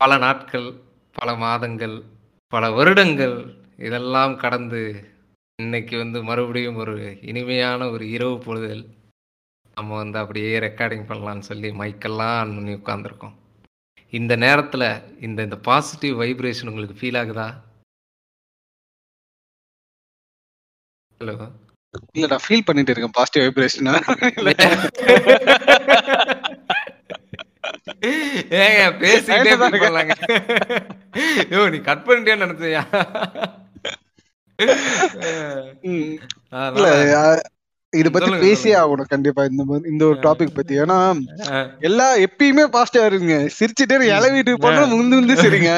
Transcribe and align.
பல 0.00 0.18
நாட்கள் 0.18 0.72
பல 1.16 1.36
மாதங்கள் 1.36 2.02
பல 2.52 2.70
வருடங்கள் 2.70 3.58
இதெல்லாம் 3.78 4.36
கடந்து 4.36 5.02
இன்னைக்கு 5.58 5.96
வந்து 5.96 6.22
மறுபடியும் 6.22 6.76
ஒரு 6.76 7.18
இனிமையான 7.22 7.90
ஒரு 7.90 8.10
இரவு 8.10 8.38
பொழுதில் 8.38 8.96
நம்ம 9.76 9.96
வந்து 9.96 10.18
அப்படியே 10.18 10.58
ரெக்கார்டிங் 10.58 11.08
பண்ணலாம்னு 11.08 11.42
சொல்லி 11.42 11.72
மைக்கெல்லாம் 11.72 12.36
ஆன் 12.36 12.56
பண்ணி 12.56 12.74
உட்காந்துருக்கோம் 12.74 13.32
இந்த 14.12 14.36
நேரத்தில் 14.36 15.02
இந்த 15.20 15.42
இந்த 15.42 15.58
பாசிட்டிவ் 15.64 16.22
வைப்ரேஷன் 16.22 16.66
உங்களுக்கு 16.66 17.00
ஃபீல் 17.00 17.20
ஆகுதா? 17.20 17.62
ஹலோ 21.20 21.50
இல்ல 22.14 22.26
நான் 22.26 22.44
ஃபீல் 22.44 22.64
பண்ணிட்டு 22.64 22.92
இருக்கேன். 22.92 23.12
பாசிட்டிவ் 23.12 23.44
வைப்ரேஷன் 23.48 23.90
ஏங்க 28.62 28.82
பேசிக்கிட்டே 29.02 29.52
லைன்ல 29.52 29.60
தான் 29.62 29.72
feel 29.74 29.84
பண்ணலாங்க 29.84 30.14
யோ 31.54 31.62
நீ 31.74 31.80
கட் 31.88 32.06
பண்ணிட்டேன்னு 32.08 32.46
நினைச்சியா? 32.46 32.82
இத 37.92 38.08
பத்தி 38.14 38.30
பேசியே. 38.42 38.74
ஆகணும். 38.80 39.08
கண்டிப்பா 39.12 39.42
இந்த 39.50 39.62
இந்த 39.92 40.02
ஒரு 40.08 40.18
டாபிக் 40.26 40.56
பத்தி. 40.58 40.74
ஏன்னா 40.82 40.96
எல்லா 41.88 42.06
எப்பயுமே 42.26 42.64
பாசிட்டிவா 42.74 43.06
இருங்க. 43.10 43.36
சிரிச்சுட்டே 43.56 43.96
இலை 44.16 44.28
வீட்டுக்கு 44.34 44.62
போனா 44.64 44.82
முந்து 44.92 45.18
முந்து 45.18 45.36
சரிங்க. 45.42 45.70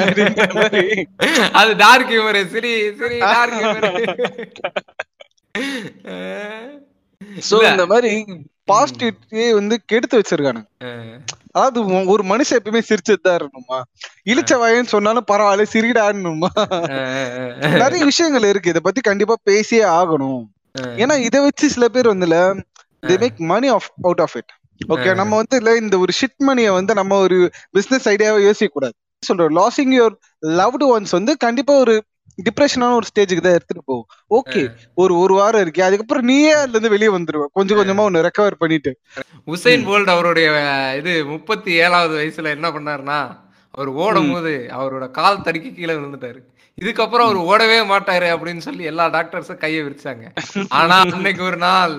அது 1.60 1.72
டார்க் 1.84 2.12
ஹியூமர் 2.14 2.40
சரி 2.56 2.74
சரி 3.00 3.18
டார்க் 3.26 3.58
ஹியூமர் 3.58 3.88
சோ 7.50 7.56
இந்த 7.70 7.84
மாதிரி 7.86 8.10
பாசிட்டிவிட்டியே 8.70 9.46
வந்து 9.58 9.74
கெடுத்து 9.90 10.18
வச்சிருக்கானுங்க. 10.18 10.68
அதாவது 11.56 11.78
ஒரு 12.12 12.22
மனுஷன் 12.22 12.58
எப்பயுமே 12.58 12.82
சிரிச்சது 12.88 13.22
தான் 13.22 13.38
இருக்கணுமா 13.38 13.78
இழிச்ச 14.30 14.52
வாயன்னு 14.60 14.92
சொன்னாலும் 14.94 15.28
பரவாயில்ல 15.30 15.66
சிரிடாடணுமா 15.74 16.50
நிறைய 17.82 18.02
விஷயங்கள் 18.10 18.48
இருக்கு. 18.50 18.72
இத 18.74 18.80
பத்தி 18.80 19.00
கண்டிப்பா 19.00 19.36
பேசியே 19.50 19.84
ஆகணும். 19.98 20.42
ஏன்னா 21.02 21.16
இத 21.28 21.36
வச்சு 21.40 21.68
சில 21.74 21.88
பேர் 21.88 22.12
வந்துல 22.14 22.38
they 23.08 23.16
make 23.24 23.38
money 23.52 23.70
off 23.76 23.90
out 24.06 24.22
of 24.26 24.36
it 24.40 24.52
okay. 24.94 25.10
நம்ம 25.20 25.32
வந்து 25.40 25.56
இல்ல 25.60 25.70
இந்த 25.82 25.96
ஒரு 25.98 26.12
ஷிட் 26.20 26.40
மணியை 26.48 26.70
வந்து 26.78 26.92
நம்ம 26.94 27.18
ஒரு 27.26 27.38
பிசினஸ் 27.70 28.08
ஐடியாவை 28.08 28.40
யோசிக்க 28.46 28.72
கூடாது 28.72 28.96
சொல்றோம் 29.22 29.52
லாசிங் 29.60 29.92
யுவர் 29.98 30.14
லவ்டு 30.60 30.86
ஒன்ஸ் 30.94 31.12
வந்து 31.18 31.32
கண்டிப்பா 31.36 31.74
ஒரு 31.84 31.94
டிப்ரெஷனான 32.46 32.96
ஒரு 32.98 33.06
ஸ்டேஜுக்கு 33.10 33.42
தான் 33.46 33.56
எடுத்துட்டு 33.58 33.82
போகும். 33.84 34.06
ஓகே 34.38 34.60
ஒரு 34.94 35.14
ஒரு 35.18 35.34
வாரம் 35.34 35.60
இருக்கு 35.60 35.84
அதுக்கப்புறம் 35.84 36.24
நீயே 36.24 36.52
அதுல 36.52 36.70
இருந்து 36.70 36.94
வெளியே 36.94 37.10
வந்துருவ. 37.16 37.44
கொஞ்சம் 37.52 37.78
கொஞ்சமா 37.78 38.04
ஒன்னு 38.08 38.24
ரெக்கவர் 38.26 38.56
பண்ணிட்டு. 38.58 38.92
உசைன் 39.46 39.84
போல்ட் 39.88 40.12
அவருடைய 40.14 40.48
இது 40.98 41.12
முப்பத்தி 41.24 41.72
ஏழாவது 41.72 42.14
வயசுல 42.20 42.54
என்ன 42.56 42.70
பண்ணாருன்னா 42.70 43.20
அவர் 43.70 43.90
ஓடும் 44.04 44.32
போது 44.32 44.54
அவரோட 44.78 45.10
கால் 45.10 45.42
தடுக்கி 45.42 45.70
கீழே 45.74 45.94
விழுந்துட்டாரு. 45.94 46.40
இதுக்கப்புறம் 46.82 47.26
அவர் 47.26 47.40
ஓடவே 47.50 47.78
மாட்டாரு 47.92 48.28
அப்படின்னு 48.34 48.62
சொல்லி 48.66 48.84
எல்லா 48.84 49.06
டாக்டர்ஸும் 49.06 49.62
கையை 49.64 49.82
விரிச்சாங்க. 49.84 50.24
ஆனா 50.68 50.96
அன்னைக்கு 50.98 51.42
ஒரு 51.44 51.56
நாள் 51.56 51.94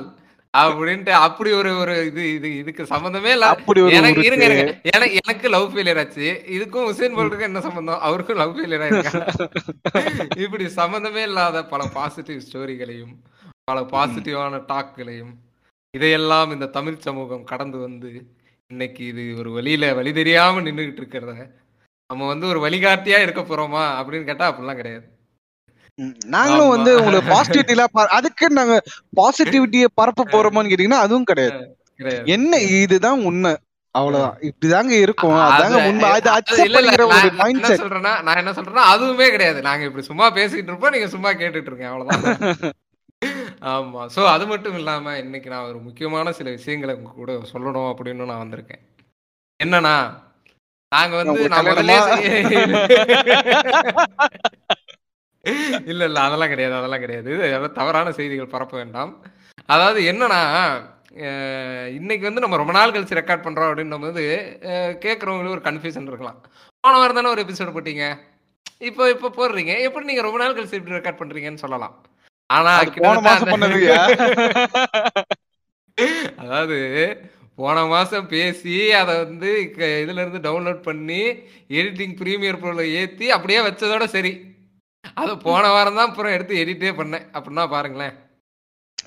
அப்படின்ட்டு 0.53 1.13
அப்படி 1.25 1.49
ஒரு 1.51 1.69
ஒரு 1.77 1.93
இது 2.07 2.23
இது 2.33 2.47
இதுக்கு 2.57 2.83
சம்பந்தமே 2.91 3.29
இல்ல. 3.35 3.45
அப்படி 3.53 3.79
ஒரு 3.81 3.93
எனக்கு. 3.99 4.25
இருங்க 4.27 4.45
இருங்க. 4.47 4.65
எனக்கு 4.91 5.15
எனக்கு 5.21 5.47
லவ் 5.49 5.69
ஃபெயிலியர் 5.71 5.99
ஆச்சு. 6.01 6.25
இதுக்கும் 6.55 6.89
உசேன் 6.89 7.15
போல்ட்டுக்கும் 7.15 7.49
என்ன 7.49 7.61
சம்பந்தம்? 7.61 8.01
அவருக்கும் 8.07 8.39
லவ் 8.41 8.53
ஃபெயிலியர் 8.55 8.83
ஆயிருக்காங்க 8.85 9.47
இப்படி 10.43 10.65
சம்பந்தமே 10.77 11.23
இல்லாத 11.29 11.63
பல 11.73 11.83
பாசிட்டிவ் 11.95 12.43
ஸ்டோரிகளையும் 12.45 13.15
பல 13.67 13.79
பாசிட்டிவான 13.91 14.61
டாக்குகளையும் 14.69 15.33
இதையெல்லாம் 15.93 16.51
இந்த 16.51 16.69
தமிழ் 16.77 17.03
சமூகம் 17.05 17.43
கடந்து 17.45 17.79
வந்து 17.79 18.11
இன்னைக்கு 18.69 19.03
இது 19.07 19.25
ஒரு 19.39 19.49
வழியில 19.51 19.93
வழி 19.93 20.13
தெரியாம 20.13 20.61
நின்றுகிட்டு 20.61 21.01
இருக்கிறத 21.01 21.33
நம்ம 22.09 22.27
வந்து 22.27 22.45
ஒரு 22.47 22.59
வழிகாட்டியா 22.63 23.19
இருக்க 23.21 23.41
போறோமா 23.43 23.83
அப்படின்னு 23.99 24.25
கேட்டா 24.25 24.47
அப்படிலாம் 24.49 24.79
கிடையாது. 24.79 25.05
நாங்களும். 26.25 26.67
வந்து 26.67 27.03
உங்களுக்கு 27.03 27.33
பாசிட்டிவிட்டில 27.33 27.85
அதுக்கு 27.91 28.49
நாங்க 28.49 28.83
பாசிட்டிவிட்டியை 29.15 29.85
பரப்ப 29.93 30.23
போறோமான்னு 30.25 30.67
கேட்டீங்கன்னா 30.67 30.89
அதுவும் 30.89 31.23
கிடையாது. 31.23 31.77
என்ன 32.25 32.57
இதுதான் 32.57 33.23
உண்மை. 33.23 33.57
அவ்வளவுதான். 33.91 34.39
இப்படிதாங்க 34.39 34.89
இருக்கும். 34.89 35.31
அதாங்க 35.31 35.77
அது- 35.79 35.87
உண்மை. 35.87 36.09
அது 36.09 36.31
அக்செப்ட் 36.31 37.01
ஒரு 37.01 37.31
மைண்ட் 37.31 37.63
செட் 37.63 37.79
சொல்றேன்னா 37.79 38.21
நான் 38.21 38.35
என்ன 38.35 38.51
சொல்றேன்னா 38.51 38.81
அதுவுமே 38.95 39.29
கிடையாது. 39.29 39.61
நாங்க 39.61 39.85
இப்படி 39.85 40.05
சும்மா 40.05 40.29
பேசிக்கிட்டு 40.29 40.67
இருப்போம். 40.67 40.91
நீங்க 40.91 41.07
சும்மா 41.07 41.29
கேட்டுட்டு 41.29 41.61
இருக்கீங்க. 41.61 41.87
அவ்வளவுதான். 41.87 42.55
ஆமா. 43.61 44.07
சோ 44.15 44.25
அது 44.27 44.47
மட்டும் 44.47 44.77
இல்லாம 44.77 45.17
இன்னைக்கு 45.17 45.49
நான் 45.49 45.67
ஒரு 45.67 45.79
முக்கியமான 45.79 46.31
சில 46.31 46.49
விஷயங்களை 46.49 46.95
உங்க 46.95 47.09
கூட 47.09 47.31
சொல்லணும் 47.53 47.93
அப்படின்னு 47.93 48.25
நான் 48.25 48.49
வந்திருக்கேன். 48.49 48.81
என்னன்னா 49.63 50.21
நாங்க 50.89 51.15
வந்து 51.15 51.47
கல்யாணமா? 51.47 52.17
இல்ல 55.91 56.01
இல்ல 56.09 56.19
அதெல்லாம் 56.27 56.51
கிடையாது 56.53 56.75
அதெல்லாம் 56.79 57.03
கிடையாது. 57.03 57.31
அதெல்லாம் 57.47 57.77
தவறான 57.79 58.11
செய்திகள் 58.19 58.53
பரப்ப 58.53 58.75
வேண்டாம். 58.81 59.11
அதாவது 59.73 59.99
என்னன்னா 60.11 60.41
இன்னைக்கு 61.97 62.23
வந்து 62.27 62.43
நம்ம 62.43 62.57
ரொம்ப 62.61 62.73
நாள் 62.77 62.93
கழிச்சு 62.93 63.19
ரெக்கார்ட் 63.19 63.45
பண்றோம் 63.45 63.69
அப்படின்னும் 63.69 64.05
போது 64.05 64.21
கேட்கறவங்களுக்கு 65.05 65.57
ஒரு 65.57 65.65
கன்ஃபியூஷன் 65.67 66.09
இருக்கலாம். 66.11 66.39
போன 66.83 66.97
வாரம் 67.01 67.19
தானே 67.19 67.33
ஒரு 67.33 67.43
எபிசோடு 67.45 67.75
போட்டீங்க? 67.75 68.05
இப்போ 68.89 69.03
இப்போ 69.15 69.27
போடுறீங்க. 69.37 69.73
எப்படி 69.87 70.07
நீங்க 70.09 70.23
ரொம்ப 70.27 70.39
நாள் 70.41 70.55
கழிச்சு 70.57 70.79
இப்படி 70.79 70.97
ரெக்கார்ட் 70.97 71.21
பண்றீங்கன்னு 71.21 71.63
சொல்லலாம். 71.65 71.93
ஆனா 72.49 72.71
அதாவது 76.43 76.77
போன 77.57 77.81
மாசம் 77.91 78.29
பேசி 78.31 78.75
அதை 79.01 79.13
வந்து 79.23 79.49
இதுல 80.03 80.21
இருந்து 80.23 80.39
டவுன்லோட் 80.47 80.79
பண்ணி 80.87 81.19
எடிட்டிங் 81.77 82.15
ப்ரீமியர் 82.21 82.59
ப்ரோல 82.61 82.85
ஏத்தி 83.01 83.25
அப்படியே 83.35 83.59
வச்சதோட 83.67 84.05
சரி. 84.15 84.31
அது 85.13 85.37
போன 85.37 85.69
வாரம் 85.69 85.95
தான் 85.95 86.09
அப்புறம் 86.09 86.31
எடுத்து 86.31 86.53
எடிட்டே 86.55 86.91
பண்ணேன். 86.93 87.25
அப்படின்னா 87.33 87.69
பாருங்களேன். 87.69 88.13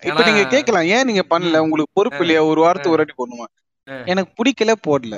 இப்ப 0.02 0.22
நீங்க 0.24 0.42
கேக்கலாம் 0.52 0.86
ஏன் 0.88 1.06
நீங்க 1.06 1.22
பண்ணல. 1.30 1.58
உங்களுக்கு 1.58 1.92
பொறுப்பு 1.92 2.20
இல்லையா? 2.20 2.44
ஒரு 2.44 2.60
வாரத்துக்கு 2.60 2.94
ஒரு 2.96 3.02
வாட்டி 3.02 3.16
போடணுமா. 3.20 3.46
எனக்கு 4.06 4.30
பிடிக்கல 4.38 4.72
போடல. 4.86 5.14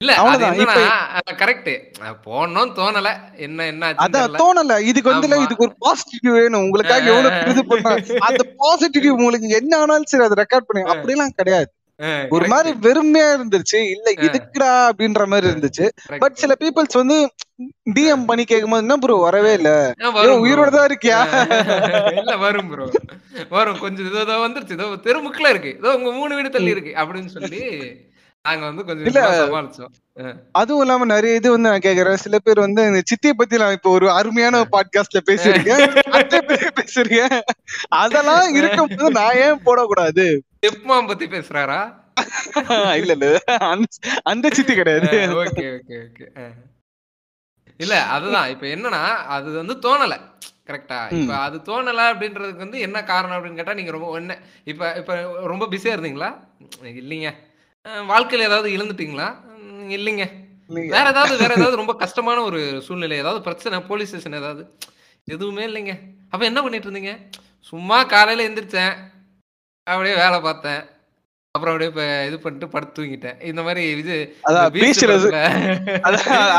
இல்ல 0.00 0.12
அவ்வளவுதான். 0.14 0.56
கரெக்ட் 1.40 1.68
போடணும்னு 2.24 2.72
தோணல. 2.78 3.08
என்ன 3.38 3.66
என்ன 3.66 3.90
அதான். 4.04 4.38
தோணல. 4.40 4.78
இதுக்கு 4.82 5.10
வந்து. 5.10 5.28
இதுக்கு 5.42 5.64
ஒரு 5.64 5.74
பாசிட்டிவ் 5.78 6.32
வேணும். 6.32 6.64
உங்களுக்காக 6.64 7.10
எவ்வளவு 7.12 7.50
இது 7.52 7.62
பண்ணா 7.66 7.92
அந்த 8.28 8.42
பாசிட்டிவ் 8.56 9.14
உங்களுக்கு 9.18 9.48
என்ன 9.60 9.72
ஆனாலும் 9.76 10.04
சரி 10.04 10.24
அதை 10.24 10.38
ரெக்கார்ட் 10.44 10.68
பண்ணி 10.70 10.82
ஆ. 10.84 10.92
அப்படிலாம் 10.94 11.36
கிடையாது. 11.36 11.70
ஒரு 12.30 12.44
மாதிரி 12.48 12.70
வெறுமையா 12.84 13.26
இருந்துச்சு 13.36 13.78
இல்ல. 13.94 14.06
எதுக்குடா 14.26 14.70
அப்படின்ற 14.88 15.24
மாதிரி 15.26 15.46
இருந்துச்சு. 15.52 15.86
பட் 16.22 16.38
சில 16.42 16.54
பீப்புள்ஸ் 16.62 17.00
வந்து 17.00 17.16
டிஎம் 17.96 18.24
பண்ணி 18.24 18.44
கேட்கும்போது 18.44 18.84
என்ன 18.84 18.96
ப்ரோ 18.96 19.16
வரவே 19.20 19.52
இல்ல. 19.52 19.70
உயிரோட 20.44 20.70
தான் 20.76 20.88
இருக்கியா? 20.90 21.18
இல்ல 22.20 22.36
வரும் 22.36 22.70
ப்ரோ 22.70 22.86
வரும். 23.50 23.78
கொஞ்சம் 23.78 24.08
இதோ 24.10 24.22
இதோ 24.26 24.38
வந்துருச்சு. 24.46 24.76
இதோ 24.78 24.88
தெருமுக்குல 25.08 25.52
இருக்கு. 25.54 25.72
இதோ 25.78 25.92
உங்க 25.98 26.12
மூணு 26.12 26.32
வீடு 26.34 26.56
தள்ளி 26.56 26.74
இருக்கு. 26.76 26.94
அப்படின்னு 27.02 27.32
சொல்லி 27.36 27.62
நாங்க 28.44 28.64
வந்து 28.64 28.84
கொஞ்சம் 28.84 29.90
அதுவும் 30.52 30.80
இல்லாம 30.80 31.04
நிறைய 31.04 31.34
இது 31.34 31.50
வந்து 31.50 31.68
நான் 31.68 31.84
கேக்குறேன். 31.84 32.14
சில 32.14 32.38
பேர் 32.38 32.58
வந்து 32.58 32.82
இந்த 32.82 33.00
சித்தியை 33.10 33.34
பத்தி 33.36 33.56
நான் 33.56 33.72
இப்ப 33.72 33.90
ஒரு 33.90 34.10
அருமையான 34.10 34.62
பாட்காஸ்ட்ல 34.72 35.20
பத்தி 35.20 35.34
பேசிருக்கேன் 36.78 37.36
அதெல்லாம் 37.98 38.46
இருக்கும்போது 38.58 39.10
நான் 39.10 39.36
ஏன் 39.36 39.60
போடக்கூடாது? 39.64 40.24
செப்மாம் 40.66 41.06
பத்தி 41.06 41.26
பேசுறாரா? 41.26 41.78
இல்ல 43.00 43.12
இல்ல. 43.12 43.28
அந்த- 44.24 44.50
சித்தி 44.52 44.74
கிடையாது. 44.74 45.06
Okay 45.36 45.66
okay 45.72 45.96
okay. 46.02 46.26
இல்ல 47.80 48.02
அதுதான். 48.08 48.50
இப்ப 48.50 48.66
என்னன்னா 48.66 49.02
அது 49.28 49.50
வந்து 49.52 49.76
தோணல. 49.78 50.14
கரெக்டா 50.66 50.98
இப்ப 51.12 51.36
அது 51.38 51.56
தோணல 51.64 52.02
அப்படின்றதுக்கு 52.10 52.64
வந்து 52.66 52.80
என்ன 52.80 53.04
காரணம் 53.04 53.38
அப்படின்னு 53.38 53.54
கேட்டா 53.54 53.72
நீங்க 53.72 53.90
ரொம்ப 53.90 54.10
என்ன 54.16 54.34
இப்ப 54.64 54.92
இப்ப 54.96 55.14
ரொம்ப 55.46 55.66
பிஸியா 55.66 55.94
இருந்தீங்களா? 55.94 56.30
இல்லைங்க. 56.98 57.30
வாழ்க்கையில 58.10 58.48
ஏதாவது 58.48 58.68
இழந்துட்டீங்களா? 58.70 59.26
இல்லைங்க. 59.96 60.24
வேற 60.94 61.06
ஏதாவது 61.08 61.34
வேற 61.36 61.52
ஏதாவது 61.54 61.80
ரொம்ப 61.80 61.94
கஷ்டமான 62.02 62.40
ஒரு 62.40 62.60
சூழ்நிலை 62.86 63.16
ஏதாவது 63.16 63.40
பிரச்சனை 63.46 63.80
போலீஸ் 63.80 64.08
ஸ்டேஷன் 64.08 64.38
ஏதாவது? 64.40 64.62
எதுவுமே 65.24 65.64
இல்லைங்க. 65.66 65.94
அப்ப 66.30 66.42
என்ன 66.44 66.60
பண்ணிட்டு 66.62 66.90
இருந்தீங்க? 66.90 67.12
சும்மா 67.70 67.98
காலையில 68.04 68.46
எந்திரிச்சேன். 68.48 68.94
அப்படியே 69.86 70.14
வேலை 70.14 70.40
பார்த்தேன். 70.40 70.82
அப்புறம் 71.54 71.72
அப்படியே 71.74 71.90
இப்ப 71.90 72.04
இது 72.26 72.38
பண்ணிட்டு 72.38 72.68
படுத்து 72.68 72.96
தூங்கிட்டேன். 72.98 73.42
இந்த 73.50 73.62
மாதிரி 73.62 73.82
இது 74.02 74.16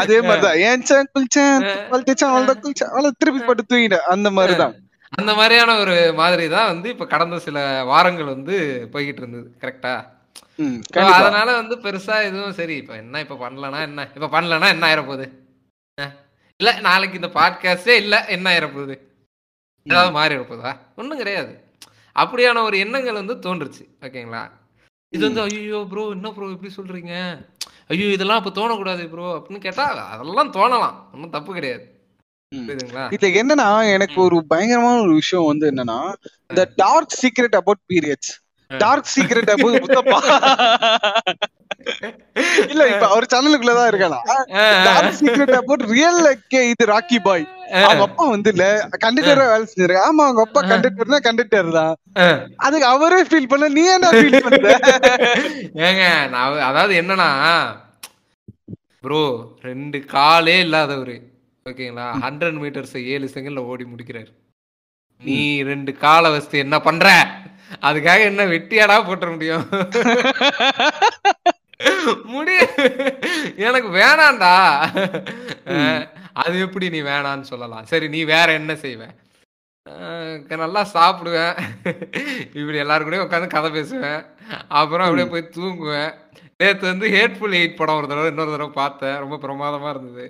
அதே 0.01 0.17
மாதிரிதான். 0.21 0.59
ஏன்ச்சேன் 0.67 1.09
குளிச்சேன்? 1.13 1.57
வளர்த்துச்சேன் 1.91 2.31
அவ்வளவுதான் 2.31 2.61
குளிச்சேன். 2.63 2.91
அவ்வளவு 2.93 3.17
திருப்பி 3.17 3.41
பட்டு 3.45 3.63
தூங்கிட்டேன். 3.71 4.05
அந்த 4.15 4.31
மாதிரிதான். 4.31 4.75
அந்த 5.09 5.33
மாதிரியான 5.33 5.79
ஒரு 5.79 5.95
மாதிரி 6.15 6.45
தான் 6.49 6.69
வந்து 6.73 6.89
இப்ப 6.89 7.05
கடந்த 7.05 7.39
சில 7.39 7.57
வாரங்கள் 7.83 8.33
வந்து 8.35 8.55
போய்கிட்டு 8.93 9.21
இருந்தது. 9.23 9.47
கரெக்டா 9.61 9.93
அதனால 11.15 11.50
வந்து 11.55 11.75
பெருசா 11.77 12.15
எதுவும் 12.23 12.57
சரி 12.57 12.75
இப்ப 12.77 12.94
என்ன 12.95 13.21
இப்ப 13.21 13.38
பண்ணலனா 13.41 13.79
என்ன? 13.81 14.01
இப்ப 14.15 14.29
பண்ணலனா 14.33 14.67
என்ன 14.69 14.85
ஆயிர 14.85 15.01
போகுது 15.03 15.25
அஹ், 15.97 16.13
இல்ல 16.59 16.71
நாளைக்கு 16.81 17.19
இந்த 17.21 17.29
பாட்காஸ்டே 17.33 17.95
இல்ல 17.97 18.15
என்ன 18.29 18.50
ஆயிர 18.50 18.67
போகுது 18.69 18.95
ஏதாவது 19.85 20.11
மாறி 20.11 20.35
போதா 20.45 20.71
ஒண்ணும் 20.95 21.21
கிடையாது. 21.21 21.53
அப்படியான 22.15 22.61
ஒரு 22.63 22.75
எண்ணங்கள் 22.79 23.19
வந்து 23.21 23.35
தோன்றுச்சு 23.39 23.83
ஓகேங்களா? 24.05 24.44
இது 25.13 25.23
வந்து 25.27 25.41
ஐயோ 25.44 25.79
ப்ரோ 25.89 26.03
என்ன 26.11 26.31
ப்ரோ 26.31 26.51
இப்படி 26.51 26.71
சொல்றீங்க? 26.75 27.13
ஐயோ 27.89 28.07
இதெல்லாம் 28.09 28.39
அப்ப 28.41 28.51
தோணக்கூடாது 28.51 29.03
ப்ரோ 29.09 29.25
அப்படின்னு 29.38 29.65
கேட்டா 29.65 29.85
அதெல்லாம் 30.13 30.53
தோணலாம். 30.55 30.95
ஒன்றும் 31.13 31.35
தப்பு 31.35 31.51
கிடையாது. 31.53 31.83
இதுல 33.11 33.29
என்னன்னா 33.41 33.67
எனக்கு 33.94 34.17
ஒரு 34.21 34.38
பயங்கரமான 34.47 34.97
ஒரு 35.01 35.13
விஷயம் 35.13 35.47
வந்து 35.47 35.65
என்னன்னா 35.71 36.00
இந்த 36.50 36.63
dark 36.75 37.15
secret 37.21 37.55
about 37.55 37.81
periods 37.89 38.33
dark 38.81 39.11
secret 39.13 39.51
Muthappa. 39.63 40.19
இல்ல 42.71 42.83
இப்ப 42.91 43.05
அவர் 43.13 43.31
சேனலுக்குள்ளதான் 43.31 43.89
இருக்கலாம் 43.91 44.25
டார்க் 44.87 45.17
சீக்ரெட் 45.19 45.55
அபவுட் 45.59 45.83
ரியல் 45.93 46.19
இது 46.71 46.85
ராக்கி 46.91 47.17
பாய் 47.27 47.45
அவங்க 47.83 48.03
அப்பா 48.07 48.23
வந்து 48.33 48.49
இல்ல 48.53 48.65
கண்டக்டரா 49.05 49.45
வேலை 49.51 49.65
செஞ்சாரு 49.71 49.95
ஆமா 50.07 50.23
அவங்க 50.27 50.41
அப்பா 50.45 50.61
கண்டக்டர்னா 50.71 51.19
கண்டக்டர் 51.27 51.69
தான். 51.77 51.93
அதுக்கு 52.65 52.87
அவரே 52.93 53.19
ஃபீல் 53.29 53.49
பண்ண 53.53 53.69
நீ 53.77 53.83
என்ன 53.95 54.11
ஃபீல் 54.17 54.43
பண்ற? 54.45 54.69
ஏங்க 55.87 56.03
நான் 56.35 56.65
அதாவது 56.69 56.95
என்னன்னா 57.01 57.29
ப்ரோ 59.05 59.21
ரெண்டு 59.69 59.97
காலே 60.15 60.57
இல்லாதவரு. 60.65 61.15
ஓகேங்களா? 61.65 62.07
ஹண்ட்ரட் 62.25 62.59
மீட்டர்ஸ் 62.63 62.95
ஏழு 63.13 63.27
செகண்ட்ல 63.35 63.61
ஓடி 63.71 63.85
முடிக்கிறாரு. 63.91 64.31
நீ 65.23 65.63
ரெண்டு 65.63 65.93
காலை 65.93 66.31
வச்சு 66.31 66.57
என்ன 66.57 66.79
பண்ற? 66.79 67.07
அதுக்காக 67.81 68.19
என்ன 68.21 68.45
வெட்டியாடா 68.45 68.97
போட்டுற 69.03 69.31
முடியும்? 69.31 69.65
முடிய 72.23 72.59
எனக்கு 73.55 73.87
வேணாம்டா. 73.89 74.53
அஹ், 75.65 76.07
அது 76.33 76.59
எப்படி 76.59 76.89
நீ 76.89 77.01
வேணான்னு 77.01 77.41
சொல்லலாம். 77.41 77.85
சரி 77.85 78.07
நீ 78.07 78.23
வேற 78.23 78.51
என்ன 78.51 78.73
செய்வ? 78.73 79.03
அஹ், 79.85 80.57
நல்லா 80.57 80.87
சாப்பிடுவேன். 80.93 81.55
இப்படி 82.53 82.77
எல்லாரும் 82.77 83.11
கூடயும் 83.11 83.27
உட்காந்து 83.27 83.47
கதை 83.47 83.71
பேசுவேன். 83.71 84.21
அப்புறம் 84.67 85.07
அப்படியே 85.07 85.29
போய் 85.29 85.53
தூங்குவேன். 85.55 86.13
நேத்து 86.57 86.87
வந்து 86.87 87.07
ஹேட்ஃபுல் 87.09 87.57
எயிட் 87.57 87.75
படம் 87.75 87.95
ஒரு 87.95 88.07
தடவை 88.07 88.29
இன்னொரு 88.29 88.51
தடவை 88.51 88.73
பார்த்தேன். 88.73 89.17
ரொம்ப 89.17 89.35
பிரமாதமா 89.37 89.89
இருந்தது. 89.89 90.25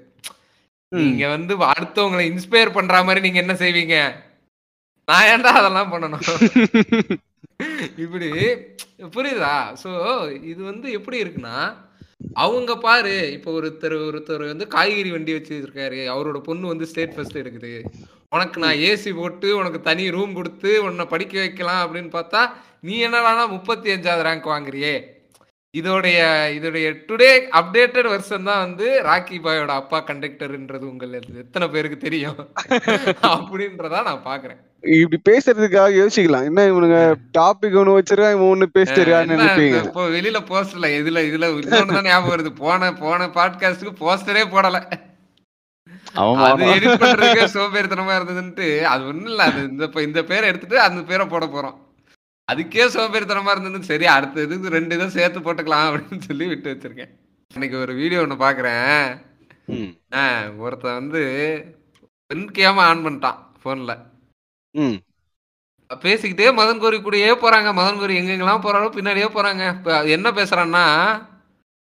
நீங்க 0.92 1.28
வந்து 1.28 1.58
அடுத்தவங்களை 1.58 2.24
இன்ஸ்பயர் 2.32 2.74
பண்ற 2.74 3.04
மாதிரி 3.04 3.32
நீங்க 3.32 3.40
என்ன 3.40 3.54
செய்வீங்க? 3.54 3.96
நான் 5.10 5.28
ஏன்டா 5.32 5.52
அதெல்லாம் 5.60 5.94
பண்ணணும்? 5.94 6.26
இப்படி 8.04 8.30
புரியுதா? 9.16 9.56
சோ 9.84 9.92
இது 10.52 10.62
வந்து 10.64 10.88
எப்படி 10.92 11.18
இருக்குன்னா 11.24 11.58
அவங்க 12.44 12.72
பாரு 12.86 13.16
இப்ப 13.32 13.52
ஒருத்தர் 13.60 13.96
ஒருத்தர் 14.10 14.44
வந்து 14.52 14.66
காய்கறி 14.76 15.10
வண்டி 15.12 15.34
வச்சிருக்காரு. 15.38 16.00
அவரோட 16.14 16.38
பொண்ணு 16.50 16.68
வந்து 16.68 16.86
ஸ்டேட் 16.92 17.16
ஃபர்ஸ்ட் 17.16 17.40
எடுக்குது. 17.42 17.74
உனக்கு 18.36 18.58
நான் 18.64 18.84
ஏசி 18.90 19.12
போட்டு 19.16 19.48
உனக்கு 19.58 19.80
தனி 19.88 20.06
ரூம் 20.16 20.34
கொடுத்து 20.34 20.70
உன்னை 20.84 21.06
படிக்க 21.06 21.40
வைக்கலாம் 21.40 21.82
அப்படின்னு 21.86 22.12
பார்த்தா 22.20 22.42
நீ 22.80 22.96
என்னடானா 23.08 23.44
முப்பத்தி 23.56 23.90
அஞ்சாவது 23.96 24.26
ரேங்க் 24.28 24.54
வாங்குறியே. 24.54 24.96
இதோடைய 25.74 26.18
இதோடைய 26.56 26.88
டுடே 27.08 27.30
அப்டேட்டட் 27.60 28.10
வெர்ஷன் 28.12 28.48
தான் 28.50 28.62
வந்து 28.64 28.88
ராக்கி 29.08 29.38
பாயோட 29.46 29.72
அப்பா 29.82 30.00
கண்டக்டர்ன்றது 30.10 30.86
உங்கள் 30.92 31.14
எத்தனை 31.44 31.68
பேருக்கு 31.68 31.98
தெரியும்? 32.04 32.38
அப்படின்றதா 33.32 34.02
நான் 34.10 34.22
பாக்குறேன். 34.28 34.60
இப்படி 34.84 35.18
பேசுறதுக்காக 35.30 35.96
யோசிக்கலாம். 36.00 36.46
என்ன 36.50 36.66
இவனுங்க 36.72 37.00
டாபிக் 37.38 37.78
ஒண்ணு 37.82 37.96
வச்சிருக்கான் 37.98 38.36
இவன் 38.36 38.52
ஒண்ணு 38.54 38.68
பேசிட்டு 38.78 39.06
நினைப்பீங்க. 39.32 39.80
இப்போ 39.90 40.04
வெளியில 40.18 40.42
போஸ்டர்ல 40.52 40.92
இதுல 41.00 41.24
இதுல 41.30 41.50
இன்னொன்னு 41.62 41.98
தான் 41.98 42.10
ஞாபகம் 42.10 42.34
வருது. 42.34 42.52
போன 42.64 42.92
போன 43.02 43.30
பாட்காஸ்டுக்கு 43.38 43.96
போஸ்டரே 44.04 44.44
போடல. 44.56 44.80
அது 46.48 46.64
எடிட் 46.76 47.02
பண்றதுக்கே 47.04 47.48
சோம்பேறித்தனமா 47.56 48.18
இருந்ததுன்ட்டு 48.20 48.68
அது 48.92 49.04
ஒண்ணும் 49.12 49.32
இல்ல 49.34 49.44
அது 49.52 49.62
இந்த 49.72 49.84
இப்ப 49.90 50.02
இந்த 50.10 50.22
பேரை 50.32 50.46
எடுத்துட்டு 50.52 50.80
அந்த 50.88 51.02
பேரை 51.12 51.26
போட 51.34 51.46
போறோம். 51.56 51.78
அதுக்கே 52.48 52.86
சோம்பேறித்தனமா 52.94 53.52
இருந்தது 53.52 53.90
சரி 53.90 54.06
அடுத்த 54.08 54.42
இதுக்கு 54.42 54.70
ரெண்டு 54.70 54.96
இதை 54.96 55.08
சேர்த்து 55.10 55.40
போட்டுக்கலாம் 55.40 55.88
அப்படின்னு 55.90 56.28
சொல்லி 56.28 56.46
விட்டு 56.48 56.72
வச்சிருக்கேன். 56.72 57.12
இன்னைக்கு 57.52 57.78
ஒரு 57.78 57.94
வீடியோ 57.94 58.22
ஒண்ணு 58.22 58.38
பாக்குறேன். 58.40 59.04
ஒருத்தன் 60.60 61.00
வந்து 61.00 61.22
பெண்கேம 62.30 62.84
ஆன் 62.88 63.04
பண்ணிட்டான் 63.06 63.40
போன்ல 63.64 63.92
ம், 64.76 64.98
பேசிக்கிட்டே 65.92 66.50
மதன் 66.60 66.80
கோரி 66.80 66.98
கூடயே 67.00 67.32
போறாங்க. 67.42 67.70
மதன் 67.74 68.00
கோரி 68.00 68.14
எங்கெங்கெல்லாம் 68.20 68.66
போறாரோ 68.66 68.90
பின்னாடியே 68.96 69.28
போறாங்க. 69.36 69.64
இப்ப 69.76 69.90
என்ன 70.16 70.28
பேசுறான்னா 70.32 70.86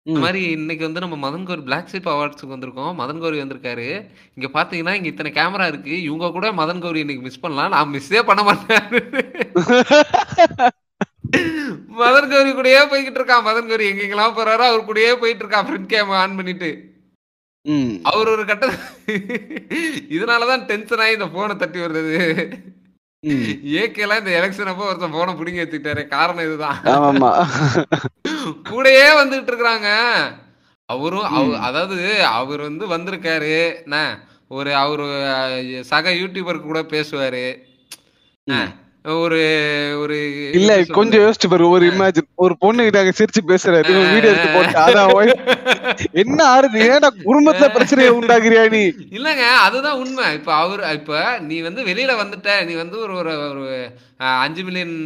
இந்த 0.06 0.19
ம். 0.19 0.23
மாதிரி 0.23 0.50
இன்னைக்கு 0.50 0.85
வந்து 0.85 1.00
நம்ம 1.00 1.17
மதன் 1.23 1.43
கோரி 1.43 1.61
பிளாக் 1.61 1.88
ஷிப் 1.93 2.11
அவார்ட்ஸுக்கு 2.12 2.53
வந்திருக்கோம். 2.55 2.93
மதன் 2.99 3.19
கௌரி 3.19 3.41
வந்திருக்காரு. 3.41 3.87
இங்க 4.35 4.49
பாத்தீங்கன்னா 4.53 4.93
இங்க 4.93 5.08
இத்தனை 5.08 5.32
கேமரா 5.32 5.67
இருக்கு. 5.67 6.03
இவங்க 6.03 6.31
கூட 6.31 6.53
மதன் 6.53 6.81
கௌரி 6.81 6.99
இன்னைக்கு 6.99 7.25
மிஸ் 7.25 7.41
பண்ணலாம். 7.41 7.70
நான் 7.70 7.93
மிஸ்ஸே 7.94 8.23
பண்ண 8.23 8.43
மாட்டேன். 8.43 8.85
மதன் 12.00 12.29
கௌரி 12.29 12.50
கூடயே 12.53 12.81
போய்கிட்டு 12.91 13.19
இருக்கான். 13.20 13.47
மதன் 13.47 13.69
கௌரி 13.69 13.91
எங்கெங்கெல்லாம் 13.91 14.37
போறாரோ 14.37 14.64
அவர் 14.67 14.88
கூடயே 14.88 15.14
போயிட்டு 15.14 15.47
இருக்கான். 15.47 15.67
ஃப்ரண்ட் 15.69 15.87
கேம் 15.87 16.09
ஆன் 16.20 16.37
பண்ணிட்டு. 16.37 16.70
ம். 17.64 17.93
அவர் 18.02 18.29
ஒரு 18.29 18.44
கட்ட 18.44 18.67
இதனாலதான் 20.17 20.64
டென்ஷன் 20.64 20.99
ஆகி 20.99 21.12
இந்த 21.12 21.29
போனை 21.29 21.56
தட்டி 21.56 21.79
வருது. 21.79 22.17
ம். 23.26 23.75
ஏகேலாம் 23.75 24.19
இந்த 24.19 24.31
எலெக்ஷன் 24.31 24.64
அப்போ 24.64 24.84
ஒருத்தன் 24.84 25.11
போனை 25.11 25.34
பிடிங்கி 25.34 25.62
வச்சுக்கிட்டாரு. 25.62 26.06
காரணம் 26.06 26.44
இதுதான். 26.44 26.81
ஆமாமா 26.82 27.46
கூடயே 28.64 29.08
வந்துட்டு 29.25 29.50
இருக்கிறாங்க. 29.50 30.14
அவரும் 30.87 31.23
அவ- 31.23 31.58
அதாவது 31.58 32.25
அவர் 32.25 32.61
வந்து 32.61 32.99
வந்திருக்காரு. 32.99 33.82
என்ன? 33.82 34.20
ஒரு 34.49 34.75
அவரு 34.75 35.81
சக 35.84 36.11
யூடியூபருக்கு 36.11 36.61
கூட 36.61 36.82
பேசுவாரு. 36.82 37.56
ஒரு 39.06 39.41
ஒரு 40.00 40.17
இல்ல? 40.53 40.85
கொஞ்சம் 40.88 41.20
யோசிச்சு 41.20 41.49
பாரு 41.49 41.69
ஒரு 41.69 41.87
இமேஜின் 41.87 42.29
ஒரு 42.35 42.58
பொண்ணு 42.58 42.85
கிட்ட 42.85 43.03
சிரிச்சு 43.19 43.41
பேசுறாரு. 43.49 43.91
வீடியோ 44.12 44.32
எடுத்து 44.32 44.49
போட்டு 44.49 44.79
அதான். 44.79 45.32
என்ன 46.12 46.38
ஆறுது? 46.47 46.79
ஏன்னா 46.87 47.08
குடும்பத்துல 47.25 47.73
பிரச்சனையை 47.73 48.12
உண்டாக்குறியா 48.12 48.70
நீ? 48.70 48.82
இல்லங்க 49.11 49.44
அதுதான் 49.58 49.99
உண்மை. 49.99 50.35
இப்ப 50.35 50.55
அவர் 50.55 50.93
இப்ப 50.93 51.20
நீ 51.41 51.61
வந்து 51.61 51.85
வெளியில 51.85 52.17
வந்துட்ட 52.19 52.64
நீ 52.67 52.75
வந்து 52.75 52.99
ஒரு 52.99 53.14
ஒரு 53.17 53.50
ஒரு 53.50 53.67
அஞ்சு 54.41 54.64
மில்லியன் 54.64 54.97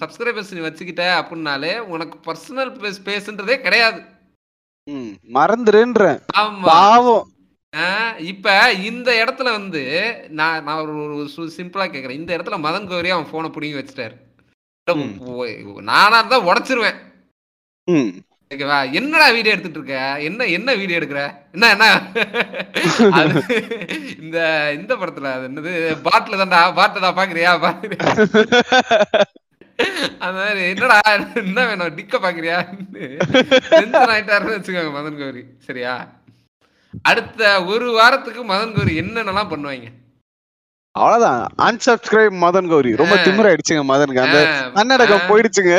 சப்ஸ்கிரைபர்ஸ் 0.00 0.54
நீ 0.54 0.60
வச்சுக்கிட்ட 0.60 1.06
அப்படின்னாலே 1.20 1.78
உனக்கு 1.86 2.18
பர்சனல் 2.26 2.72
ஸ்பேஸ்ன்றதே 2.98 3.56
கிடையாது. 3.58 4.00
ம், 4.88 5.10
மறந்துருன்றேன் 5.34 6.20
ஆமா. 6.38 6.62
பாவம். 6.62 7.26
இப்ப 8.30 8.72
இந்த 8.90 9.08
இடத்துல 9.22 9.48
வந்து 9.58 9.82
நான் 10.38 10.64
நான் 10.66 10.80
ஒரு 10.84 10.94
ஒரு 11.16 11.50
சிம்பிளா 11.56 11.84
கேக்குறேன். 11.90 12.20
இந்த 12.20 12.30
இடத்துல 12.36 12.56
மதன் 12.64 12.88
கௌரி 12.92 13.10
அவன் 13.14 13.30
போனை 13.32 13.48
பிடிங்கி 13.54 13.78
வச்சுட்டாரு. 13.78 14.16
நானா 15.90 16.18
இருந்தா 16.18 16.38
உடைச்சிருவேன். 16.48 16.98
ஓகேவா? 18.50 18.78
என்னடா 18.98 19.26
வீடியோ 19.36 19.54
எடுத்துட்டு 19.54 19.78
இருக்க? 19.80 19.96
என்ன 20.28 20.46
என்ன 20.58 20.74
வீடியோ 20.80 20.98
எடுக்கிற? 20.98 21.22
என்ன 21.54 21.70
என்ன? 21.74 21.86
இந்த 24.22 24.38
இந்த 24.78 24.92
படத்துல 25.00 25.32
அது 25.36 25.48
என்னது? 25.50 25.72
பாட்டில் 26.06 26.40
தான்டா 26.42 26.60
பாட்டுடா 26.78 27.10
பாக்குறியா? 27.18 27.52
பாக்குறியா 27.66 28.06
அந்த 30.24 30.38
மாதிரி 30.38 30.62
என்னடா 30.74 31.00
என்ன 31.42 31.66
வேணும்? 31.70 31.96
டிக்க 31.98 32.16
பாக்குறியா 32.24 32.58
டென்ஷன் 33.72 34.14
ஆயிட்டாருன்னு 34.14 34.56
வச்சுக்கோங்க 34.56 34.94
மதன் 34.96 35.20
கௌரி. 35.22 35.44
சரியா? 35.68 35.94
அடுத்த 37.02 37.40
ஒரு 37.64 37.90
வாரத்துக்கு 37.90 38.44
மதன் 38.44 38.74
கௌரி 38.74 39.00
என்னென்னலாம் 39.00 39.50
பண்ணுவாங்க? 39.50 39.88
அவ்வளவுதான். 40.94 41.42
Unsubscribe 41.58 42.34
மதன் 42.44 42.68
கௌரி. 42.68 42.96
ரொம்ப. 42.96 43.14
திமிராயிடுச்சுங்க 43.16 43.82
மதனுக்கு. 43.84 44.22
அந்த 44.22 44.38
ஆஹ், 44.38 45.28
போயிடுச்சுங்க. 45.28 45.74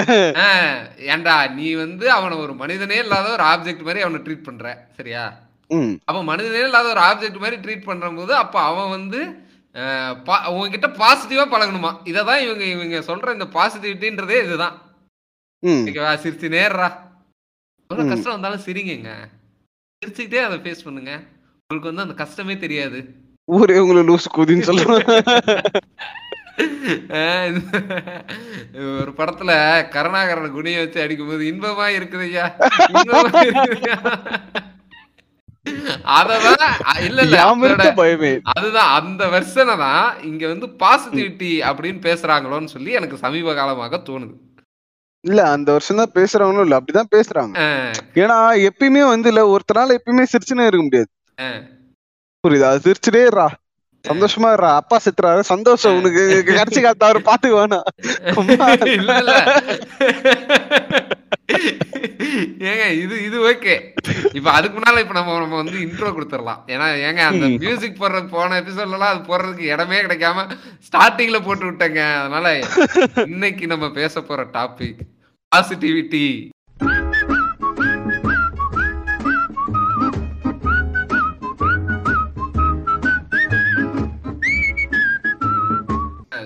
ஏன்டா 1.14 1.52
நீ 1.52 1.74
வந்து 1.74 2.12
அவனை 2.12 2.38
ஒரு 2.38 2.54
மனிதனே 2.54 2.98
இல்லாத 2.98 3.32
ஒரு 3.32 3.44
ஆப்ஜெக்ட் 3.44 3.82
மாதிரி 3.82 4.02
அவனை 4.02 4.22
ட்ரீட் 4.22 4.44
பண்ற. 4.44 4.66
சரியா? 4.98 5.24
அப்ப 6.06 6.24
மனிதனே 6.24 6.60
இல்லாத 6.60 6.90
ஒரு 6.90 7.02
ஆப்ஜெக்ட் 7.02 7.40
மாதிரி 7.40 7.58
ட்ரீட் 7.58 7.90
பண்ணும்போது 7.90 8.34
அப்ப 8.36 8.60
அவன் 8.62 8.90
வந்து 8.90 9.20
உங்ககிட்ட 10.52 10.88
பாசிட்டிவா 11.02 11.44
பழகணுமா? 11.52 11.92
இததான் 12.04 12.42
இவங்க 12.46 12.64
இவங்க 12.66 12.98
சொல்ற 13.10 13.34
இந்த 13.34 13.48
பாசிட்டிவிட்டின்றதே 13.54 14.44
இதுதான். 14.44 14.76
சிரிச்சு 16.24 16.48
நேர்றா. 16.56 16.88
எவ்வளவு. 17.90 18.10
கஷ்டம் 18.10 18.32
வந்தாலும் 18.32 18.66
சிரிங்கங்க. 18.66 19.12
சிரிச்சுக்கிட்டே 20.02 20.40
அதை 20.40 20.58
ஃபேஸ் 20.58 20.84
பண்ணுங்க. 20.84 21.22
உங்களுக்கு 21.60 21.86
வந்து 21.86 22.02
அந்த 22.02 22.16
கஷ்டமே 22.16 22.58
தெரியாது. 22.58 23.04
ஊரே 23.48 23.78
உங்களை 23.78 24.04
லூசு 24.04 24.26
குதின்னு 24.38 24.62
சொல்லுவாங்க 24.62 25.10
ஒரு 28.96 29.14
படத்துல 29.18 29.52
கருணாகரன் 29.90 30.52
குனிய 30.52 30.80
வச்சு 30.80 31.02
அடிக்கும்போது 31.02 31.46
இன்பமா 31.46 31.98
இருக்குது 31.98 32.22
ஐயா. 32.22 32.56
இன்பமா 32.94 33.44
இருக்குதுய்யா. 33.46 34.28
அததான் 36.16 36.90
அ- 36.90 37.04
இல்ல 37.04 37.22
இல்ல. 37.22 37.38
பயமே. 37.98 38.42
அதுதான் 38.54 39.00
அந்த 39.00 39.28
வெர்ஷனை 39.28 39.78
தான் 39.78 40.24
இங்க 40.24 40.48
வந்து 40.48 40.76
பாசிட்டிவிட்டி 40.80 41.70
அப்படின்னு 41.70 42.02
பேசுறாங்களோன்னு 42.02 42.68
சொல்லி 42.68 42.92
எனக்கு 42.92 43.18
சமீப 43.18 43.54
காலமாக 43.54 44.02
தோணுது. 44.06 44.34
இல்ல 45.24 45.50
அந்த 45.50 45.72
வருஷம் 45.72 45.98
தான் 45.98 46.12
பேசுறவங்களும் 46.14 46.62
இல்ல. 46.62 46.80
அப்படிதான் 46.80 47.12
பேசுறாங்க. 47.16 47.54
ஏன்னா 48.16 48.38
எப்பயுமே 48.70 49.08
வந்து 49.08 49.28
இல்ல 49.28 49.42
ஒருத்தனால 49.48 49.96
எப்பயுமே 49.98 50.26
சிரிச்சுனே 50.34 50.66
இருக்க 50.66 50.84
முடியாது. 50.84 51.10
புரியுதா? 52.44 52.70
சிரிச்சுட்டே 52.86 53.24
சந்தோஷமா 54.06 54.50
இருறா. 54.54 54.76
அப்பா 54.76 54.98
செத்துறாரு. 55.06 55.40
சந்தோஷம். 55.50 55.96
உனக்கு 56.00 56.22
கடைசி 56.60 56.80
காலத்து 56.80 57.08
அவரு 57.08 57.20
பாத்துக்கு 57.30 57.58
வேணாம் 57.58 57.88
ஏங்க 62.70 62.96
இது 62.96 63.28
இது 63.28 63.50
ஓகே. 63.50 63.74
இப்ப 64.34 64.52
அதுக்கு 64.52 64.78
முன்னால 64.78 65.04
இப்ப 65.04 65.14
நம்ம 65.14 65.40
நம்ம 65.40 65.56
வந்து 65.56 65.78
இன்ட்ரோ 65.86 66.10
கொடுத்துடலாம். 66.10 66.60
ஏன்னா 66.74 66.86
ஏங்க 67.08 67.22
அந்த 67.30 67.46
மியூசிக் 67.58 68.02
போடுறது 68.02 68.30
போன 68.30 68.62
எபிசோட்லாம் 68.62 69.10
அது 69.10 69.30
போடுறதுக்கு 69.30 69.74
இடமே 69.74 70.02
கிடைக்காம 70.02 70.46
ஸ்டார்டிங்ல 70.88 71.44
போட்டு 71.44 71.70
விட்டேங்க. 71.70 72.02
அதனால 72.22 72.62
இன்னைக்கு 73.34 73.68
நம்ம 73.68 73.92
பேச 73.92 74.22
போற 74.22 74.46
டாபிக் 74.54 75.02
பாசிட்டிவிட்டி 75.52 76.52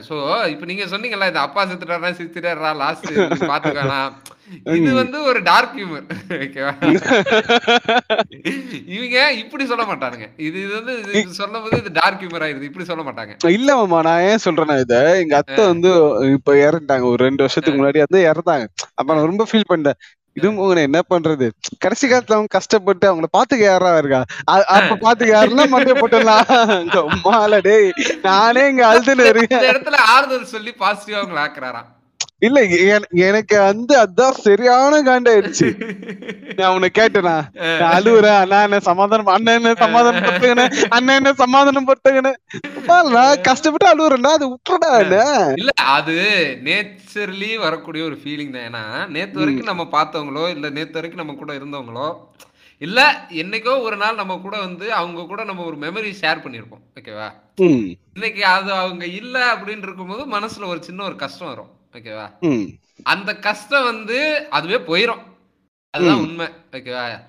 சோ 0.08 0.16
இப்ப 0.48 0.66
நீங்க 0.66 0.86
சொன்னீங்கல்ல 0.86 1.28
இந்த 1.28 1.42
அப்பா 1.42 1.62
செத்துட்டாரா 1.64 2.12
சித்துட்டாரா 2.20 2.72
லாஸ்ட் 2.84 3.10
பாத்துக்கலாம் 3.52 4.10
இது 4.78 4.94
வந்து 5.02 5.18
ஒரு 5.30 5.40
டார்க் 5.50 5.76
ஹியூமர் 5.78 6.06
ஓகேவா 6.46 6.74
இவங்க 8.96 9.18
இப்படி 9.42 9.64
சொல்ல 9.72 9.84
மாட்டானுங்க. 9.92 10.28
இது 10.48 10.58
இது 10.64 10.74
வந்து 10.80 10.96
இது 11.22 11.40
சொல்லும் 11.42 11.64
போது 11.66 11.80
இது 11.84 11.92
டார்க் 12.00 12.24
ஹியூமர் 12.24 12.46
ஆயிருது. 12.48 12.70
இப்படி 12.70 12.88
சொல்ல 12.90 13.04
மாட்டாங்க. 13.10 13.36
இல்ல 13.58 13.70
மாமா 13.82 14.00
நான் 14.08 14.26
ஏன் 14.32 14.44
சொல்றேன்னா 14.48 14.76
இத? 14.86 14.96
எங்க 15.22 15.36
அத்தை 15.42 15.64
வந்து 15.74 15.92
இப்ப 16.38 16.58
இறந்துட்டாங்க. 16.66 17.08
ஒரு 17.14 17.22
ரெண்டு 17.28 17.46
வருஷத்துக்கு 17.46 17.80
முன்னாடி 17.80 18.04
வந்து 18.08 18.22
இறந்தாங்க. 18.32 18.68
அப்ப 19.00 19.08
நான் 19.14 19.32
ரொம்ப 19.32 19.48
ஃபீல் 19.52 19.72
பண்ணேன். 19.72 20.00
இதுவும் 20.38 20.60
உங்களை 20.64 20.82
என்ன 20.88 21.00
பண்றது? 21.14 21.48
கடைசி 21.84 22.06
காலத்துல 22.12 22.38
அவங்க 22.38 22.52
கஷ்டப்பட்டு 22.58 23.06
அவங்கள 23.10 23.28
பாத்துக்க 23.38 23.64
யாரா 23.66 23.92
இருக்கா? 24.04 24.22
அப்ப 24.78 24.98
பாத்துக்க 25.04 25.30
யாருன்னா 25.38 25.66
மண்டைய 25.74 25.96
போட்டுடலாம். 26.00 26.46
மால 27.26 27.60
டேய் 27.68 27.90
நானே 28.30 28.64
இங்க 28.72 28.84
அழுதுன்னு 28.92 29.28
இருக்கேன். 29.34 29.68
இடத்துல 29.74 30.00
ஆறுதல் 30.14 30.52
சொல்லி 30.56 30.74
பாசிட்டிவா 30.84 31.20
அவங்களை 31.22 31.44
ஆக்குறாராம். 31.48 31.90
இல்ல 32.44 32.60
என- 32.88 33.10
எனக்கு 33.26 33.56
வந்து 33.62 33.94
அதான் 34.00 34.40
சரியான 34.42 35.02
காண்டாயிடுச்சு 35.06 35.68
நான் 36.58 36.74
உன்னை 36.76 36.90
கேட்டேனா? 36.92 37.36
நான் 37.74 37.94
அழுவுறேன். 37.94 38.38
அண்ணா 38.42 38.58
என்ன 38.66 38.80
சமாதானம் 38.88 39.32
அண்ணன் 39.34 39.58
என்ன 39.60 39.72
சமாதானம் 39.82 40.26
படுத்துங்கன்னு 40.26 40.66
அண்ணன் 40.96 41.18
என்ன 41.20 41.32
சமாதானம் 41.40 41.88
படுத்துங்கன்னு 41.88 42.34
நான் 43.16 43.44
கஷ்டப்பட்டு 43.48 43.88
அழுவுறேன்னா 43.92 44.32
அது 44.34 44.48
விட்டுறடா 44.52 44.92
இல்ல 45.56 45.72
அது 45.96 46.18
நேச்சர்லி 46.68 47.52
வரக்கூடிய 47.64 48.04
ஒரு 48.10 48.18
ஃபீலிங் 48.22 48.54
தான். 48.54 48.68
ஏன்னா 48.68 48.84
நேத்து 49.16 49.42
வரைக்கும் 49.42 49.72
நம்ம 49.72 49.86
பார்த்தவங்களோ 49.94 50.46
இல்ல 50.54 50.70
நேத்து 50.76 50.98
வரைக்கும் 51.00 51.24
நம்ம 51.24 51.36
கூட 51.38 51.52
இருந்தவங்களோ 51.60 52.08
இல்ல 52.82 53.00
என்னைக்கோ 53.42 53.74
ஒரு 53.84 53.98
நாள் 54.00 54.20
நம்ம 54.20 54.36
கூட 54.42 54.56
வந்து 54.64 54.86
அவங்க 54.96 55.26
கூட 55.28 55.42
நம்ம 55.50 55.64
ஒரு 55.66 55.78
மெமரி 55.82 56.10
ஷேர் 56.20 56.44
பண்ணியிருப்போம். 56.44 56.84
ஓகேவா 56.98 57.28
இன்னைக்கு 58.16 58.42
அது 58.52 58.72
அவங்க 58.80 59.06
இல்ல 59.20 59.36
அப்படின்னு 59.52 59.88
இருக்கும்போது 59.88 60.24
மனசுல 60.34 60.68
ஒரு 60.68 60.82
சின்ன 60.84 61.04
ஒரு 61.04 61.18
கஷ்டம் 61.18 61.52
வரும். 61.52 61.72
ஓகேவா? 61.94 62.30
அந்த 63.04 63.36
கஷ்டம் 63.36 63.84
வந்து 63.84 64.48
அதுவே 64.50 64.76
போயிரும். 64.76 65.22
அதுதான். 65.90 66.18
உண்மை. 66.18 66.48
ஓகேவா? 66.72 67.20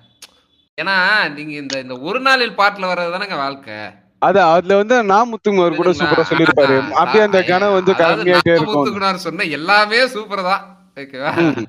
ஏன்னா 0.81 1.31
நீங்க 1.31 1.51
இந்த 1.51 1.79
இந்த 1.79 1.99
ஒரு 1.99 2.19
நாளில் 2.19 2.51
பாட்டுல 2.51 2.87
வர்றது 2.87 3.13
தானேங்க 3.13 3.35
வாழ்க்கை. 3.35 3.73
அது 4.19 4.41
அதுல 4.41 4.75
வந்து 4.75 5.03
நாமுத்துமார் 5.03 5.75
கூட 5.75 5.91
சூப்பரா 5.91 6.23
சொல்லியிருப்பாரு. 6.29 6.91
ஆ, 6.91 6.95
அப்படியே 6.95 7.23
அந்த 7.23 7.43
கணம் 7.43 7.73
வந்து 7.73 7.93
நம்ம 7.95 8.39
இருக்கும். 8.45 9.17
சொன்ன 9.17 9.43
எல்லாமே 9.43 10.07
சூப்பர் 10.07 10.41
தான். 10.41 10.77
ஓகேவா. 10.95 11.63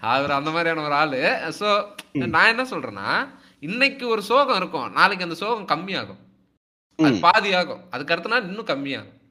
அவர் 0.00 0.30
அந்த 0.30 0.50
மாதிரியான 0.50 0.82
ஒரு 0.82 0.94
ஆளு. 0.94 1.52
சோ 1.58 1.86
நான் 2.12 2.46
என்ன 2.46 2.62
சொல்றேன்னா 2.62 3.28
இன்னைக்கு 3.60 4.08
ஒரு 4.08 4.22
சோகம் 4.22 4.56
இருக்கும். 4.56 4.92
நாளைக்கு 4.92 5.24
அந்த 5.24 5.36
சோகம் 5.36 5.66
கம்மியாகும். 5.66 6.20
அது. 6.96 7.18
பாதி 7.20 7.54
ஆகும் 7.54 7.80
அதுக்கு 7.90 8.12
அடுத்த 8.12 8.30
நாள் 8.30 8.42
இன்னும் 8.42 8.66
கம்மியாகும். 8.66 9.21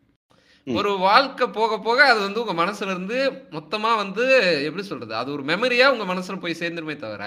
ஒரு 0.67 0.91
வாழ்க்கை 0.99 1.45
போக 1.49 1.79
போக 1.79 1.99
அது 2.05 2.19
வந்து 2.19 2.41
உங்க 2.43 2.55
மனசுல 2.63 2.93
இருந்து 2.95 3.17
மொத்தமா 3.51 3.91
வந்து 3.95 4.25
எப்படி 4.67 4.83
சொல்றது 4.83 5.13
அது 5.15 5.29
ஒரு 5.33 5.43
மெமரியா 5.43 5.85
உங்க 5.87 6.05
மனசுல 6.13 6.39
போய் 6.39 6.61
சேர்ந்துருமே 6.61 6.95
தவிர 6.97 7.25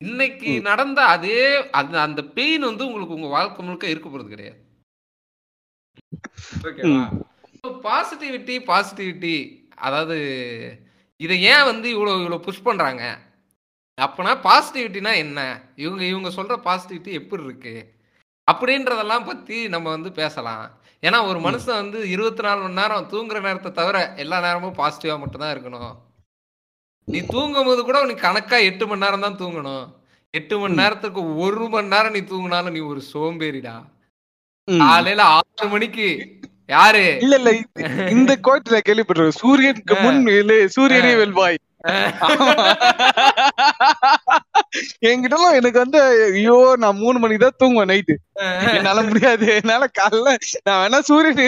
இன்னைக்கு 0.00 0.50
நடந்த 0.60 1.00
அதே 1.06 1.40
அந்த 1.72 2.00
அந்த 2.00 2.22
பெயின் 2.22 2.64
வந்து 2.64 2.86
உங்களுக்கு 2.86 3.14
உங்க 3.14 3.28
வாழ்க்கை 3.28 3.60
முழுக்க 3.64 3.86
இருக்க 3.88 4.08
போறது 4.08 4.28
கிடையாது. 4.28 4.58
ஓகேவா? 6.68 7.04
பாசிட்டிவிட்டி 7.84 8.56
பாசிட்டிவிட்டி 8.70 9.36
அதாவது 9.76 10.16
இதை 11.20 11.42
ஏன் 11.42 11.64
வந்து 11.64 11.88
இவ்வளோ 11.94 12.14
இவ்வளோ 12.18 12.38
புஷ் 12.38 12.66
பண்றாங்க? 12.68 13.04
அப்பனா 13.98 14.32
பாசிட்டிவிட்டினா 14.48 15.12
என்ன? 15.16 15.40
இவங்க 15.76 16.02
இவங்க 16.04 16.28
சொல்ற 16.28 16.56
பாசிட்டிவிட்டி 16.66 17.12
எப்படி 17.12 17.42
இருக்கு? 17.42 17.74
அப்படின்றதெல்லாம் 18.48 19.24
பத்தி 19.24 19.68
நம்ம 19.68 19.86
வந்து 19.90 20.10
பேசலாம். 20.12 20.66
ஏன்னா 21.02 21.26
ஒரு 21.26 21.38
மனுஷன் 21.38 21.74
வந்து 21.74 22.10
இருபத்தி 22.10 22.42
நாலு 22.42 22.60
மணி 22.60 22.74
நேரம் 22.74 23.08
தூங்குற 23.10 23.40
நேரத்தை 23.40 23.72
தவிர 23.72 24.12
எல்லா 24.16 24.40
நேரமும் 24.40 24.74
பாசிட்டிவா 24.74 25.18
மட்டும்தான் 25.18 25.56
இருக்கணும். 25.56 25.94
நீ 27.04 27.20
தூங்கும் 27.20 27.64
போது 27.64 27.82
கூட 27.82 28.00
உனக்கு 28.00 28.20
கணக்கா 28.20 28.56
எட்டு 28.56 28.86
மணி 28.86 29.00
நேரம் 29.00 29.20
தான் 29.20 29.38
தூங்கணும். 29.38 29.94
எட்டு 30.30 30.58
மணி 30.58 30.74
நேரத்துக்கு 30.74 31.36
ஒரு 31.36 31.68
மணி 31.68 31.86
நேரம் 31.86 32.12
நீ 32.12 32.18
தூங்கினாலும் 32.18 32.70
நீ 32.70 32.78
ஒரு 32.78 33.02
சோம்பேறிடா. 33.12 33.84
காலையில 34.78 35.22
ஆறு 35.22 35.68
மணிக்கு. 35.68 36.38
யாரு? 36.66 37.18
இல்ல 37.20 37.36
இல்ல 37.36 37.52
இந்த- 38.10 38.38
கோட்ல 38.42 38.80
கேள்விப்பட்டிருக்கேன். 38.88 39.28
சூரியனுக்கு 39.28 39.94
முன் 39.94 40.68
சூரியனே 40.68 41.16
வெல்வாய். 41.16 41.56
என்கிட்டலாம் 45.08 45.56
எனக்கு 45.58 45.78
வந்து 45.82 45.98
ஐயோ 46.34 46.56
நான் 46.82 46.98
மூணு 47.02 47.18
மணிக்கு 47.18 47.44
தான் 47.44 47.60
தூங்குவேன் 47.60 47.90
நைட்டு 47.92 48.14
என்னால 48.70 49.02
முடியாது. 49.02 49.46
என்னால 49.60 49.84
காலைல 49.98 50.32
நான் 50.66 50.80
வேணா 50.82 50.98
சூரியன் 51.08 51.40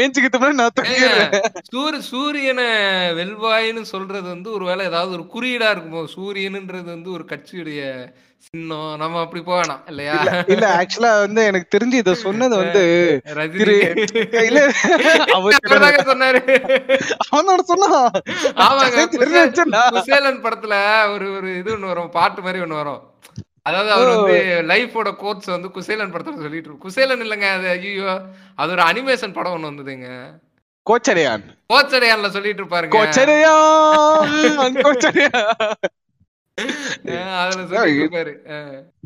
ஏஞ்சுக்கிட்டு 0.00 0.38
முன்னாடி 0.38 0.60
நான் 0.60 0.76
தூங்கிடுறேன். 0.78 1.32
சூரிய 1.70 2.00
சூரியனை 2.10 2.68
வெல்வாயின்னு 3.20 3.82
சொல்றது 3.94 4.26
வந்து 4.34 4.52
ஒருவேளை 4.52 4.84
ஏதாவது 4.90 5.12
ஒரு 5.18 5.26
குறியீடா 5.34 5.70
இருக்குமோ? 5.74 6.04
சூரியனுன்றது 6.16 6.88
வந்து 6.94 7.10
ஒரு 7.10 7.24
கட்சியுடைய 7.32 7.82
சின்னம் 8.44 8.92
நம்ம 8.96 9.20
அப்படி 9.20 9.40
போவேணாம் 9.40 9.82
இல்லையா? 9.88 10.14
இல்ல 10.52 10.64
ஆக்சுவலா 10.78 11.10
வந்து 11.20 11.40
எனக்கு 11.44 11.68
தெரிஞ்சு 11.74 11.96
இத 12.00 12.14
சொன்னது 12.22 12.54
வந்து 12.56 12.82
இல்ல 14.46 14.60
அவர் 15.36 16.08
சொன்னாரு. 16.10 16.40
அவனோட 17.28 17.60
சொன்னா 17.70 17.90
ஆமாங்க 18.66 19.04
படத்துல 20.46 20.74
ஒரு 21.14 21.28
ஒரு 21.36 21.50
இது 21.58 21.70
ஒண்ணு 21.76 21.92
வரும் 21.92 22.10
பாட்டு 22.10 22.42
மாதிரி 22.42 22.64
ஒண்ணு 22.64 22.80
வரும். 22.80 23.00
அதாவது 23.62 23.90
அவர் 23.92 24.10
வந்து 24.12 24.36
லைஃபோட 24.70 25.08
கோட்ஸ் 25.16 25.54
வந்து 25.54 25.70
குசேலன் 25.70 26.12
படத்துல 26.12 26.42
சொல்லிட்டு 26.44 26.68
இருக்கு 26.68 26.84
குசேலன் 26.86 27.24
இல்லைங்க 27.24 27.48
அது 27.56 27.68
ஐயோ 27.74 28.12
அது 28.56 28.72
ஒரு 28.72 28.82
அனிமேஷன் 28.82 29.36
படம் 29.38 29.56
ஒண்ணு 29.56 29.70
வந்ததுங்க. 29.70 30.08
கோச்சடையான். 30.86 31.42
கோச்சடையான்ல 31.72 32.28
சொல்லிட்டு 32.30 32.62
இருப்பாருங்க. 32.62 32.94
கோச்சடையான் 32.96 34.78
கோச்சடையான். 34.78 35.50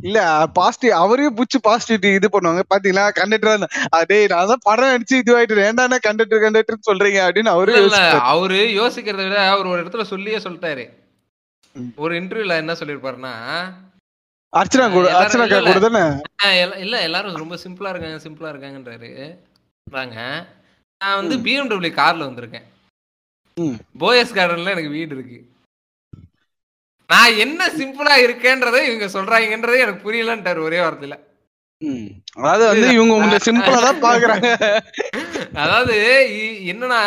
இல்ல 0.07 0.19
பாசிட்டிவ் 0.59 0.95
அவரையும் 1.03 1.37
புடிச்சு 1.39 1.59
பாசிட்டிவிட்டி 1.67 2.11
இது 2.19 2.29
பண்ணுவாங்க. 2.35 2.63
பாத்தீங்களா? 2.73 3.05
கண்டக்டர் 3.19 3.67
அதே 3.99 4.19
நான் 4.33 4.51
தான் 4.53 4.65
படம் 4.69 4.93
நடிச்சு 4.93 5.21
இதுவாயிட்டு 5.23 5.67
ஏன்டா 5.69 5.99
கண்டக்டர் 6.09 6.45
கண்டக்டர் 6.45 6.87
சொல்றீங்க? 6.91 7.21
அப்படின்னு 7.27 7.55
அவரு. 7.55 7.75
அவரு 8.33 8.61
யோசிக்கிறத 8.81 9.25
விட 9.29 9.39
அவர் 9.55 9.71
ஒரு 9.73 9.83
இடத்துல 9.85 10.07
சொல்லியே 10.13 10.41
சொல்லிட்டாரு. 10.47 10.87
ஒரு 12.05 12.13
இன்டர்வியூல 12.21 12.57
என்ன 12.63 12.77
சொல்லிருப்பாருன்னா 12.81 13.35
அர்ச்சனா 14.53 14.85
கூட 14.91 15.07
அர்ச்சனா 15.21 15.47
கூட 15.69 15.79
தானே? 15.87 16.03
இல்ல 16.85 16.97
எல்லாரும் 17.09 17.43
ரொம்ப 17.45 17.57
சிம்பிளா 17.65 17.93
இருக்காங்க 17.93 18.21
சிம்பிளா 18.27 18.53
இருக்காங்கன்றாரு. 18.53 19.11
வாங்க. 19.87 20.17
நான் 21.01 21.19
வந்து 21.21 21.37
பிஎம்டபிள்யூ 21.47 21.95
கார்ல 22.03 22.29
வந்திருக்கேன். 22.29 22.69
போயஸ் 24.03 24.37
கார்டன்ல 24.37 24.75
எனக்கு 24.75 24.95
வீடு 24.99 25.13
இருக்கு. 25.17 25.39
நான் 27.15 27.39
என்ன 27.45 27.69
சிம்பிளா 27.79 28.17
இருக்கேன்றதை 28.27 28.81
இவங்க 28.89 29.09
சொல்றாங்கன்றதே 29.17 29.85
எனக்கு 29.85 30.05
புரியலன்ட்டாரு 30.07 30.61
ஒரே 30.69 30.81
வார்த்தையில. 30.85 31.17
ம். 31.83 32.07
அதாவது 32.39 32.65
வந்து 32.69 32.87
இவங்க 32.97 33.15
உங்களை 33.17 33.39
சிம்பிளா 33.47 33.79
தான் 33.87 34.03
பாக்குறாங்க. 34.05 34.49
அதாவது 35.63 35.95
என்னன்னா 36.73 37.01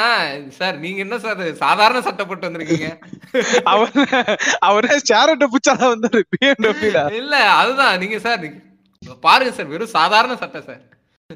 சார் 0.57 0.75
நீங்க 0.83 0.99
என்ன 1.05 1.15
சார் 1.19 1.41
சாதாரண 1.61 1.99
சட்டப்பட்டு 2.07 2.47
வந்திருக்கீங்க. 2.47 2.89
அவர் 3.71 3.91
அவரே 4.69 4.97
சேரட்ட 5.11 5.47
புச்சாதான் 5.55 5.93
வந்தாரு 5.93 6.21
பிஎம்டபிள்யூல 6.33 7.01
இல்ல 7.21 7.35
அதுதான். 7.61 7.99
நீங்க 8.03 8.19
சார் 8.27 8.45
பாருங்க 9.23 9.51
சார் 9.57 9.71
வெறும் 9.73 9.95
சாதாரண 9.97 10.35
சட்டை 10.43 10.61
சார். 10.61 10.83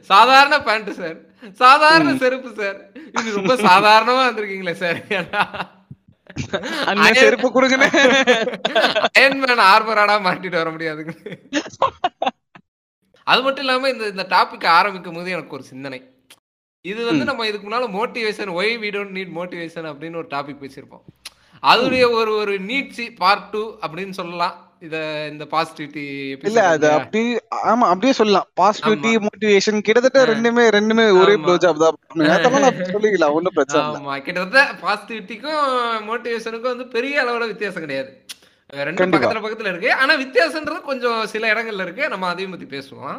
சாதாரண 0.10 0.56
பேண்ட் 0.68 0.92
சார். 1.00 1.18
சாதாரண 1.60 2.10
செருப்பு 2.24 2.52
சார். 2.62 2.80
இது 3.18 3.38
ரொம்ப 3.40 3.56
சாதாரணமா 3.68 4.24
வந்திருக்கீங்களே 4.28 4.76
சார். 4.84 5.00
அண்ணன் 6.90 7.20
செருப்பு 7.22 7.48
கொடுங்கன்னு 7.56 7.90
அயன்மேன் 9.18 9.64
ஆர்மராடா 9.74 10.16
மாட்டிட்டு 10.28 10.62
வர 10.62 10.70
முடியாதுங்க 10.76 11.14
அது 13.28 13.42
மட்டும் 13.46 13.64
இல்லாம 13.66 13.90
இந்த 13.90 14.06
இந்த 14.08 14.24
டாபிக் 14.30 14.66
ஆரம்பிக்கும் 14.78 15.18
போது 15.18 15.36
எனக்கு 15.36 15.56
ஒரு 15.58 15.66
சிந்தனை. 15.72 16.00
இது 16.82 17.02
வந்து 17.06 17.26
நம்ம 17.30 17.46
இதுக்கு 17.48 17.66
முன்னால 17.68 17.88
motivation 17.98 18.52
why 18.60 18.74
we 18.84 18.90
don't 18.96 19.16
need 19.18 19.34
motivation 19.38 19.88
அப்படின்னு 19.90 20.20
ஒரு 20.22 20.30
டாபிக் 20.36 20.62
பேசியிருப்போம். 20.64 21.04
அதுடைய 21.64 22.04
ஒரு 22.20 22.32
ஒரு 22.42 22.54
நீட்சி 22.70 23.06
பார்ட் 23.22 23.50
டூ 23.52 23.64
அப்படின்னு 23.86 24.16
சொல்லலாம். 24.20 24.56
இத 24.82 24.96
இந்த 25.32 25.44
பாசிட்டிவிட்டி 25.52 26.04
இல்ல 26.48 26.62
அது 26.70 26.88
அப்படி 26.92 27.22
ஆமா 27.72 27.86
அப்படியே 27.92 28.14
சொல்லலாம். 28.20 28.48
பாசிட்டிவிட்டி 28.60 29.12
மோட்டிவேஷன் 29.26 29.84
கிட்டத்தட்ட 29.88 30.22
ரெண்டுமே 30.32 30.64
ரெண்டுமே 30.78 31.06
ஒரே. 31.20 31.36
ப்ளோ 31.44 31.56
ஜாப் 31.64 31.84
தான். 31.84 31.98
சொல்லிக்கலாம் 32.94 33.36
ஒண்ணும் 33.38 33.56
பிரச்சனை 33.58 33.82
இல்ல. 33.84 34.00
ஆமா 34.00 34.16
கிட்டத்தட்ட 34.26 34.64
பாசிட்டிவிட்டிக்கும் 34.84 35.62
மோட்டிவேஷனுக்கும் 36.10 36.74
வந்து 36.74 36.88
பெரிய 36.96 37.22
அளவுல 37.24 37.50
வித்தியாசம் 37.52 37.86
கிடையாது. 37.86 38.12
ரெண்டு. 38.84 39.06
பக்கத்துல 39.14 39.44
பக்கத்துல 39.44 39.72
இருக்கு. 39.74 39.92
ஆனா 40.02 40.14
வித்தியாசம்ன்றது 40.24 40.82
கொஞ்சம் 40.90 41.22
சில 41.34 41.54
இடங்கள்ல 41.54 41.86
இருக்கு. 41.88 42.06
நம்ம 42.10 42.30
அதையும் 42.32 42.54
பத்தி 42.56 42.70
பேசுவோம். 42.76 43.18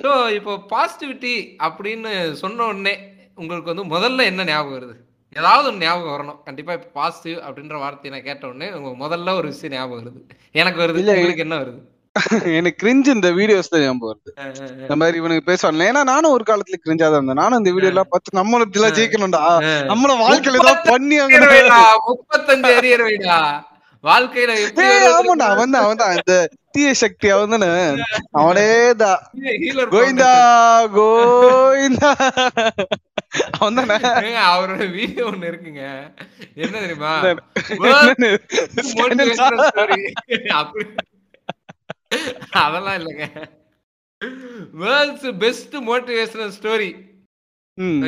ஸோ 0.00 0.10
இப்போ 0.38 0.52
பாசிட்டிவிட்டி 0.72 1.34
அப்படின்னு 1.66 2.10
சொன்ன 2.42 2.66
உடனே 2.66 2.94
உங்களுக்கு 3.38 3.72
வந்து 3.72 3.86
முதல்ல 3.92 4.24
என்ன 4.30 4.44
ஞாபகம் 4.48 4.76
வருது? 4.76 4.94
ஏதாவது 5.36 5.66
ஒரு 5.70 5.78
ஞாபகம் 5.82 6.14
வரணும். 6.14 6.38
கண்டிப்பா 6.46 6.72
இப்போ 6.76 6.88
பாசிட்டிவ் 6.98 7.38
அப்படின்ற 7.46 7.76
வார்த்தையை 7.82 8.12
நான் 8.14 8.26
கேட்ட 8.26 8.44
உடனே 8.50 8.68
உங்க 8.78 8.90
முதல்ல 9.02 9.34
ஒரு 9.38 9.46
விஷயம் 9.52 9.74
ஞாபகம் 9.76 9.98
வருது. 10.00 10.20
எனக்கு 10.54 10.80
வருது. 10.82 11.00
உங்களுக்கு 11.14 11.46
என்ன 11.46 11.58
வருது? 11.62 11.80
எனக்கு 12.58 12.78
கிரிஞ்சு 12.80 13.10
இந்த 13.16 13.28
வீடியோஸ் 13.36 13.70
தான் 13.72 13.82
ஞாபகம் 13.84 14.10
வருது. 14.10 14.30
இந்த 14.82 14.94
மாதிரி 15.00 15.16
இவனுக்கு 15.20 15.44
பேசுவாங்க 15.46 15.86
ஏன்னா 15.90 16.02
நானும் 16.10 16.34
ஒரு 16.36 16.44
காலத்துல 16.48 16.78
கிரிஞ்சா 16.82 17.06
தான் 17.06 17.18
இருந்தேன். 17.20 17.40
நானும் 17.42 17.60
இந்த 17.60 17.70
வீடியோ 17.76 17.92
எல்லாம் 17.92 18.10
பார்த்து 18.10 18.38
நம்மளும் 18.40 18.64
இப்படி 18.66 18.80
எல்லாம் 18.80 18.96
ஜெயிக்கணும்டா. 18.98 19.42
நம்மள 19.92 20.16
வாழ்க்கையில 20.24 20.60
ஏதாவது 20.62 20.90
பண்ணி 20.92 21.18
முப்பத்தஞ்சு 22.08 22.72
எரியற 22.78 23.04
வைடா 23.08 23.38
வாழ்க்கையில 24.04 24.52
ஆமாண்டா 25.16 25.46
அவன் 25.54 25.72
தான் 25.74 25.84
அவன் 25.84 26.00
தான் 26.02 26.12
இந்த 26.18 26.36
தீய 26.74 26.90
சக்தி 27.02 27.26
அவன் 27.34 27.54
தானே 27.54 27.70
அவனே 28.40 28.68
தான் 29.02 29.20
கோவிந்தா 29.92 30.32
கோவிந்தா. 30.96 32.12
அவரோட 34.52 34.90
வீடியோ 34.90 35.24
ஒண்ணு 35.30 35.50
இருக்குங்க. 35.50 35.84
என்ன 36.54 36.74
தெரியுமா? 36.80 37.12
அதெல்லாம் 42.62 42.98
இல்லைங்க. 43.00 43.26
வேர்ல்ட்ஸ் 44.82 45.28
பெஸ்ட் 45.38 45.76
மோட்டிவேஷனல் 45.90 46.54
ஸ்டோரி 46.58 46.90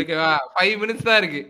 ஓகேவா? 0.00 0.30
ஃபைவ் 0.52 0.74
மினிட்ஸ் 0.80 1.08
தான் 1.08 1.20
இருக்கு. 1.22 1.42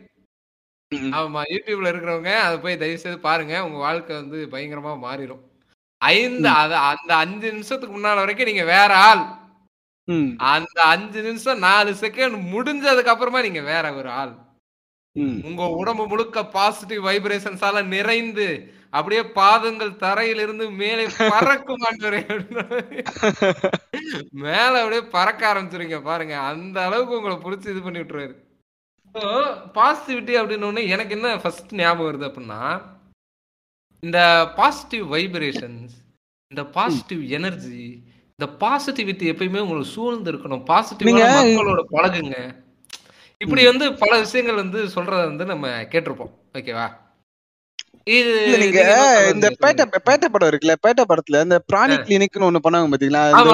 ஆமா 1.19 1.41
யூடியூப்ல 1.53 1.91
இருக்கிறவங்க 1.93 2.33
அதை 2.47 2.57
போய் 2.59 2.79
தயவு 2.79 2.99
செய்து 2.99 3.19
பாருங்க. 3.21 3.55
உங்க 3.67 3.79
வாழ்க்கை 3.79 4.15
வந்து 4.17 4.39
பயங்கரமா 4.47 4.93
மாறிடும். 5.07 5.43
ஐந்து 6.01 6.49
அது 6.61 6.75
அந்த 6.91 7.15
அஞ்சு 7.15 7.53
நிமிஷத்துக்கு 7.53 7.95
முன்னால 7.97 8.23
வரைக்கும் 8.23 8.47
நீங்க 8.47 8.65
வேற 8.65 8.91
ஆள். 9.09 9.25
அந்த 10.53 10.83
அஞ்சு 10.93 11.21
நிமிஷம் 11.23 11.59
நாலு 11.59 11.91
செகண்ட் 12.01 12.37
முடிஞ்சதுக்கு 12.55 13.13
அப்புறமா 13.13 13.41
நீங்க 13.43 13.61
வேற 13.73 13.85
ஒரு 13.95 14.11
ஆள். 14.21 14.35
உங்க 15.49 15.63
உடம்பு 15.81 16.05
முழுக்க 16.07 16.47
பாசிட்டிவ் 16.57 17.07
வைப்ரேஷன்ஸால 17.07 17.83
நிறைந்து 17.95 18.47
அப்படியே 18.91 19.23
பாதங்கள் 19.39 20.01
தரையிலிருந்து 20.03 20.67
மேலே 20.81 21.05
பறக்கும் 21.19 21.85
மேல 24.31 24.73
அப்படியே 24.83 25.03
பறக்க 25.17 25.41
ஆரம்பிச்சிருங்க 25.53 26.01
பாருங்க. 26.03 26.35
அந்த 26.51 26.77
அளவுக்கு 26.87 27.17
உங்களை 27.19 27.37
புடிச்சு 27.37 27.73
இது 27.73 27.83
பண்ணி 27.83 28.01
விட்டுருவாரு. 28.01 28.35
பாசிட்டிவிட்டி 29.79 30.35
அப்படின்னு 30.39 30.89
எனக்கு 30.95 31.15
என்ன 31.17 31.29
ஃபர்ஸ்ட் 31.43 31.75
ஞாபகம் 31.75 32.07
வருது 32.09 32.29
அப்படின்னா 32.29 32.63
இந்த 34.03 34.21
பாசிட்டிவ் 34.57 35.05
வைப்ரேஷன்ஸ் 35.15 35.95
இந்த 36.53 36.63
பாசிட்டிவ் 36.77 37.23
எனர்ஜி 37.39 37.85
இந்த 38.39 38.53
பாசிட்டிவிட்டி 38.61 39.25
எப்பயுமே 39.33 39.61
உங்களுக்கு 39.61 39.91
சூழ்ந்து 39.91 40.33
இருக்கணும். 40.33 40.65
பாசிட்டிவ் 40.65 41.09
மக்களோட 41.09 41.83
பழகுங்க. 41.93 42.39
இப்படி 43.39 43.65
வந்து 43.65 43.95
பல 43.95 44.19
விஷயங்கள் 44.19 44.55
வந்து 44.55 44.85
சொல்றத 44.95 45.25
வந்து 45.25 45.45
நம்ம 45.45 45.69
கேட்டிருப்போம். 45.69 46.33
ஓகேவா 46.53 46.87
இல்ல 48.07 48.57
நீங்க? 48.63 48.81
இந்த 49.31 49.47
பேட்டை 49.61 49.85
பேட்டை 50.07 50.27
படம் 50.29 50.49
இருக்குல்ல 50.49 50.75
பேட்டை 50.83 51.05
படத்துல 51.11 51.41
இந்த 51.45 51.57
பிராணி 51.69 51.95
கிளினிக்னு 52.01 52.49
ஒண்ணு 52.49 52.61
பண்ணாங்க 52.65 52.91
பாத்தீங்களா? 52.93 53.23
அது- 53.31 53.53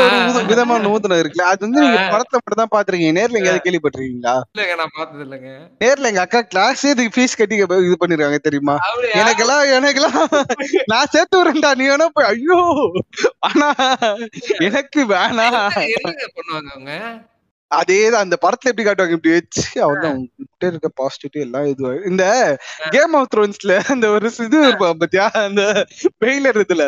ஒரு 0.00 0.16
வித- 0.24 0.42
விதமான 0.50 0.80
நூதனம் 0.86 1.20
இருக்குல்ல 1.20 1.46
அது 1.50 1.60
வந்து 1.60 1.82
நீங்க 1.84 2.00
படத்துல 2.12 2.38
மட்டும் 2.38 2.60
தான் 2.62 2.72
பாத்துருக்கீங்க. 2.72 3.14
நேர்ல 3.18 3.38
எங்கேயாவது 3.40 3.64
கேள்விப்பட்டிருக்கீங்களா? 3.66 4.34
இல்லைங்க 4.50 4.76
நான் 4.80 4.94
பார்த்தது 4.96 5.24
இல்லைங்க. 5.26 5.52
நேர்ல 5.80 6.10
எங்க 6.10 6.22
அக்கா 6.22 6.40
கிளாஸே 6.50 6.92
இதுக்கு 6.92 7.14
ஃபீஸ் 7.16 7.38
கட்டி 7.38 7.58
இது 7.84 7.98
பண்ணிருக்காங்க 8.02 8.40
தெரியுமா? 8.42 8.76
எனக்கெல்லாம் 9.20 9.64
எனக்கெல்லாம் 9.76 10.20
நான் 10.92 11.12
சேர்த்து 11.14 11.38
விடுறேன்டா 11.38 11.72
நீ 11.74 11.86
வேணா 11.90 12.08
போய் 12.16 12.30
ஐயோ! 12.32 12.60
ஆனா 13.48 13.68
எனக்கு 14.68 15.00
வேணாம் 15.12 15.52
என்னங்க 15.88 16.26
பண்ணுவாங்க 16.32 16.70
அவங்க? 16.72 16.94
அதேதான் 17.78 18.24
அந்த 18.24 18.36
படத்துல 18.42 18.70
எப்படி 18.70 18.84
காட்டுவாங்க? 18.86 19.16
இப்படி 19.16 19.34
வச்சு 19.34 19.82
அவன்தான் 19.84 20.14
உங்ககிட்ட 20.16 20.66
இருக்க 20.66 20.88
பாசிட்டிவ் 21.00 21.42
எல்லாம் 21.42 21.66
இது 21.72 22.02
இந்த 22.10 22.24
கேம் 22.96 23.14
ஆஃப் 23.20 23.30
த்ரோன்ஸ்ல 23.34 23.74
அந்த 23.94 24.06
ஒரு 24.16 24.32
இது 24.46 24.58
இருப்பான் 24.66 25.00
பாத்தியா? 25.02 25.26
அந்த 25.46 25.62
பெயிலர் 26.24 26.60
இதுல. 26.64 26.84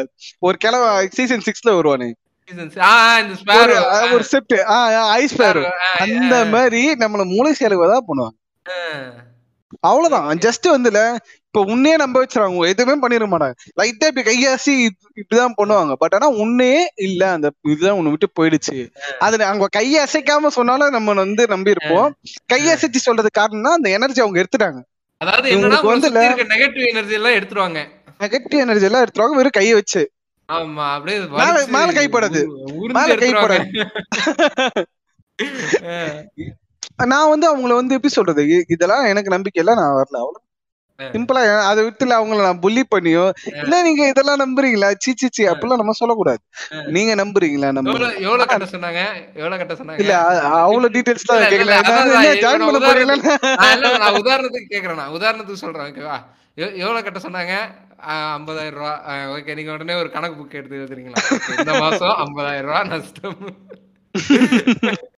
ஒரு 0.48 0.56
கிழவ 0.56 0.84
சீசன் 1.16 1.46
சிக்ஸ்ல 1.48 1.72
வருவானே. 1.78 2.10
ஒரு 4.14 4.24
செப்ட் 4.32 4.56
ஐஸ் 5.18 5.36
பேர் 5.36 5.60
அந்த 6.06 6.34
மாதிரி 6.54 6.80
நம்மள 7.02 7.22
மூளை 7.34 7.52
செலவு 7.60 7.86
தான் 7.92 8.06
பண்ணுவாங்க. 8.08 8.36
அவ்வளவுதான். 9.80 10.38
ஜஸ்ட் 10.38 10.68
வந்துல 10.68 11.16
இப்ப 11.46 11.72
உன்னே 11.72 11.96
நம்ப 11.96 12.26
வச்சிருவாங்க. 12.26 12.66
எதுவுமே 12.66 13.06
பண்ணிட 13.06 13.20
மாட்டாங்க. 13.20 13.52
லைட்டா 13.82 14.06
இப்படி 14.06 14.22
கையாசி 14.22 14.84
இப்ப- 14.84 15.08
இப்படிதான் 15.14 15.52
பண்ணுவாங்க. 15.56 15.92
பட் 15.92 16.14
ஆனா 16.14 16.28
உன்னே 16.28 16.88
இல்ல. 16.94 17.30
அந்த 17.30 17.50
இதுதான் 17.62 17.96
உன்னை 17.96 18.10
விட்டு 18.10 18.42
போயிடுச்சு. 18.42 18.90
அதுல 19.18 19.46
அவங்க 19.46 19.66
கையை 19.70 20.04
அசைக்காம 20.04 20.46
சொன்னாலும் 20.46 20.90
நம்ம 20.90 21.12
வந்து 21.12 21.46
நம்பி 21.46 21.70
இருப்போம். 21.70 22.14
கையை 22.46 22.74
அசைச்சு 22.74 23.10
சொல்றதுக்கு 23.10 23.38
காரணம்னா 23.38 23.72
அந்த 23.72 23.90
எனர்ஜி 23.90 24.20
அவங்க 24.20 24.44
எடுத்துட்டாங்க. 24.44 24.80
அதாவது 25.18 25.58
வந்து 25.82 26.10
நெகட்டிவ் 26.10 26.86
எனர்ஜி 26.86 27.12
எல்லாம் 27.12 27.32
எடுத்துருவாங்க. 27.32 27.84
நெகட்டிவ் 28.18 28.58
எனர்ஜி 28.58 28.84
எல்லாம் 28.84 29.04
எடுத்துருவாங்க. 29.04 29.34
வெறும் 29.34 29.50
கையை 29.50 29.74
வச்சு. 29.74 30.10
ஆமா 30.52 30.92
அப்படியே 30.92 31.18
மேல- 31.18 31.66
வலிச்சு 31.66 31.66
மேல 31.66 33.14
கைப்படாது. 33.14 33.86
நான் 36.98 37.30
வந்து 37.30 37.46
அவங்கள 37.50 37.74
வந்து 37.74 37.94
எப்படி 37.94 38.12
சொல்றது? 38.12 38.42
இதெல்லாம் 38.74 39.04
எனக்கு 39.06 39.30
நம்பிக்கை 39.30 39.60
இல்ல 39.62 39.74
நான் 39.74 39.94
வரல 39.94 40.18
அவ்வளவு. 40.18 40.40
சிம்பிளா 40.98 41.40
அதை 41.68 41.80
விட்டுல 41.84 42.16
அவங்கள 42.18 42.42
நான் 42.42 42.60
புள்ளி 42.60 42.82
பண்ணியோ 42.90 43.22
இல்ல 43.60 43.80
நீங்க 43.82 44.02
இதெல்லாம் 44.08 44.42
நம்புறீங்களா? 44.42 44.88
சி 44.98 45.12
சி 45.16 45.28
சி 45.32 45.42
அப்படிலாம் 45.48 45.80
நம்ம 45.80 45.94
சொல்லக்கூடாது. 46.00 46.40
நீங்க 46.88 47.12
நம்புறீங்களா? 47.14 47.70
நம்ம 47.72 47.94
எவ்வளவு 48.20 48.44
கட்ட 48.44 48.68
சொன்னாங்க? 48.74 49.00
எவ்வளவு 49.34 49.58
கட்ட 49.58 49.74
சொன்னாங்க? 49.74 50.00
இல்ல 50.00 50.14
அவ்வளவு 50.60 50.92
டீடைல்ஸ் 50.96 51.28
தான் 51.30 51.42
கேக்கல. 51.44 51.78
நான் 51.88 52.12
ஜாயின் 52.44 52.66
பண்ண 52.68 52.80
போறீங்களா 52.84 53.16
உதாரணத்துக்கு 54.20 54.70
கேக்குறேன் 54.70 55.00
நான் 55.02 55.16
உதாரணத்துக்கு 55.18 55.64
சொல்றேன் 55.64 55.88
ஓகேவா 55.88 56.18
எவ்- 56.58 56.76
எவ்வளவு 56.82 57.02
கட்ட 57.02 57.20
சொன்னாங்க? 57.20 57.54
ஐம்பதாயிரம் 58.34 58.78
ரூபா. 58.78 58.94
ஓகே 59.34 59.54
நீங்க 59.54 59.72
உடனே 59.72 59.94
ஒரு 59.94 60.10
கணக்கு 60.10 60.38
புக் 60.40 60.54
எடுத்து 60.54 60.78
எழுதுறீங்களா? 60.78 61.20
இந்த 61.58 61.72
மாசம் 61.80 62.14
ஐம்பதாயிரம் 62.22 62.70
ரூபா 62.70 62.82
நஷ்டம். 62.92 63.38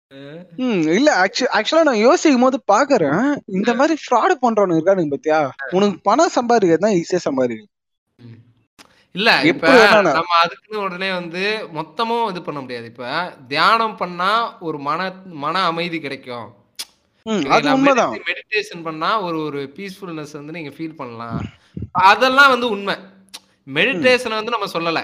இல்ல 0.96 1.11
ஆக்சுவலா 1.22 1.87
நான் 1.88 2.05
யோசிக்கும் 2.05 2.44
போது 2.44 2.59
பாக்குறேன் 2.72 3.22
இந்த 3.57 3.70
மாதிரி 3.74 3.94
ஃப்ராட் 4.03 4.42
பண்றவனு 4.42 4.77
இருக்கானுங்க 4.77 5.14
பாத்தியா? 5.14 5.40
உனக்கு 5.77 5.96
பணம் 6.09 6.35
சம்பாதிக்கிறது 6.37 6.85
தான் 6.85 6.96
ஈஸியா 7.00 7.20
சம்பாதிக்கிறது 7.29 7.70
இல்ல 9.14 9.31
இப்ப. 9.44 9.66
நம்ம 10.18 10.37
அதுக்குன்னு 10.42 10.85
உடனே 10.85 11.09
வந்து 11.12 11.42
மொத்தமும் 11.74 12.29
இது 12.31 12.40
பண்ண 12.42 12.59
முடியாது. 12.61 12.87
இப்ப 12.92 13.05
தியானம் 13.48 13.96
பண்ணா 13.96 14.31
ஒரு 14.61 14.79
மன 14.88 15.00
மன 15.42 15.62
அமைதி 15.70 15.98
கிடைக்கும். 16.00 16.48
அது 17.55 17.66
உண்மைதான் 17.74 18.14
மெடிடேஷன் 18.31 18.83
பண்ணா 18.83 19.11
ஒரு 19.27 19.38
ஒரு 19.44 19.61
பீஸ்ஃபுல்னஸ் 19.77 20.38
வந்து 20.38 20.57
நீங்க 20.57 20.72
ஃபீல் 20.77 20.98
பண்ணலாம். 20.98 21.38
அதெல்லாம் 22.09 22.53
வந்து 22.55 22.68
உண்மை. 22.68 22.96
மெடிடேஷனை 23.68 24.37
வந்து 24.38 24.55
நம்ம 24.57 24.68
சொல்லல. 24.74 25.00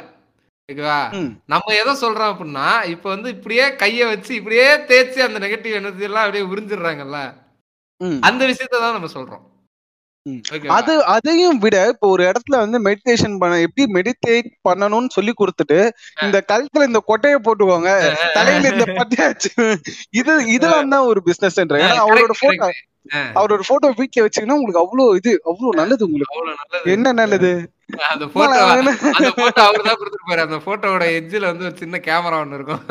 ஓகேவா 0.71 0.99
நம்ம 1.47 1.75
எதை 1.75 1.93
சொல்றோம் 2.03 2.33
அப்படின்னா 2.33 2.67
இப்ப 2.87 3.07
வந்து 3.09 3.29
இப்படியே 3.31 3.65
கைய 3.77 4.07
வச்சு 4.07 4.33
இப்படியே 4.35 4.67
தேய்ச்சி 4.89 5.21
அந்த 5.21 5.39
நெகட்டிவ் 5.39 5.75
எனர்ஜி 5.75 6.05
எல்லாம் 6.05 6.25
அப்படியே 6.25 6.45
உறிஞ்சிடுறாங்கல்ல. 6.53 7.19
அந்த 8.23 8.43
விஷயத்த 8.47 8.81
தான் 8.81 8.95
நம்ம 8.95 9.11
சொல்றோம்? 9.15 9.45
அது 10.71 10.95
அதையும் 11.13 11.61
விட 11.63 11.77
இப்போ 11.93 12.07
ஒரு 12.15 12.23
இடத்துல 12.29 12.57
வந்து 12.63 12.79
மெடிடேஷன் 12.87 13.39
பண்ண 13.43 13.61
எப்படி 13.67 13.85
மெடிடேட் 13.97 14.29
பண்ணணும்னு 14.69 15.11
சொல்லி 15.17 15.33
கொடுத்துட்டு 15.35 15.79
இந்த 16.25 16.39
கழுத்துல 16.51 16.89
இந்த 16.91 17.01
கொட்டைய 17.11 17.39
போட்டுக்கோங்க 17.47 17.93
தலையில 18.37 18.73
இந்த 18.75 18.87
பட்டியாச்சு 18.99 19.53
இது 20.21 20.35
இதெல்லாம் 20.57 20.95
தான் 20.95 21.09
ஒரு 21.11 21.23
பிசினஸ்ன்ற 21.29 21.83
ஏன்னா 21.85 22.05
அவரோட 22.07 22.35
போட்டோ 22.43 22.69
அவரோட 23.39 23.63
போட்டோ 23.69 23.89
வீட்ல 23.99 24.25
வச்சீங்கன்னா 24.25 24.57
உங்களுக்கு 24.57 24.83
அவ்வளவு 24.83 25.17
இது 25.21 25.31
அவ்வளவு 25.51 25.79
நல்லது 25.79 26.07
உங்களுக்கு. 26.09 26.91
என்ன 26.95 27.13
நல்லது? 27.21 27.51
அந்த 28.11 28.25
போட்டோ 28.35 28.59
அந்த 28.73 28.91
போட்டோ 29.39 29.63
அவர் 29.69 29.87
தான் 29.87 29.99
கொடுத்துருப்பாரு. 30.01 30.43
அந்த 30.47 30.59
போட்டோவோட 30.67 31.07
எட்ஜ்ல 31.19 31.51
வந்து 31.51 31.67
ஒரு 31.69 31.77
சின்ன 31.83 32.01
கேமரா 32.09 32.41
ஒண்ணு 32.43 32.59
இருக்கும். 32.59 32.85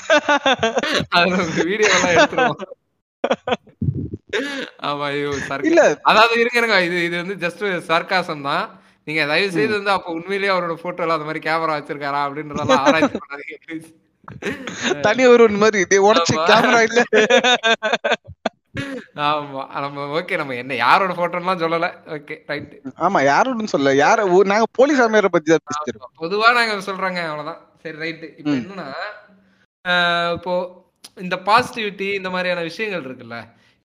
உங்க 1.20 1.64
வீடியோ 1.68 1.90
எல்லாம் 1.90 2.14
எடுத்துருவோம். 2.14 2.69
ஆமா 4.82 5.06
sarcasm. 5.42 5.66
இல்ல 5.70 5.80
அதாவது 6.10 6.34
இருங்க 6.42 6.58
இது 6.86 6.98
இது 7.06 7.16
வந்து 7.22 7.36
ஜஸ்ட் 7.44 7.62
சர்க்காசம் 7.88 8.46
தான் 8.48 8.64
நீங்க 9.06 9.22
தயவு 9.30 9.50
செய்து 9.54 9.72
வந்து 9.76 9.92
அப்ப 9.94 10.08
உண்மையிலேயே 10.16 10.52
அவரோட 10.54 10.74
போட்டோல 10.82 11.16
அந்த 11.16 11.28
மாதிரி 11.28 11.42
கேமரா 11.46 11.76
வச்சிருக்காரா 11.78 12.20
அப்படின்றதெல்லாம் 12.26 12.84
ஆராய்ச்சி 12.84 13.20
பண்ணாதீங்க 13.22 13.58
please. 13.64 13.88
தனி 15.04 15.22
ஒரு 15.30 15.44
மாதிரி 15.60 15.78
இதே 15.84 15.98
உடச்சு. 16.08 16.34
கேமரா 16.50 16.80
இல்ல 16.88 17.00
ஆமா 19.24 19.62
நம்ம 19.84 20.02
ஓகே 20.18 20.34
நம்ம 20.40 20.56
என்ன 20.60 20.74
யாரோட 20.80 21.12
போட்டோலாம் 21.14 21.62
சொல்லல 21.62 21.86
ஓகே 22.16 22.34
ரைட் 22.50 22.74
ஆமா 23.06 23.20
யாரும் 23.28 23.72
சொல்ல 23.72 23.94
யார 23.98 24.18
நாங்க 24.50 24.66
போலீஸ் 24.78 25.00
அமையரை 25.04 25.30
பத்தி 25.32 25.48
தான் 25.50 25.64
பேசிக்கிறோம் 25.68 26.12
பொதுவா 26.20 26.50
நாங்க 26.58 26.76
சொல்றாங்க 26.88 27.20
அவ்வளவுதான் 27.26 27.60
சரி 27.82 27.96
ரைட் 28.02 28.22
இப்போ. 28.32 28.52
என்னன்னா 28.54 28.86
இப்போ 30.36 30.54
இந்த 31.18 31.36
பாசிட்டிவிட்டி 31.48 32.08
இந்த 32.18 32.30
மாதிரியான 32.34 32.64
விஷயங்கள் 32.68 33.06
இருக்குல்ல 33.08 33.38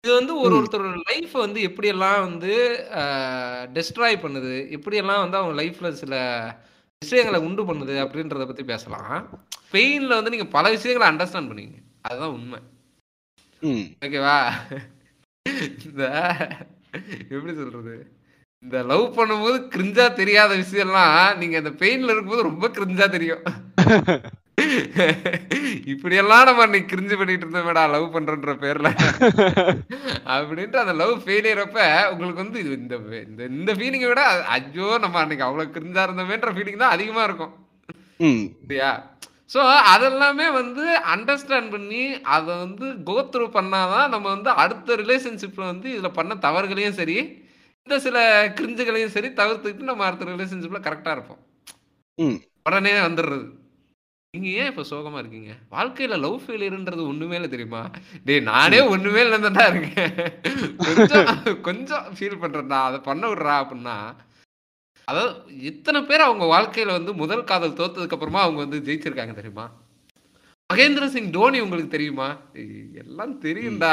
இது 0.06 0.14
வந்து 0.14 0.34
ஒரு. 0.40 0.56
ஒருத்தரோட 0.56 0.98
லைஃப் 1.10 1.32
வந்து 1.32 1.60
எப்படியெல்லாம் 1.68 2.20
வந்து 2.20 2.52
டெஸ்ட்ராய் 3.76 4.18
பண்ணுது? 4.24 4.52
எப்படியெல்லாம் 4.78 5.22
வந்து 5.24 5.38
அவங்க 5.38 5.62
லைஃப்ல 5.62 5.90
சில 6.02 6.14
விஷயங்களை 7.02 7.40
உண்டு 7.48 7.64
பண்ணுது 7.64 7.96
அப்படின்றத 8.04 8.46
பத்தி 8.46 8.64
பேசலாம். 8.64 9.16
பெயின்ல 9.72 10.14
வந்து 10.18 10.34
நீங்க 10.34 10.46
பல 10.58 10.70
விஷயங்களை 10.70 11.08
அண்டர்ஸ்டாண்ட் 11.10 11.50
பண்ணுவீங்க. 11.50 11.80
அதுதான் 12.02 12.36
உண்மை. 12.38 12.60
ஓகேவா 14.06 14.38
இந்த 15.86 16.04
எப்படி 17.30 17.54
சொல்றது? 17.62 17.96
இந்த 18.64 18.84
லவ் 18.84 19.20
பண்ணும்போது 19.20 19.58
கிரிஞ்சா 19.76 20.14
தெரியாத 20.14 20.56
விஷயம்லாம் 20.58 21.38
நீங்க 21.38 21.58
அந்த 21.64 21.74
பெயின்ல 21.82 22.14
இருக்கும்போது 22.14 22.50
ரொம்ப 22.52 22.68
கிரிஞ்சா 22.78 23.10
தெரியும். 23.10 23.44
இப்படியெல்லாம் 25.92 26.46
நம்ம 26.48 26.64
அன்னைக்கு 26.66 26.90
கிரிஞ்சு 26.92 27.16
பண்ணிட்டு 27.20 27.46
இருந்தோமேடா 27.46 27.84
லவ் 27.94 28.14
பண்றன்ற 28.16 28.54
பேர்ல. 28.64 28.90
அப்படின்ட்டு 30.36 30.82
அந்த 30.84 30.94
லவ் 31.02 31.16
ஃபெயிலியர் 31.24 31.62
அப்ப 31.66 31.80
உங்களுக்கு 32.12 32.44
வந்து 32.44 32.60
இது 32.64 32.74
இந்த 32.82 32.96
இந்த 33.28 33.42
இந்த 33.60 33.74
ஃபீலிங்கை 33.80 34.10
விட 34.12 34.24
ஐயோ 34.58 34.88
நம்ம 35.06 35.20
அன்னைக்கு 35.24 35.48
அவ்வளவு 35.48 35.74
கிரிஞ்சா 35.76 36.06
இருந்தோமேன்ற 36.08 36.54
ஃபீலிங் 36.58 36.84
தான் 36.84 36.96
அதிகமா 36.98 37.24
இருக்கும். 37.30 37.54
சரியா? 38.70 38.92
ஸோ 39.54 39.60
அதெல்லாமே 39.94 40.48
வந்து 40.60 40.86
அண்டர்ஸ்டாண்ட் 41.16 41.74
பண்ணி 41.74 42.04
அதை 42.36 42.52
வந்து 42.64 42.86
கோத்ரூ 43.10 43.46
பண்ணாதான் 43.58 44.08
நம்ம 44.14 44.26
வந்து 44.36 44.50
அடுத்த 44.64 44.96
ரிலேஷன்ஷிப்ல 45.04 45.64
வந்து 45.74 45.88
இதுல 45.96 46.10
பண்ண 46.20 46.36
தவறுகளையும் 46.46 46.98
சரி 47.02 47.18
இந்த 47.88 47.98
சில 48.06 48.18
கிரிஞ்சுகளையும் 48.58 49.14
சரி 49.16 49.30
தவிர்த்துக்கிட்டு 49.40 49.92
நம்ம 49.92 50.06
அடுத்த 50.08 50.32
ரிலேஷன்ஷிப்ல 50.32 50.80
கரெக்டா 50.88 51.12
இருப்போம். 51.16 51.42
உடனே 52.68 52.94
வந்துடுறது. 53.08 53.46
நீங்க 54.36 54.50
ஏன் 54.62 54.70
இப்ப 54.72 54.84
சோகமா 54.90 55.20
இருக்கீங்க? 55.22 55.52
வாழ்க்கையில 55.76 56.20
லவ் 56.24 56.38
ஃபெயிலியர்ன்றது 56.46 57.04
ஒண்ணுமே 57.12 57.36
இல்லை 57.40 57.50
தெரியுமா? 57.54 57.82
டேய் 58.28 58.46
நானே 58.52 58.80
ஒண்ணுமே 58.94 59.22
இல்லைன்னு 59.24 59.68
இருக்கேன். 59.72 60.16
கொஞ்சம் 60.86 61.28
கொஞ்சம் 61.68 62.06
ஃபீல் 62.18 62.42
பண்றேன்டா. 62.44 62.80
அதை 62.90 63.00
பண்ண 63.10 63.24
விடுறா 63.32 63.56
அப்படின்னா 63.64 63.98
அதாவது 65.08 65.34
எத்தனை 65.70 66.00
பேர் 66.04 66.28
அவங்க 66.28 66.46
வாழ்க்கையில 66.54 66.96
வந்து 66.98 67.12
முதல் 67.22 67.44
காதல் 67.50 67.76
தோத்ததுக்கு 67.80 68.16
அப்புறமா 68.18 68.40
அவங்க 68.46 68.60
வந்து 68.64 68.78
ஜெயிச்சிருக்காங்க 68.88 69.36
தெரியுமா? 69.40 69.66
மகேந்திர 70.70 71.06
சிங் 71.16 71.30
தோனி 71.36 71.58
உங்களுக்கு 71.66 71.92
தெரியுமா? 71.96 72.28
எல்லாம் 73.04 73.36
தெரியும்டா. 73.46 73.92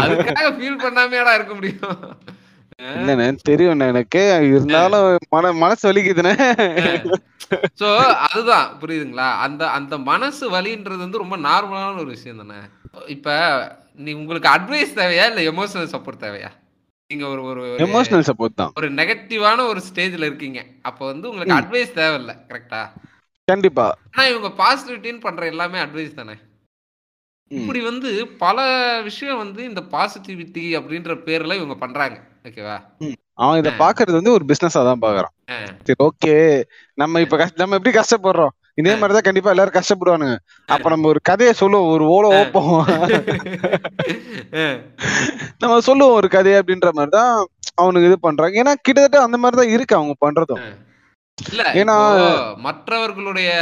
அதுக்காக 0.00 0.48
ஃபீல் 0.56 0.82
பண்ணாமேடா 0.84 1.34
இருக்க 1.38 1.54
முடியும். 1.58 2.00
இல்லண்ணே 2.98 3.28
தெரியும் 3.48 3.86
எனக்கு. 3.92 4.22
இருந்தாலும் 4.50 5.06
மன 5.34 5.52
மனசு 5.62 5.84
வலிக்குதுண்ணே. 5.88 6.34
சோ 7.80 7.88
அதுதான் 8.26 8.78
புரியுதுங்களா? 8.80 9.28
அந்த 9.38 9.62
அந்த 9.70 9.98
மனசு 9.98 10.44
வலின்றது 10.50 10.96
வந்து 10.96 11.18
ரொம்ப 11.18 11.36
நார்மலான 11.38 11.98
ஒரு 11.98 12.10
விஷயம் 12.10 12.36
தானே? 12.36 12.58
இப்ப 13.06 13.28
நீ 13.96 14.12
உங்களுக்கு 14.12 14.48
அட்வைஸ் 14.48 14.98
தேவையா 14.98 15.26
இல்ல 15.30 15.42
எமோஷனல் 15.52 15.92
சப்போர்ட் 15.94 16.24
தேவையா? 16.24 16.50
நீங்க 17.10 17.24
ஒரு 17.28 17.42
ஒரு 17.42 17.62
எமோஷனல் 17.78 18.26
சப்போர்ட் 18.28 18.54
தான். 18.54 18.72
ஒரு 18.76 18.88
நெகட்டிவான 18.90 19.66
ஒரு 19.66 19.80
ஸ்டேஜ்ல 19.80 20.28
இருக்கீங்க. 20.30 20.60
அப்ப 20.82 21.06
வந்து 21.06 21.28
உங்களுக்கு. 21.28 21.58
அட்வைஸ் 21.60 21.96
தேவையில்ல 22.00 22.34
கரெக்டா 22.48 22.82
கண்டிப்பா. 23.48 23.86
ஆனா 24.10 24.24
இவங்க 24.28 24.48
பாசிட்டிவிட்டின்னு 24.62 25.20
பண்ற 25.20 25.46
எல்லாமே 25.46 25.78
அட்வைஸ் 25.78 26.14
தானே. 26.14 26.36
இப்படி 27.50 27.80
வந்து 27.80 28.10
பல 28.38 28.58
விஷயம் 29.02 29.38
வந்து 29.38 29.60
இந்த 29.64 29.80
பாசிட்டிவிட்டி 29.92 30.64
அப்படின்ற 30.78 31.12
பேர்ல 31.26 31.54
இவங்க 31.54 31.74
பண்றாங்க 31.74 32.16
ஓகேவா 32.44 32.76
அவன் 33.38 33.58
இத 33.58 33.70
பாக்குறது 33.78 34.12
வந்து 34.12 34.32
ஒரு 34.32 34.44
பிசினஸா 34.44 34.98
தான் 34.98 34.98
பாக்குறான். 35.00 35.50
சரி 35.84 36.10
ஓகே 36.10 36.62
நம்ம 36.94 37.20
இப்ப 37.20 37.48
நம்ம 37.54 37.76
எப்படி 37.76 37.98
கஷ்டப்படுறோம்? 37.98 38.48
இதே 38.74 38.90
மாதிரிதான் 38.90 39.20
கண்டிப்பா 39.20 39.50
எல்லாரும் 39.50 39.82
கஷ்டப்படுவானுங்க. 39.82 40.36
அப்ப 40.66 40.88
நம்ம 40.88 41.08
ஒரு 41.08 41.20
கதையை 41.22 41.54
சொல்லுவோம் 41.54 41.90
ஒரு 41.90 42.08
ஓலை 42.08 42.40
ஓப்போம். 42.40 42.84
நம்ம 45.58 45.80
சொல்லுவோம் 45.80 46.14
ஒரு 46.14 46.28
கதை 46.28 46.52
அப்படின்ற 46.52 46.90
மாதிரிதான் 46.90 47.46
அவனுக்கு 47.74 48.06
இது 48.06 48.20
பண்றாங்க. 48.20 48.62
ஏன்னா 48.62 48.74
கிட்டத்தட்ட 48.82 49.22
அந்த 49.22 49.38
மாதிரிதான் 49.38 49.70
இருக்கு 49.70 49.96
அவங்க 49.96 50.14
பண்றதும். 50.26 50.86
இல்ல 51.50 51.72
ஏன்னா- 51.74 52.56
மற்றவர்களுடைய 52.56 53.52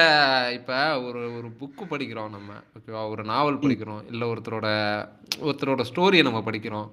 இப்ப 0.53 1.03
ஒரு 1.03 1.37
ஒரு 1.37 1.49
புக்கு 1.49 1.93
படிக்கிறோம் 1.93 2.31
நம்ம. 2.31 2.53
ஓகேவா? 2.79 3.09
ஒரு 3.09 3.25
நாவல் 3.25 3.59
படிக்கிறோம். 3.59 4.05
இல்ல 4.11 4.27
ஒருத்தரோட 4.27 5.05
ஒருத்தரோட 5.43 5.85
ஸ்டோரியை 5.95 6.23
நம்ம 6.23 6.39
படிக்கிறோம். 6.39 6.91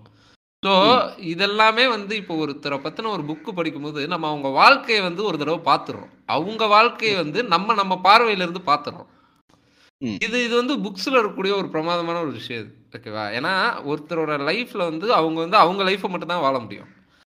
ஸோ 0.63 0.73
இதெல்லாமே 1.31 1.85
வந்து 1.93 2.13
இப்போ 2.19 2.33
ஒருத்தரை 2.43 2.77
பத்தின 2.83 3.09
ஒரு 3.15 3.23
புக்கு 3.29 3.51
படிக்கும்போது 3.57 4.01
நம்ம 4.13 4.27
அவங்க 4.31 4.49
வாழ்க்கையை 4.59 5.01
வந்து 5.07 5.21
ஒரு 5.29 5.37
தடவை 5.41 5.59
பார்த்துடுறோம். 5.69 6.13
அவங்க 6.35 6.63
வாழ்க்கையை 6.75 7.15
வந்து 7.23 7.39
நம்ம 7.53 7.73
நம்ம 7.81 7.93
பார்வையில 8.07 8.45
இருந்து 8.45 8.61
பார்த்துடுறோம். 8.69 9.09
இது 10.25 10.37
இது 10.45 10.53
வந்து 10.61 10.75
புக்ஸ்ல 10.85 11.17
இருக்கக்கூடிய 11.17 11.53
ஒரு 11.59 11.67
பிரமாதமான 11.73 12.21
ஒரு 12.25 12.31
விஷயம் 12.39 12.61
இது 12.63 12.71
ஓகேவா 12.97 13.25
ஏன்னா 13.37 13.53
ஒருத்தரோட 13.91 14.33
லைஃப்ல 14.49 14.81
வந்து 14.91 15.07
அவங்க 15.19 15.37
வந்து 15.45 15.57
அவங்க 15.63 15.83
லைஃப்பை 15.89 16.09
மட்டும் 16.11 16.33
தான் 16.33 16.45
வாழ 16.45 16.55
முடியும். 16.63 16.89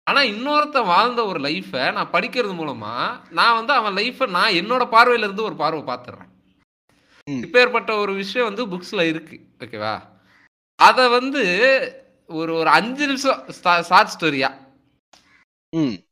ஆனா 0.07 0.21
இன்னொருத்தன் 0.31 0.89
வாழ்ந்த 0.93 1.21
ஒரு 1.31 1.39
லைஃப்பை 1.47 1.83
நான் 1.97 2.13
படிக்கிறது 2.15 2.55
மூலமா 2.61 2.93
நான் 3.39 3.57
வந்து 3.59 3.73
அவன் 3.79 3.97
லைஃப்பை 3.99 4.27
நான் 4.37 4.57
என்னோட 4.61 4.83
பார்வையில 4.95 5.27
இருந்து 5.27 5.47
ஒரு 5.49 5.55
பார்வை 5.63 5.83
பார்த்துடுறேன். 5.91 6.31
இப்பேற்பட்ட 7.27 7.91
ஒரு 8.01 8.13
விஷயம் 8.21 8.49
வந்து 8.49 8.63
புக்ஸ்ல 8.73 9.03
இருக்கு 9.11 9.37
ஓகேவா 9.63 9.93
அத 10.79 11.07
வந்து 11.17 11.43
ஒரு 12.29 12.51
ஒரு 12.59 12.69
அஞ்சு 12.69 13.03
நிமிஷம் 13.07 13.39
ஷார்ட் 13.89 14.13
ஸ்டோரியா 14.15 14.49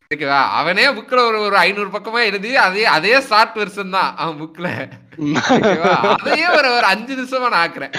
ஓகேவா? 0.05 0.39
அவனே 0.59 0.85
புக்ல 0.97 1.19
ஒரு 1.27 1.37
ஒரு 1.39 1.55
ஐநூறு 1.57 1.89
பக்கமா 1.89 2.19
எழுதி 2.29 2.49
அதே 2.63 2.83
அதே 2.95 3.13
ஷார்ட் 3.29 3.55
வெர்ஷன் 3.59 3.95
தான் 3.95 4.11
அவன் 4.21 4.39
புக்ல 4.41 4.67
அதையே 6.13 6.47
ஒரு 6.57 6.69
ஒரு 6.77 6.85
அஞ்சு 6.93 7.13
நிமிஷமா 7.19 7.47
நான் 7.53 7.63
ஆக்குறேன். 7.65 7.93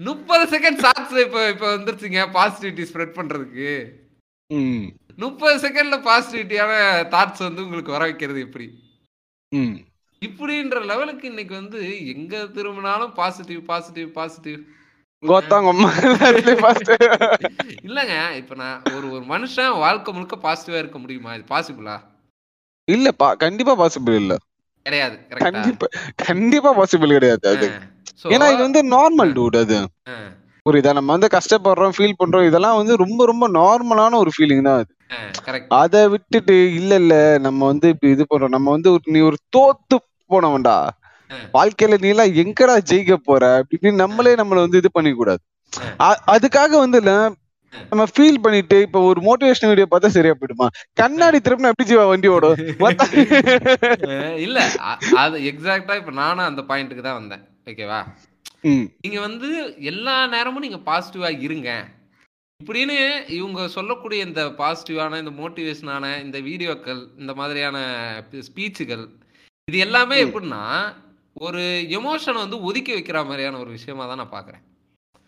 முப்பது 0.00 0.44
செகண்ட் 0.54 0.82
ஷார்ட்ஸ் 0.84 1.16
இப்ப 1.24 1.44
இப்ப 1.48 1.64
வந்துருச்சுங்க 1.76 2.22
பாசிட்டிவிட்டி 2.36 2.84
ஸ்ப்ரெட் 2.90 3.16
பண்றதுக்கு. 3.18 3.70
முப்பது 5.24 5.56
செகண்ட்ல 5.64 5.96
பாசிட்டிவிட்டியான 6.08 6.72
தாட்ஸ் 7.14 7.46
வந்து 7.46 7.64
உங்களுக்கு 7.66 7.96
வர 7.96 8.02
வைக்கிறது 8.08 8.40
எப்படி? 8.46 8.66
இப்படின்ற 10.22 10.78
லெவலுக்கு 10.90 11.26
இன்னைக்கு 11.32 11.54
வந்து 11.54 11.80
எங்க 12.14 12.34
திரும்பினாலும் 12.56 13.12
பாசிட்டிவ் 13.20 13.60
பாசிட்டிவ் 13.70 14.08
பாசிட்டிவ் 14.18 14.60
கோத்தாங்க. 15.24 15.70
இல்லங்க 17.84 18.36
இப்ப 18.36 18.54
நான் 18.54 18.82
ஒரு 18.94 19.10
ஒரு 19.10 19.24
மனுஷன் 19.24 19.78
வாழ்க்கை 19.78 20.14
முழுக்க 20.14 20.38
பாசிட்டிவா 20.38 20.74
இருக்க 20.74 20.98
முடியுமா? 20.98 21.34
இது 21.34 21.44
பாசிபிளா 21.48 22.00
இல்ல 22.88 23.12
பா 23.12 23.34
கண்டிப்பா 23.34 23.78
பாசிபிள் 23.78 24.14
இல்ல. 24.14 24.36
கிடையாது 24.86 25.44
கண்டிப்பா 25.44 25.86
கண்டிப்பா 26.24 26.76
பாசிபிள் 26.76 27.12
கிடையாது 27.12 27.48
அது. 27.48 27.70
ஏன்னா 28.24 28.52
இது 28.52 28.62
வந்து 28.62 28.88
நார்மல் 28.88 29.32
டூட் 29.32 29.56
அது. 29.56 29.88
புரியுதா? 30.66 30.92
நம்ம 30.92 31.12
வந்து 31.12 31.28
கஷ்டப்படுறோம் 31.28 31.92
ஃபீல் 31.96 32.14
பண்றோம் 32.18 32.46
இதெல்லாம் 32.46 32.76
வந்து 32.76 32.96
ரொம்ப 32.96 33.24
ரொம்ப 33.24 33.50
நார்மலான 33.50 34.14
ஒரு 34.14 34.30
ஃபீலிங் 34.34 34.62
தான் 34.62 34.78
அது. 34.78 34.94
அதை 35.76 36.08
விட்டுட்டு 36.08 36.74
இல்ல 36.74 36.94
இல்ல 36.94 37.38
நம்ம 37.38 37.66
வந்து 37.66 37.88
இப்படி 37.88 38.12
இது 38.12 38.26
பண்றோம். 38.30 38.48
நம்ம 38.48 38.70
வந்து 38.70 38.90
ஒரு- 38.90 39.02
நீ 39.06 39.20
ஒரு 39.20 39.36
தோத்து 39.56 39.96
போனவன்டா. 40.30 40.88
வாழ்க்கையில 41.56 41.98
நீ 42.02 42.08
எல்லாம் 42.14 42.34
எங்கடா 42.42 42.76
ஜெயிக்க 42.90 43.16
போற? 43.28 43.44
அப்படின்னு 43.60 44.02
நம்மளே 44.02 44.34
நம்மள 44.40 44.64
வந்து 44.66 44.80
இது 44.82 44.90
பண்ணிக்க 44.96 45.18
கூடாது 45.20 45.42
அதுக்காக 46.34 46.72
வந்து 46.84 47.00
இல்ல 47.02 47.12
நம்ம 47.90 48.04
ஃபீல் 48.12 48.42
பண்ணிட்டு 48.42 48.76
இப்ப 48.86 48.98
ஒரு 49.08 49.20
மோட்டிவேஷன் 49.28 49.70
வீடியோ 49.70 49.86
பார்த்தா 49.92 50.10
சரியா 50.16 50.34
போயிடுமா? 50.40 50.66
கண்ணாடி 51.00 51.38
திருப்பினா 51.46 51.72
எப்படி 51.72 51.88
ஜீவா 51.90 52.04
வண்டி 52.10 52.28
ஓடும்? 52.34 52.58
இல்ல. 54.46 54.58
அது 55.22 55.36
எக்ஸாக்டா 55.50 55.96
இப்ப 56.00 56.12
நானும் 56.20 56.48
அந்த 56.50 56.62
பாயிண்ட்டுக்கு 56.70 57.04
தான் 57.08 57.18
வந்தேன். 57.20 57.42
ஓகேவா 57.70 58.00
நீங்க 59.04 59.18
வந்து 59.26 59.48
எல்லா 59.92 60.14
நேரமும் 60.34 60.64
நீங்க 60.66 60.80
பாசிட்டிவா 60.88 61.30
இருங்க. 61.46 61.70
இப்படின்னு 62.60 62.96
இவங்க 63.38 63.60
சொல்லக்கூடிய 63.76 64.20
இந்த 64.28 64.42
பாசிட்டிவான 64.60 65.18
இந்த 65.22 65.32
மோட்டிவேஷனான 65.40 66.04
இந்த 66.24 66.38
வீடியோக்கள் 66.48 67.02
இந்த 67.22 67.32
மாதிரியான 67.40 67.76
ஸ்பீச்சுகள் 68.48 69.04
இது 69.68 69.78
எல்லாமே. 69.86 70.16
எப்படின்னா 70.26 70.62
ஒரு 71.36 71.62
எமோஷனை 71.96 72.38
வந்து 72.40 72.58
ஒதுக்கி 72.62 72.92
வைக்கிற 72.94 73.18
மாதிரியான 73.26 73.58
ஒரு 73.58 73.70
விஷயமா 73.76 74.04
தான் 74.06 74.20
நான் 74.20 74.34
பாக்குறேன் 74.34 74.62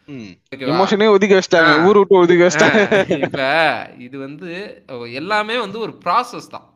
ம். 0.08 0.32
ஓகேவா? 0.48 0.70
எமோஷனே 0.72 1.06
ஒதுக்கி 1.12 1.34
வச்சிட்டாங்க. 1.36 1.70
ஊர் 1.86 1.98
விட்டு 2.00 2.20
ஒதுக்கி 2.20 2.44
வச்சிட்டாங்க. 2.44 2.80
இப்ப 3.18 3.40
இது 4.06 4.16
வந்து 4.20 4.50
எல்லாமே 5.20 5.56
வந்து 5.62 5.78
ஒரு 5.80 5.92
ப்ராசஸ் 6.04 6.52
தான். 6.52 6.66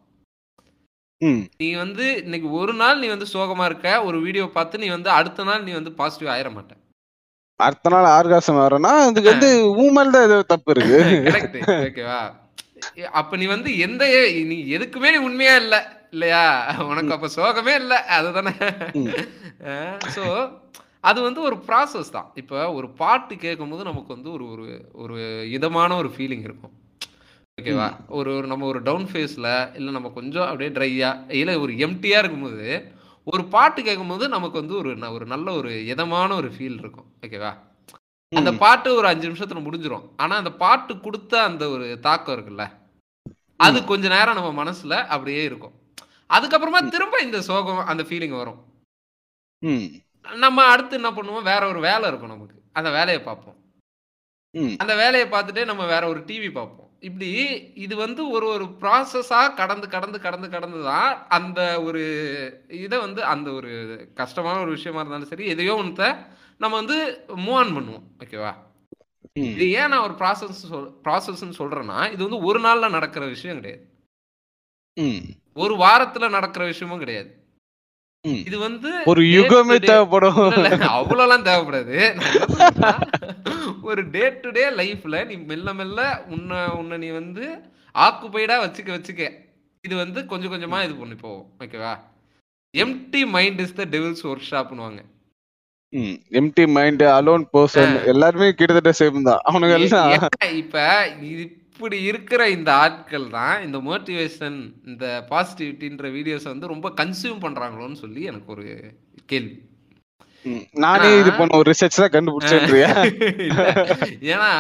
ம், 1.21 1.43
நீ 1.61 1.69
வந்து 1.77 2.05
இன்னைக்கு 2.23 2.49
ஒரு 2.59 2.75
நாள் 2.79 3.01
நீ 3.01 3.09
வந்து 3.09 3.29
சோகமா 3.33 3.64
இருக்க 3.71 3.88
ஒரு 4.05 4.19
வீடியோ 4.25 4.45
பார்த்து 4.55 4.83
நீ 4.83 4.88
வந்து 4.93 5.11
அடுத்த 5.16 5.45
நாள் 5.49 5.64
நீ 5.64 5.73
வந்து 5.77 5.93
பாசிட்டிவ் 5.99 6.33
ஆயிட 6.35 6.51
மாட்ட. 6.51 6.73
அடுத்த 7.61 7.90
நாள் 7.95 8.07
ஆர்காசம் 8.14 8.61
வரனா 8.61 8.93
அதுக்கு 9.07 9.33
வந்து 9.33 9.51
ஊமல் 9.83 10.12
தான் 10.14 10.27
ஏதோ 10.29 10.38
தப்பு 10.53 10.71
இருக்கு. 10.75 10.99
கரெக்ட் 11.29 11.59
ஓகேவா? 11.81 12.21
அப்ப 13.14 13.37
நீ 13.37 13.47
வந்து 13.49 13.71
எந்த 13.81 14.03
நீ 14.51 14.57
எதுக்குமே 14.77 15.09
நீ 15.14 15.21
உண்மையா 15.27 15.55
இல்ல. 15.62 15.77
இல்லையா? 16.12 16.42
உனக்கு 16.83 17.12
அப்ப 17.12 17.29
சோகமே 17.37 17.75
இல்ல. 17.75 17.94
அதுதானே. 18.09 18.53
சோ 20.16 20.25
அது 21.01 21.23
வந்து 21.23 21.40
ஒரு 21.40 21.57
ப்ராசஸ் 21.68 22.11
தான். 22.11 22.31
இப்ப 22.35 22.73
ஒரு 22.73 22.88
பாட்டு 22.92 23.37
கேட்கும்போது 23.37 23.85
நமக்கு 23.85 24.11
வந்து 24.14 24.33
ஒரு 24.33 24.44
ஒரு 24.53 24.66
ஒரு 24.94 25.16
இதமான 25.51 25.96
ஒரு 25.96 26.09
ஃபீலிங் 26.09 26.42
இருக்கும். 26.42 26.75
ஓகேவா 27.59 27.87
ஒரு 28.09 28.37
ஒரு 28.37 28.46
நம்ம 28.46 28.66
ஒரு 28.66 28.81
டவுன் 28.83 29.07
ஃபேஸ்ல 29.07 29.49
இல்ல 29.75 29.90
நம்ம 29.90 30.09
கொஞ்சம் 30.09 30.49
அப்படியே 30.49 30.70
ட்ரையா 30.70 31.11
இல்ல 31.31 31.59
ஒரு 31.61 31.73
எம்டியா 31.87 32.18
இருக்கும்போது 32.18 32.68
ஒரு 33.27 33.44
பாட்டு 33.44 33.83
கேட்கும்போது 33.83 34.29
நமக்கு 34.29 34.57
வந்து 34.59 34.77
ஒரு 34.77 34.90
ஒரு 35.12 35.27
நல்ல 35.27 35.53
ஒரு 35.53 35.87
இதமான 35.87 36.35
ஒரு 36.35 36.49
ஃபீல் 36.49 36.79
இருக்கும். 36.79 37.09
ஓகேவா 37.27 37.51
அந்த. 38.33 38.51
பாட்டு 38.62 38.88
ஒரு 38.94 39.07
அஞ்சு 39.07 39.29
நிமிஷத்துல 39.29 39.61
முடிஞ்சிரும். 39.64 40.05
ஆனா 40.16 40.37
அந்த 40.37 40.53
பாட்டு 40.62 40.92
கொடுத்த 41.01 41.42
அந்த 41.42 41.68
ஒரு 41.68 42.01
தாக்கம் 42.01 42.35
இருக்குல்ல? 42.37 42.64
அது 43.61 43.85
கொஞ்ச 43.85 44.09
நேரம் 44.09 44.38
நம்ம 44.38 44.51
மனசுல 44.62 44.94
அப்படியே 45.07 45.42
இருக்கும். 45.44 45.75
அதுக்கப்புறமா 46.31 46.81
திரும்ப 46.95 47.16
இந்த 47.27 47.38
சோகம் 47.49 47.88
அந்த 47.93 48.03
ஃபீலிங் 48.09 48.37
வரும். 48.40 48.61
நம்ம 50.45 50.64
அடுத்து 50.73 50.99
என்ன 51.01 51.11
பண்ணுவோம் 51.16 51.49
வேற 51.51 51.62
ஒரு 51.73 51.81
வேலை 51.88 52.05
இருக்கும் 52.11 52.35
நமக்கு 52.35 52.57
அந்த 52.79 52.88
வேலையை 52.99 53.21
பார்ப்போம். 53.29 53.57
அந்த 54.83 54.93
வேலையை 55.03 55.27
பார்த்துட்டே 55.33 55.64
நம்ம 55.71 55.83
வேற 55.95 56.05
ஒரு 56.12 56.21
டிவி 56.29 56.49
பார்ப்போம் 56.59 56.87
இப்படி 57.09 57.29
இது 57.85 57.95
வந்து 58.05 58.23
ஒரு 58.37 58.47
ஒரு 58.55 58.64
ப்ராசஸா 58.81 59.40
கடந்து 59.61 59.87
கடந்து 59.95 60.19
கடந்து 60.25 60.49
கடந்து 60.55 60.81
தான் 60.88 61.12
அந்த 61.37 61.61
ஒரு 61.87 62.03
இதை 62.85 62.97
வந்து 63.05 63.21
அந்த 63.35 63.49
ஒரு 63.59 63.71
கஷ்டமான 64.21 64.57
ஒரு 64.64 64.73
விஷயமா 64.79 65.01
இருந்தாலும் 65.03 65.31
சரி 65.33 65.47
எதையோ 65.55 65.77
ஒன்றத 65.83 66.09
நம்ம 66.62 66.75
வந்து 66.81 66.97
மூவ் 67.45 67.59
ஆன் 67.61 67.75
பண்ணுவோம் 67.77 68.05
ஓகேவா. 68.25 68.53
இது 69.53 69.66
ஏன் 69.81 69.90
நான் 69.93 70.07
ஒரு 70.09 70.14
ப்ராசஸ் 70.23 70.61
சொல் 70.73 70.88
ப்ராசஸ்ன்னு 71.07 71.59
சொல்றேன்னா 71.61 71.99
இது 72.14 72.21
வந்து 72.27 72.40
ஒரு 72.49 72.61
நாள்ல 72.66 72.90
நடக்கிற 72.97 73.25
விஷயம் 73.35 73.59
கிடையாது. 73.61 73.85
ஒரு 75.57 75.75
வாரத்துல 75.85 76.31
நடக்கிற 76.37 76.65
விஷயமும் 76.71 77.03
கிடையாது. 77.03 77.31
இது 78.49 78.57
வந்து 78.67 78.91
ஒரு 79.11 79.23
யுகமே 79.35 79.77
தேவைப்படும். 79.91 80.41
அவ்வளவுலாம் 80.97 81.47
தேவைப்படாது. 81.49 81.99
ஒரு 83.89 84.03
டே 84.17 84.25
டு 84.43 84.51
டே 84.59 84.65
லைஃப்ல 84.81 85.23
நீ 85.31 85.37
மெல்ல 85.51 85.75
மெல்ல 85.79 86.01
உன்னை 86.35 86.59
உன்னை 86.81 86.97
நீ 87.05 87.09
வந்து 87.21 87.45
ஆக்குபைடா 88.07 88.57
வச்சுக்க 88.65 88.91
வச்சுக்க. 88.97 89.23
இது 89.85 89.95
வந்து 90.03 90.21
கொஞ்சம் 90.33 90.53
கொஞ்சமா 90.53 90.79
இது 90.87 90.95
பண்ணி 91.03 91.17
போவோம் 91.23 91.47
ஓகேவா 91.65 91.95
empty 92.75 93.23
mind 93.37 93.63
is 93.65 93.79
the 93.81 93.87
devil's 93.95 94.27
work 94.31 94.51
ஷாப்னுவாங்க 94.51 95.01
empty 96.39 96.65
mind 96.75 97.03
alone 97.15 97.45
person 97.55 97.95
எல்லாருமே 98.11 98.49
கிட்டத்தட்ட 98.59 98.93
சேம் 98.99 99.29
தான். 99.29 99.41
அவனுங்க 99.49 99.77
எல்லாம் 99.79 100.13
இப்ப 100.61 100.85
இப்படி 101.81 102.03
இருக்கிற 102.03 102.49
இந்த 102.51 102.73
ஆட்கள் 102.75 103.31
தான் 103.31 103.62
இந்த 103.62 103.79
மோட்டிவேஷன் 103.79 104.57
இந்த 104.85 105.27
பாசிட்டிவிட்டின்ற 105.31 106.09
வீடியோஸ் 106.11 106.43
வந்து 106.43 106.66
ரொம்ப 106.66 106.88
கன்சியூம் 106.90 107.40
பண்றாங்களோன்னு 107.40 107.93
சொல்லி 107.93 108.23
எனக்கு 108.23 108.53
ஒரு 108.53 108.64
கேள்வி. 109.27 109.55
நானே 110.75 111.19
இது 111.19 111.33
பண்ண 111.33 111.57
ஒரு 111.57 111.73
ரிசர்ச் 111.73 112.01
தான் 112.01 112.12
கண்டுபிடிச்சேன்றியா? 112.12 112.90
இல்ல. 113.47 113.62
ஏன்னா 114.33 114.51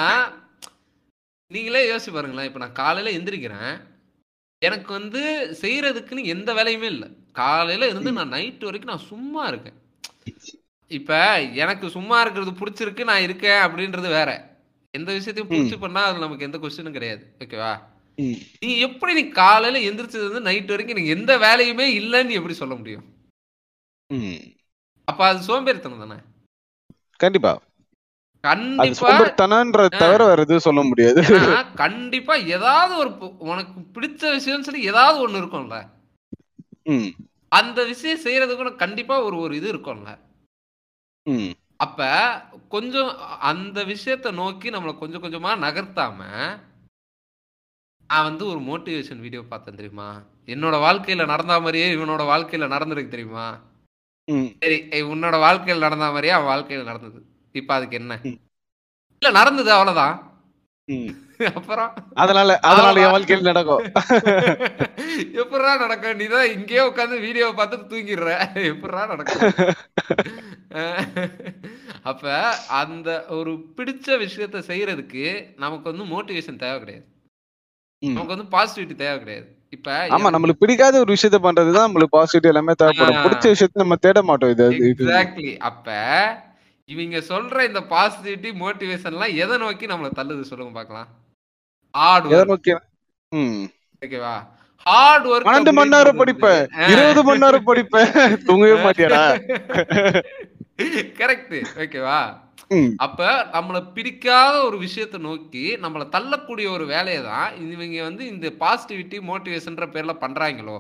நீங்களே 1.50 1.92
யோசிச்சு 1.92 2.12
பாருங்களேன். 2.12 2.44
இப்ப 2.44 2.58
நான் 2.58 2.72
காலையில 2.72 3.18
எந்திரிக்கிறேன். 3.18 3.70
எனக்கு 4.62 4.92
வந்து 4.92 5.22
செய்யறதுக்குன்னு 5.62 6.24
எந்த 6.26 6.54
வேலையுமே 6.54 6.82
இல்லை. 6.84 7.08
காலையில 7.32 7.88
இருந்து 7.88 8.12
நான் 8.12 8.28
நைட் 8.28 8.64
வரைக்கும் 8.64 8.94
நான் 8.94 9.08
சும்மா 9.08 9.46
இருக்கேன். 9.46 9.78
இப்ப 10.90 11.12
எனக்கு 11.54 11.90
சும்மா 11.90 12.20
இருக்கிறது 12.20 12.50
பிடிச்சிருக்கு 12.60 13.04
நான் 13.04 13.22
இருக்கேன் 13.22 13.62
அப்படின்றது 13.66 14.08
வேற. 14.08 14.30
எந்த 14.94 15.12
விஷயத்தையும் 15.12 15.50
பிடிச்சி 15.50 15.76
பண்ணா 15.80 16.02
அது 16.04 16.18
நமக்கு 16.18 16.44
எந்த 16.44 16.58
கொஸ்டினும் 16.58 16.96
கிடையாது. 16.96 17.22
ஓகேவா. 17.38 17.72
நீ 18.60 18.70
எப்படி 18.78 19.12
நீ 19.18 19.22
காலையில 19.28 19.78
எந்திரிச்சது 19.88 20.26
வந்து 20.26 20.40
நைட் 20.40 20.72
வரைக்கும் 20.72 20.98
நீங்க 20.98 21.12
எந்த 21.16 21.32
வேலையுமே 21.38 21.86
இல்லைன்னு 22.00 22.38
எப்படி 22.38 22.54
சொல்ல 22.54 22.74
முடியும். 22.74 23.04
அப்ப 25.08 25.20
அது 25.26 25.40
சோம்பேறித்தனம் 25.48 26.02
தானே? 26.04 26.18
கண்டிப்பா. 27.20 27.52
அது 28.44 28.48
கண்டிப்பா 28.48 29.00
சோம்பேறித்தனன்ற 29.00 29.86
தவிர 30.02 30.26
வேற 30.26 30.42
எதுவும் 30.42 30.66
சொல்ல 30.66 30.82
முடியாது. 30.82 31.22
கண்டிப்பா 31.74 32.34
ஏதாவது 32.56 32.92
ஒரு 32.96 33.10
உனக்கு 33.38 33.80
பிடிச்ச 33.94 34.22
விஷயம்னு 34.36 34.68
சொல்லி 34.68 34.82
ஏதாவது 34.92 35.18
ஒண்ணு 35.24 35.40
இருக்கும்ல. 35.40 35.78
அந்த 37.52 37.78
விஷயம் 37.84 38.22
செய்யறதுக்கு 38.24 38.56
கூட 38.56 38.70
கண்டிப்பா 38.84 39.14
ஒரு 39.22 39.36
ஒரு 39.36 39.56
இது 39.56 39.68
இருக்கும்ல. 39.72 40.10
அப்ப 41.80 42.00
கொஞ்சம் 42.68 43.10
அந்த 43.42 43.84
விஷயத்த 43.84 44.32
நோக்கி 44.32 44.70
நம்மளை 44.70 44.98
கொஞ்சம் 44.98 45.22
கொஞ்சமா 45.22 45.52
நகர்த்தாம 45.60 46.20
நான் 48.10 48.24
வந்து 48.24 48.44
ஒரு 48.46 48.60
மோட்டிவேஷன் 48.60 49.20
வீடியோ 49.20 49.42
பார்த்தேன் 49.42 49.76
தெரியுமா 49.76 50.08
என்னோட 50.48 50.76
வாழ்க்கையில 50.84 51.26
நடந்த 51.26 51.60
மாதிரியே 51.60 51.88
இவனோட 51.96 52.22
வாழ்க்கையில 52.30 52.68
நடந்திருக்கு 52.68 53.08
தெரியுமா. 53.08 53.46
சரி 54.62 54.78
உன்னோட 55.06 55.36
வாழ்க்கையில 55.44 55.78
நடந்த 55.78 56.06
மாதிரியே 56.10 56.34
அவன் 56.36 56.50
வாழ்க்கையில 56.50 56.84
நடந்தது 56.84 57.20
இப்ப 57.54 57.74
அதுக்கு 57.74 57.96
என்ன. 57.96 58.14
இல்ல 59.22 59.30
நடந்தது 59.32 59.72
அவ்வளவுதான். 59.72 60.16
அப்புறம் 61.50 61.90
அதனால 62.14 62.56
அதனால 62.62 63.00
என் 63.00 63.12
வாழ்க்கையில் 63.12 63.48
நடக்கும். 63.48 63.82
எப்படா 65.40 65.72
நடக்கும்? 65.82 66.18
நீதான் 66.20 66.50
இங்கேயே 66.54 66.82
உட்காந்து 66.88 67.16
வீடியோ 67.20 67.46
பார்த்துட்டு 67.58 67.90
தூங்கிடுற. 67.92 68.30
எப்படா 68.70 69.02
நடக்கும்? 69.06 69.42
அப்ப 72.10 72.24
அந்த 72.80 73.08
ஒரு 73.38 73.52
பிடிச்ச 73.78 74.18
விஷயத்த 74.22 74.58
செய்யறதுக்கு 74.68 75.24
நமக்கு 75.56 75.86
வந்து 75.90 76.04
மோட்டிவேஷன் 76.12 76.60
தேவை 76.62 76.76
கிடையாது. 76.80 77.06
நமக்கு 78.02 78.34
வந்து 78.34 78.50
பாசிட்டிவிட்டி 78.54 78.96
தேவை 78.96 79.16
கிடையாது. 79.18 79.48
இப்ப 79.72 79.88
ஆமா 80.14 80.28
நம்மளுக்கு 80.34 80.62
பிடிக்காத 80.62 81.00
ஒரு 81.02 81.10
விஷயத்த 81.14 81.38
பண்றதுதான் 81.42 81.86
நம்மளுக்கு 81.88 82.16
பாசிட்டிவ் 82.16 82.52
எல்லாமே 82.52 82.74
தேவைப்படும். 82.80 83.20
பிடிச்ச 83.24 83.44
விஷயத்த 83.54 83.82
நம்ம 83.82 83.98
தேட 84.04 84.22
மாட்டோம் 84.30 84.52
இது 84.54 84.66
எக்ஸாக்ட்லி 84.90 85.50
அப்ப 85.68 85.88
இவங்க 86.88 87.18
சொல்ற 87.28 87.64
இந்த 87.68 87.80
பாசிட்டிவிட்டி 87.90 88.50
மோட்டிவேஷன்லாம் 88.62 89.36
எதை 89.42 89.56
நோக்கி 89.58 89.86
நம்மளை 89.86 90.10
தள்ளுது 90.12 90.48
சொல்லுங்க 90.48 90.74
பார்க்கலாம். 90.78 91.08
ஹார்ட் 91.92 92.26
ஒர்க் 92.26 92.70
ஓகேவா? 94.04 94.34
ஹார்ட் 94.86 95.26
ஒர்க் 95.26 95.46
பன்னெண்டு 95.48 95.72
மணி 95.72 95.88
நேரம் 95.88 96.20
படிப்பேன். 96.20 96.62
இருபது 96.92 97.22
மணி 97.22 97.38
நேரம் 97.38 97.66
படிப்பேன். 97.66 98.12
தூங்கவே 98.44 98.76
மாட்டியாடா? 98.84 99.24
கரெக்ட் 101.20 101.56
ஓகேவா. 101.82 102.20
அப்ப 102.96 103.28
நம்மள 103.52 103.78
பிடிக்காத 103.92 104.54
ஒரு 104.64 104.78
விஷயத்தை 104.78 105.20
நோக்கி 105.20 105.64
நம்மள 105.76 106.02
தள்ளக்கூடிய 106.08 106.66
ஒரு 106.70 106.86
வேலையை 106.86 107.22
தான் 107.22 107.70
இவங்க 107.70 108.02
வந்து 108.02 108.26
இந்த 108.26 108.48
பாசிட்டிவிட்டி 108.60 109.18
மோட்டிவேஷன்ற 109.30 109.86
பேர்ல 109.94 110.14
பண்றாங்களோ. 110.24 110.78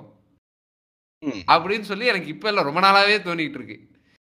அப்படின்னு 1.52 1.88
சொல்லி 1.92 2.06
எனக்கு 2.12 2.28
இப்ப 2.34 2.48
இல்ல 2.48 2.62
ரொம்ப 2.62 2.80
நாளாவே 2.80 3.16
தோணிட்டு 3.28 3.58
இருக்கு. 3.58 3.78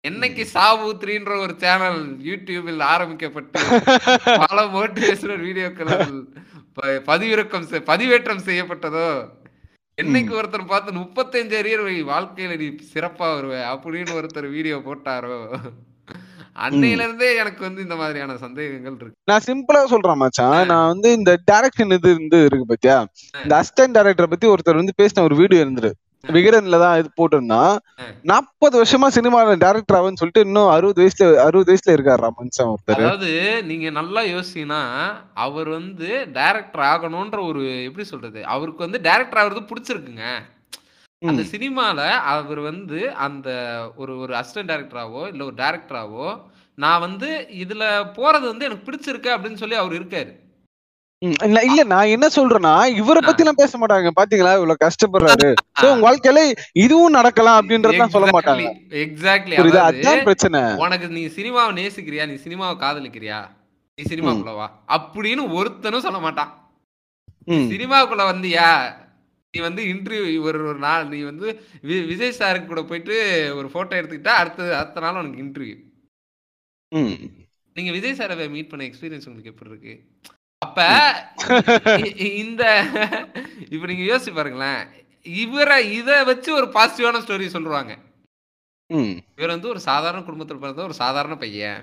என்னைக்கு 0.05 0.43
சாவூத்ரின்ற 0.55 1.33
ஒரு 1.45 1.55
சேனல் 1.63 2.01
யூடியூபில் 2.29 2.83
ஆரம்பிக்கப்பட்டு 2.93 3.59
பல 4.45 4.59
மோட்டிவேஷனல் 4.75 5.43
வீடியோக்கள் 5.47 5.91
பதிவிறக்கம் 7.09 7.67
பதிவேற்றம் 7.89 8.47
செய்யப்பட்டதோ? 8.49 9.09
என்னைக்கு 9.99 10.33
ஒருத்தர் 10.41 10.73
பார்த்து 10.73 11.01
முப்பத்தஞ்சு 11.01 11.57
அரியர் 11.61 11.83
வாழ்க்கையில 12.11 12.57
நீ 12.61 12.67
சிறப்பா 12.93 13.29
வருவ 13.35 13.55
அப்படின்னு 13.73 14.17
ஒருத்தர் 14.19 14.49
வீடியோ 14.57 14.77
போட்டாரோ? 14.87 15.39
அன்னையில 16.67 17.05
இருந்தே 17.07 17.29
எனக்கு 17.43 17.63
வந்து 17.67 17.81
இந்த 17.87 17.97
மாதிரியான 17.97 18.37
சந்தேகங்கள் 18.45 18.97
இருக்கு. 18.97 19.19
நான் 19.31 19.47
சிம்பிளா 19.49 19.83
சொல்றேன் 19.93 20.21
மச்சான். 20.23 20.59
நான் 20.73 20.91
வந்து 20.93 21.09
இந்த 21.19 21.33
டைரக்ஷன் 21.51 21.95
இது 21.97 22.11
இருந்து 22.15 22.39
இருக்கு 22.49 22.67
பாத்தியா? 22.73 22.97
இந்த 23.45 23.55
அசிஸ்டன்ட் 23.61 23.97
டைரக்டர் 23.99 24.33
பத்தி 24.33 24.49
ஒருத்தர் 24.55 24.81
வந்து 24.83 24.99
பேசின 25.03 25.25
ஒரு 25.29 25.37
வீடியோ 25.43 25.63
இருந்துரு 25.67 25.91
விகடன்ல 26.25 26.79
தான் 26.83 26.99
இது 27.01 27.09
போட்டிருந்தான் 27.19 27.75
நாற்பது 28.25 28.75
வருஷமா 28.79 29.09
சினிமால 29.17 29.55
டைரக்டர் 29.63 29.99
ஆகுன்னு 29.99 30.21
சொல்லிட்டு 30.21 30.45
இன்னும் 30.47 30.71
அறுபது 30.75 31.01
வயசுல 31.03 31.29
அறுபது 31.45 31.71
வயசுல 31.71 31.95
இருக்காரா 31.97 32.29
மனுஷன் 32.39 32.71
ஒருத்தர். 32.73 32.99
அதாவது 32.99 33.31
நீங்க 33.71 33.91
நல்லா 33.99 34.23
யோசிச்சீங்கன்னா 34.31 34.83
அவர் 35.45 35.71
வந்து 35.79 36.09
டைரக்டர் 36.39 36.85
ஆகணும்ன்ற 36.91 37.41
ஒரு 37.51 37.65
எப்படி 37.89 38.07
சொல்றது 38.13 38.43
அவருக்கு 38.55 38.87
வந்து 38.87 39.01
டைரக்டர் 39.09 39.43
ஆகுறது 39.43 39.71
பிடிச்சிருக்குங்க. 39.71 40.27
அந்த 41.23 41.43
சினிமால 41.53 42.01
அவர் 42.33 42.61
வந்து 42.67 42.99
அந்த 43.27 43.49
ஒரு 43.97 44.13
ஒரு 44.25 44.33
அசிஸ்டன்ட் 44.41 44.71
டைரக்டராவோ 44.73 45.23
இல்ல 45.33 45.43
ஒரு 45.45 45.57
டைரக்டராவோ 45.63 46.29
நான் 46.79 47.05
வந்து 47.07 47.31
இதுல 47.63 47.85
போறது 48.19 48.45
வந்து 48.51 48.67
எனக்கு 48.67 48.87
பிடிச்சிருக்கு 48.89 49.31
அப்படின்னு 49.35 49.63
சொல்லி 49.63 49.77
அவர் 49.81 49.97
இருக்காரு. 49.99 50.33
இல்ல 51.23 51.59
இல்ல 51.69 51.81
நான் 51.93 52.13
என்ன 52.15 52.27
சொல்றேன்னா 52.35 52.73
இவரை 53.01 53.21
பத்தி 53.27 53.43
எல்லாம் 53.43 53.61
பேச 53.61 53.79
மாட்டாங்க. 53.79 54.11
பாத்தீங்களா? 54.19 54.53
இவ்வளவு 54.59 54.83
கஷ்டப்படுறாரு. 54.85 55.49
சோ 55.81 55.87
உங்க 55.93 56.05
வாழ்க்கையில 56.07 56.41
இதுவும் 56.85 57.17
நடக்கலாம் 57.19 57.59
அப்படின்றதுலாம் 57.61 58.15
சொல்ல 58.15 58.29
மாட்டாங்க. 58.37 58.67
எக்ஸாக்ட்லி 59.05 59.57
புரியுதா? 59.61 59.83
அதுதான் 59.89 60.23
பிரச்சனை. 60.29 60.61
உனக்கு 60.85 61.09
நீ 61.17 61.23
சினிமாவை 61.39 61.73
நேசிக்கிறியா? 61.81 62.27
நீ 62.27 62.37
சினிமாவை 62.45 62.77
காதலிக்கிறியா? 62.85 63.39
நீ 63.99 64.05
சினிமாக்குள்ள 64.13 64.55
வா. 64.61 64.69
அப்படின்னு 64.97 65.45
ஒருத்தனும் 65.59 66.07
சொல்ல 66.07 66.19
மாட்டான். 66.19 66.53
ம், 67.47 67.69
சினிமாவுக்குள்ள 67.73 68.25
வந்தியா? 68.33 68.69
நீ 69.55 69.61
வந்து 69.61 69.83
இன்டர்வியூ 69.85 70.41
ஒரு 70.49 70.59
ஒரு 70.71 70.79
நாள் 70.79 71.05
நீ 71.09 71.21
வந்து 71.23 71.47
விஜய் 72.11 72.39
சாருக்கு 72.39 72.67
கூட 72.67 72.83
போயிட்டு 72.83 73.15
ஒரு 73.57 73.69
போட்டோ 73.69 73.95
எடுத்துக்கிட்டா 74.01 74.35
அடுத்த 74.41 74.79
அடுத்த 74.79 75.01
நாள் 75.01 75.21
உனக்கு 75.23 75.45
இன்டர்வியூ. 75.45 75.77
நீங்க 77.77 77.91
விஜய் 77.91 78.19
சாரை 78.19 78.49
மீட் 78.51 78.71
பண்ண 78.71 78.85
எக்ஸ்பீரியன்ஸ் 78.85 79.29
உங்களுக்கு 79.29 79.53
எப்படி 79.53 79.71
இருக்கு? 79.71 79.95
அப்ப 80.69 80.81
இந்த 82.43 82.63
இப்ப 83.73 83.85
நீங்க 83.87 84.05
யோசிச்சு 84.09 84.33
பாருங்களேன். 84.33 84.81
இவரை 85.41 85.79
இத 85.97 86.11
வச்சு 86.29 86.51
ஒரு 86.55 86.67
பாசிட்டிவான 86.75 87.21
ஸ்டோரி 87.25 87.47
சொல்லுவாங்க 87.55 87.93
ம், 88.91 89.15
இவர் 89.39 89.55
வந்து 89.55 89.69
ஒரு 89.69 89.81
சாதாரண 89.87 90.21
குடும்பத்துல 90.23 90.61
பிறந்த 90.61 90.87
ஒரு 90.87 90.97
சாதாரண 91.01 91.35
பையன். 91.37 91.81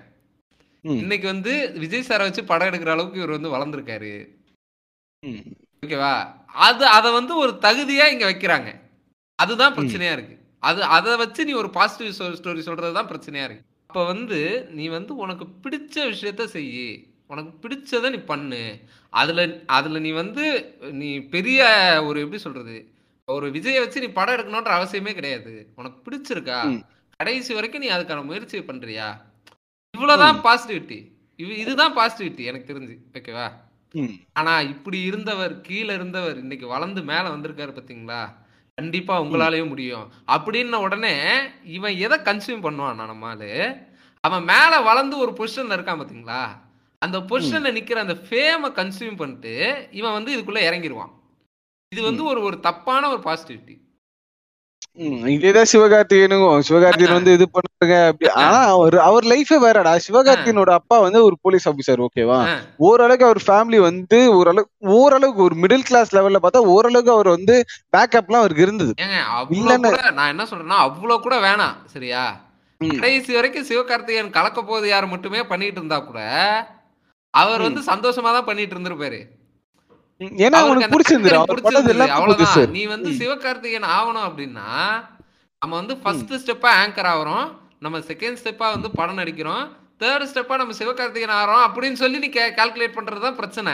இன்னைக்கு 0.95 1.27
வந்து 1.27 1.51
விஜய் 1.83 2.07
சாரை 2.07 2.23
வச்சு 2.27 2.41
படம் 2.43 2.69
எடுக்கிற 2.69 2.91
அளவுக்கு 2.93 3.19
இவர் 3.21 3.35
வந்து 3.35 3.53
வளர்ந்துருக்காரு. 3.53 4.13
ஓகேவா? 5.83 6.13
அது 6.67 6.83
அதை 6.97 7.09
வந்து 7.11 7.33
ஒரு 7.35 7.53
தகுதியா 7.65 8.05
இங்க 8.13 8.25
வைக்கிறாங்க. 8.25 8.69
அதுதான் 9.39 9.75
பிரச்சனையா 9.77 10.13
இருக்கு. 10.15 10.35
அது 10.63 10.81
அதை 10.97 11.15
வச்சு 11.23 11.41
நீ 11.47 11.53
ஒரு 11.53 11.69
பாசிட்டிவ் 11.71 12.13
ஸ்டோரி 12.39 12.61
சொல்றது 12.67 12.97
தான் 12.99 13.11
பிரச்சனையா 13.11 13.47
இருக்கு. 13.47 13.65
அப்ப 13.89 14.03
வந்து 14.05 14.39
நீ 14.77 14.85
வந்து 14.89 15.13
உனக்கு 15.23 15.45
பிடிச்ச 15.63 15.95
விஷயத்த 16.11 16.45
செய்யி. 16.55 16.87
உனக்கு 17.31 17.51
பிடிச்சத 17.63 18.09
நீ 18.15 18.19
பண்ணு. 18.31 18.61
அதுல 19.13 19.43
அதுல 19.77 19.99
நீ 20.05 20.11
வந்து 20.21 20.43
நீ 21.01 21.09
பெரிய 21.35 21.61
ஒரு 22.07 22.17
எப்படி 22.23 22.41
சொல்றது 22.45 22.75
ஒரு 23.27 23.45
விஜயை 23.55 23.79
வச்சு 23.83 24.03
நீ 24.03 24.09
படம் 24.17 24.35
எடுக்கணுன்ற 24.35 24.71
அவசியமே 24.77 25.13
கிடையாது. 25.19 25.53
உனக்கு 25.75 25.97
பிடிச்சிருக்கா. 26.05 26.59
கடைசி 27.19 27.51
வரைக்கும் 27.53 27.83
நீ 27.83 27.89
அதுக்கான 27.95 28.25
முயற்சி 28.29 28.59
பண்றியா? 28.69 29.07
இவ்வளவுதான் 29.93 30.41
பாசிட்டிவிட்டி 30.47 30.99
இது 31.39 31.53
இதுதான் 31.63 31.95
பாசிட்டிவிட்டி 31.97 32.43
எனக்கு 32.49 32.69
தெரிஞ்சு. 32.71 32.95
ஓகேவா. 33.17 33.47
ஆனா 34.39 34.53
இப்படி 34.73 34.99
இருந்தவர் 35.09 35.53
கீழ 35.67 35.87
இருந்தவர் 35.97 36.37
இன்னைக்கு 36.43 36.67
வளர்ந்து 36.67 37.01
மேல 37.11 37.23
வந்திருக்காரு 37.35 37.73
பாத்தீங்களா 37.75 38.21
கண்டிப்பா 38.77 39.13
உங்களாலயும் 39.23 39.71
முடியும். 39.73 40.05
அப்படின்ன 40.35 40.79
உடனே 40.85 41.13
இவன் 41.77 41.95
எதை 42.05 42.17
கன்சியூம் 42.29 42.65
பண்ணுவான் 42.65 43.01
நம்மாலு 43.13 43.49
அவன் 44.23 44.45
மேல 44.51 44.73
வளர்ந்து 44.89 45.15
ஒரு 45.23 45.31
பொசிஷன்ல 45.39 45.77
இருக்கான் 45.77 46.01
பாத்தீங்களா 46.01 46.41
அந்த 47.05 47.17
பொசிஷன்ல 47.31 47.71
நிக்கிற 47.77 48.03
அந்த 48.05 48.17
ஃபேமை 48.27 48.69
கன்சியூம் 48.79 49.19
பண்ணிட்டு 49.21 49.55
இவன் 49.99 50.17
வந்து 50.17 50.33
இதுக்குள்ள 50.35 50.61
இறங்கிருவான். 50.67 51.11
இது 51.91 52.03
வந்து 52.09 52.23
ஒரு 52.33 52.39
ஒரு 52.49 52.59
தப்பான 52.69 53.09
ஒரு 53.15 53.23
பாசிட்டிவிட்டி 53.29 53.75
இதேதான் 55.33 55.69
சிவகார்த்திகேயனுக்கும். 55.71 56.61
சிவகார்த்திகேயன் 56.67 57.17
வந்து 57.17 57.31
இது 57.37 57.45
பண்ணுங்க 57.55 57.95
அப்படி 58.09 58.27
ஆனா 58.43 58.59
அவர் 58.75 58.95
அவர் 59.07 59.25
லைஃபே 59.31 59.57
வேறடா. 59.63 59.93
சிவகார்த்திகேயனோட 60.05 60.71
அப்பா 60.79 60.97
வந்து 61.05 61.19
ஒரு 61.27 61.35
போலீஸ் 61.45 61.65
ஆபீசர் 61.71 62.03
ஓகேவா 62.05 62.37
ஓரளவுக்கு 62.87 63.27
அவர் 63.29 63.41
ஃபேமிலி 63.47 63.79
வந்து 63.87 64.19
ஓரளவு 64.37 64.67
ஓரளவுக்கு 64.99 65.43
ஒரு 65.47 65.57
மிடில் 65.63 65.85
கிளாஸ் 65.89 66.13
லெவல்ல 66.17 66.41
பார்த்தா 66.45 66.61
ஓரளவுக்கு 66.75 67.13
அவர் 67.15 67.29
வந்து 67.35 67.57
பேக்கப்லாம் 67.95 68.43
அவருக்கு 68.43 68.65
இருந்தது. 68.67 68.93
நான் 70.19 70.31
என்ன 70.33 70.45
சொல்றேன்னா 70.51 70.79
அவ்வளவு 70.87 71.23
கூட 71.25 71.37
வேணாம் 71.47 71.75
சரியா. 71.95 72.23
கடைசி 72.81 73.31
வரைக்கும் 73.37 73.69
சிவகார்த்திகேயன் 73.71 74.35
கலக்க 74.37 74.61
போது 74.63 74.87
யார் 74.93 75.13
மட்டுமே 75.15 75.43
பண்ணிட்டு 75.51 75.79
இருந்தா 75.81 75.99
கூட 76.07 76.21
அவர் 77.41 77.65
வந்து 77.67 77.81
சந்தோஷமா 77.91 78.31
தான் 78.37 78.47
பண்ணிட்டு 78.49 78.75
இருந்திருப்பாரு 78.75 79.19
ஏன்னா 80.45 80.57
அவனுக்கு 80.63 80.91
பிடிச்சிருந்துரு 80.93 81.39
நீ 82.77 82.83
வந்து 82.95 83.09
சிவகார்த்திகேயன் 83.21 83.91
ஆகணும் 83.97 84.27
அப்படின்னா 84.29 84.67
நம்ம 85.61 85.75
வந்து 85.81 85.95
ஃபர்ஸ்ட் 86.01 86.33
ஸ்டெப்பா 86.41 86.69
ஆங்கர் 86.81 87.09
ஆகுறோம். 87.11 87.45
நம்ம 87.85 87.97
செகண்ட் 88.09 88.39
ஸ்டெப்பா 88.41 88.67
வந்து 88.75 88.89
படம் 88.97 89.19
நடிக்கிறோம். 89.19 89.63
தேர்ட் 90.01 90.29
ஸ்டெப்பா 90.31 90.55
நம்ம 90.61 90.73
சிவகார்த்திகேயன் 90.79 91.35
ஆகிறோம் 91.37 91.63
அப்படின்னு 91.67 91.97
சொல்லி 92.01 92.17
நீ 92.23 92.29
கால்குலேட் 92.59 92.97
பண்றது 92.97 93.25
தான் 93.25 93.37
பிரச்சனை. 93.39 93.73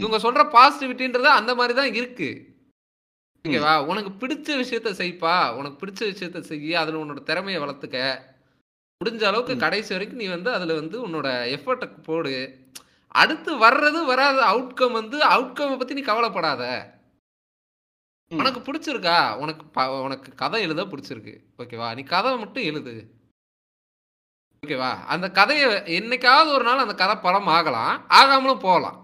இவங்க 0.00 0.18
சொல்ற 0.24 0.42
பாசிட்டிவிட்டின்றது 0.56 1.28
அந்த 1.38 1.52
மாதிரி 1.58 1.74
தான் 1.80 1.94
இருக்கு. 2.00 2.30
ஓகேவா? 3.44 3.72
உனக்கு 3.90 4.10
பிடிச்ச 4.22 4.48
விஷயத்த 4.62 4.90
செய்ப்பா. 5.02 5.34
உனக்கு 5.58 5.76
பிடிச்ச 5.82 6.00
விஷயத்த 6.10 6.40
செய்ய 6.50 6.80
அதுல 6.82 7.00
உன்னோட 7.02 7.22
திறமையை 7.30 7.60
வளர்த்துக்க. 7.62 7.98
முடிஞ்ச 9.02 9.24
அளவுக்கு 9.24 9.56
கடைசி 9.56 9.88
வரைக்கும் 9.88 10.18
நீ 10.18 10.26
வந்து 10.26 10.52
அதுல 10.52 10.74
வந்து 10.74 11.08
உன்னோட 11.08 11.28
எஃபர்ட்டை 11.56 12.02
போடு. 12.02 12.34
அடுத்து 13.08 13.54
வர்றது 13.54 14.04
வராத 14.04 14.38
அவுட்கம் 14.44 14.92
வந்து 14.92 15.18
அவுட்கம் 15.18 15.78
பத்தி 15.78 15.94
நீ 15.94 16.00
கவலைப்படாத. 16.00 16.92
உனக்கு 18.28 18.60
பிடிச்சிருக்கா? 18.60 19.36
உனக்கு 19.36 19.64
உனக்கு 20.02 20.34
கதை 20.34 20.62
எழுத 20.62 20.84
பிடிச்சிருக்கு. 20.84 21.44
ஓகேவா? 21.58 21.94
நீ 21.94 22.02
கதை 22.02 22.38
மட்டும் 22.38 22.62
எழுது. 22.62 23.10
ஓகேவா? 24.66 24.90
அந்த 25.04 25.30
கதையை 25.30 25.66
என்னைக்காவது 25.68 26.52
ஒரு 26.52 26.64
நாள் 26.64 26.78
அந்த 26.78 26.94
கதை 26.94 27.14
படம் 27.14 27.46
ஆகலாம். 27.46 28.06
ஆகாமலும் 28.08 28.60
போகலாம். 28.60 29.00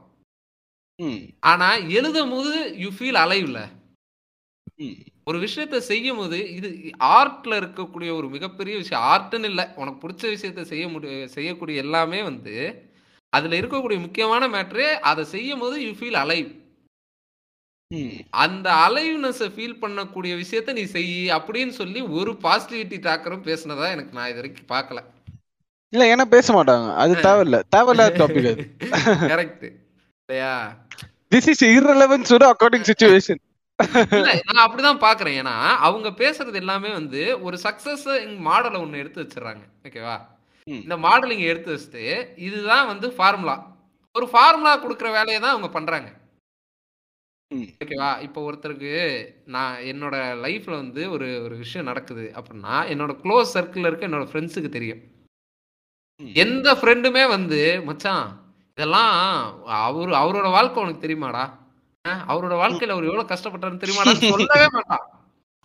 ம். 0.97 1.29
ஆனா 1.41 1.75
எழுதும் 1.75 2.31
போது 2.31 2.79
யூ 2.79 2.89
ஃபீல் 2.89 3.19
அலைவ்ல 3.19 3.69
ம். 4.77 4.99
ஒரு 5.29 5.39
விஷயத்த 5.39 5.79
செய்யும் 5.91 6.17
போது 6.17 6.39
இது 6.55 6.69
ஆர்ட்ல 7.17 7.55
இருக்கக்கூடிய 7.61 8.11
ஒரு 8.17 8.29
மிகப்பெரிய 8.29 8.75
விஷயம். 8.77 9.05
ஆர்ட்னு 9.13 9.49
இல்லை 9.51 9.65
உனக்கு 9.77 9.99
பிடிச்ச 10.05 10.25
விஷயத்த 10.35 10.63
செய்ய 10.63 10.89
முடி 10.89 11.27
செய்யக்கூடிய 11.29 11.83
எல்லாமே 11.83 12.23
வந்து 12.23 12.55
அதுல 13.33 13.59
இருக்கக்கூடிய 13.61 14.01
முக்கியமான 14.01 14.49
மேட்ரு 14.49 14.87
அதை 15.11 15.25
செய்யும் 15.25 15.59
போது 15.59 15.77
யூ 15.85 15.91
ஃபீல் 15.91 16.19
அலைவ். 16.25 16.49
அந்த 18.31 18.71
அலைவ்னஸை 18.87 19.49
ஃபீல் 19.55 19.81
பண்ணக்கூடிய 19.83 20.33
விஷயத்த 20.43 20.73
நீ 20.73 20.83
செய் 20.95 21.13
அப்படின்னு 21.37 21.73
சொல்லி 21.81 22.01
ஒரு 22.19 22.33
பாசிட்டிவிட்டி 22.43 22.99
டாக்கரும் 23.07 23.47
பேசினதா 23.49 23.87
எனக்கு 23.95 24.13
நான் 24.13 24.31
இது 24.31 24.41
வரைக்கும் 24.41 24.71
பார்க்கல. 24.73 25.01
இல்ல 25.93 26.07
ஏன்னா 26.15 26.25
பேச 26.29 26.47
மாட்டாங்க. 26.55 26.89
அது 26.95 27.15
தேவையில்ல. 27.27 27.59
தேவையில்லாத 27.69 28.19
டாபிக் 28.23 28.51
அது. 28.51 28.65
கரெக்ட் 29.33 29.67
இல்லையா? 30.29 30.55
This 31.33 31.49
is 31.49 31.63
to 32.31 32.37
the 32.39 32.49
according 32.53 32.87
situation 32.91 33.41
இல்ல 34.17 34.29
நான் 34.49 34.65
அப்படிதான் 34.67 35.05
பாக்குறேன். 35.05 35.37
ஏன்னா 35.41 35.55
அவங்க 35.87 36.09
பேசுறது 36.23 36.61
எல்லாமே 36.63 36.91
வந்து 36.93 37.21
ஒரு 37.47 37.57
சக்சஸ் 37.67 38.07
மாடலை 38.47 38.79
ஒண்ணு 38.85 39.03
எடுத்து 39.03 39.23
வச்சிடுறாங்க. 39.23 39.65
ஓகேவா. 39.89 40.17
இந்த 40.67 40.97
மாடலிங் 41.05 41.45
எடுத்து 41.51 41.71
வச்சுட்டு 41.75 42.05
இதுதான் 42.47 42.87
வந்து 42.87 43.09
ஃபார்முலா 43.17 43.57
ஒரு 44.15 44.27
ஃபார்முலா 44.33 44.73
கொடுக்குற 44.85 45.09
வேலையை 45.13 45.39
தான் 45.41 45.55
அவங்க 45.55 45.69
பண்றாங்க. 45.69 46.09
ஓகேவா 47.83 48.11
இப்போ 48.27 48.41
ஒருத்தருக்கு 48.49 48.95
நான் 49.55 49.77
என்னோட 49.93 50.17
லைஃப்ல 50.45 50.75
வந்து 50.83 51.03
ஒரு 51.11 51.29
ஒரு 51.45 51.55
விஷயம் 51.57 51.89
நடக்குது 51.91 52.25
அப்படின்னா 52.39 52.75
என்னோட 52.93 53.13
க்ளோஸ் 53.23 53.55
சர்க்கிள் 53.57 53.89
இருக்க 53.89 54.09
என்னோட 54.09 54.27
ஃப்ரெண்ட்ஸுக்கு 54.31 54.71
தெரியும். 54.77 55.01
எந்த 56.45 56.69
ஃப்ரெண்டுமே 56.79 57.25
வந்து 57.29 57.61
மச்சான் 57.89 58.27
இதெல்லாம் 58.79 59.15
அவரு 59.85 60.13
அவரோட 60.23 60.49
வாழ்க்கை 60.57 60.83
உனக்கு 60.83 61.05
தெரியுமாடா? 61.07 61.45
அவரோட 62.31 62.55
வாழ்க்கையில 62.63 62.95
அவர் 62.95 63.09
எவ்வளவு 63.11 63.31
கஷ்டப்பட்டாருன்னு 63.33 63.83
தெரியுமாடான்னு 63.83 64.31
சொல்லவே 64.33 64.67
மாட்டான். 64.71 65.05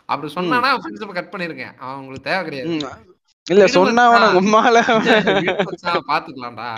அப்படி 0.06 0.34
சொன்னானா 0.34 0.70
ஃப்ரெண்ட்ஷிப் 0.82 1.18
கட் 1.18 1.34
பண்ணிருக்கேன். 1.34 1.74
அவன் 1.78 1.96
உங்களுக்கு 1.96 2.28
தேவை 2.30 2.44
கிடையாது. 2.44 2.76
இல்ல 3.48 3.68
சொன்னா 3.68 4.04
மச்சான், 4.10 6.06
பாத்துக்கலாம்டா. 6.12 6.70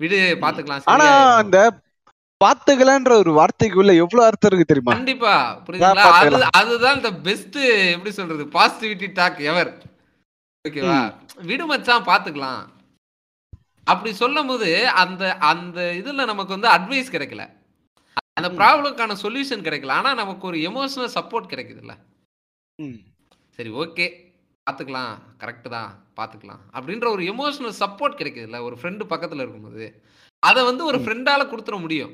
விடு 0.00 0.20
பாத்துக்கலாம் 0.40 0.88
ஆனா. 0.94 1.08
அந்த 1.34 1.58
பாத்துக்கலான்ற 2.44 3.12
ஒரு 3.22 3.30
வார்த்தைக்குள்ள 3.38 3.92
எவ்வளவு 4.02 4.26
அர்த்தம் 4.26 4.50
இருக்கு 4.50 4.70
தெரியுமா? 4.70 4.92
கண்டிப்பா 4.92 5.34
புரியுதுங்களா? 5.66 6.04
அது. 6.18 6.42
அதுதான் 6.52 6.96
இந்த 6.96 7.10
பெஸ்ட் 7.26 7.58
எப்படி 7.94 8.10
சொல்றது? 8.10 8.44
பாசிட்டிவிட்டி 8.56 9.08
டாக் 9.12 9.40
எவர் 9.52 9.70
ஓகேவா 10.64 10.98
விடு 11.42 11.66
மச்சான் 11.66 12.04
பாத்துக்கலாம். 12.04 12.62
அப்படி 13.84 14.10
சொல்லும் 14.14 14.46
போது 14.46 14.70
அந்த 15.02 15.22
அந்த 15.50 15.78
இதுல 16.00 16.24
நமக்கு 16.30 16.58
வந்து 16.58 16.70
அட்வைஸ் 16.76 17.14
கிடைக்கல. 17.14 17.44
அந்த 18.38 18.48
ப்ராப்ளம்க்கான 18.48 19.16
சொல்யூஷன் 19.22 19.66
கிடைக்கல. 19.66 19.90
ஆனா 19.90 20.14
நமக்கு 20.14 20.46
ஒரு 20.46 20.58
எமோஷனல் 20.58 21.14
சப்போர்ட் 21.14 21.52
கிடைக்குதுல்ல. 21.52 21.94
ம். 22.78 22.98
சரி 23.48 23.70
ஓகே. 23.70 24.06
பார்த்துக்கலாம் 24.66 25.12
கரெக்டு 25.38 25.68
தான். 25.68 26.06
பார்த்துக்கலாம் 26.16 26.62
அப்படின்ற 26.72 27.10
ஒரு 27.10 27.22
எமோஷனல் 27.22 27.78
சப்போர்ட் 27.80 28.18
கிடைக்குதுல்ல. 28.20 28.60
ஒரு 28.60 28.76
ஃப்ரெண்டு 28.82 29.04
பக்கத்தில் 29.04 29.38
இருக்கும்போது. 29.38 30.02
அதை 30.42 30.64
வந்து 30.64 30.84
ஒரு 30.84 30.98
ஃப்ரெண்டால 30.98 31.42
கொடுத்துட 31.44 31.80
முடியும். 31.80 32.12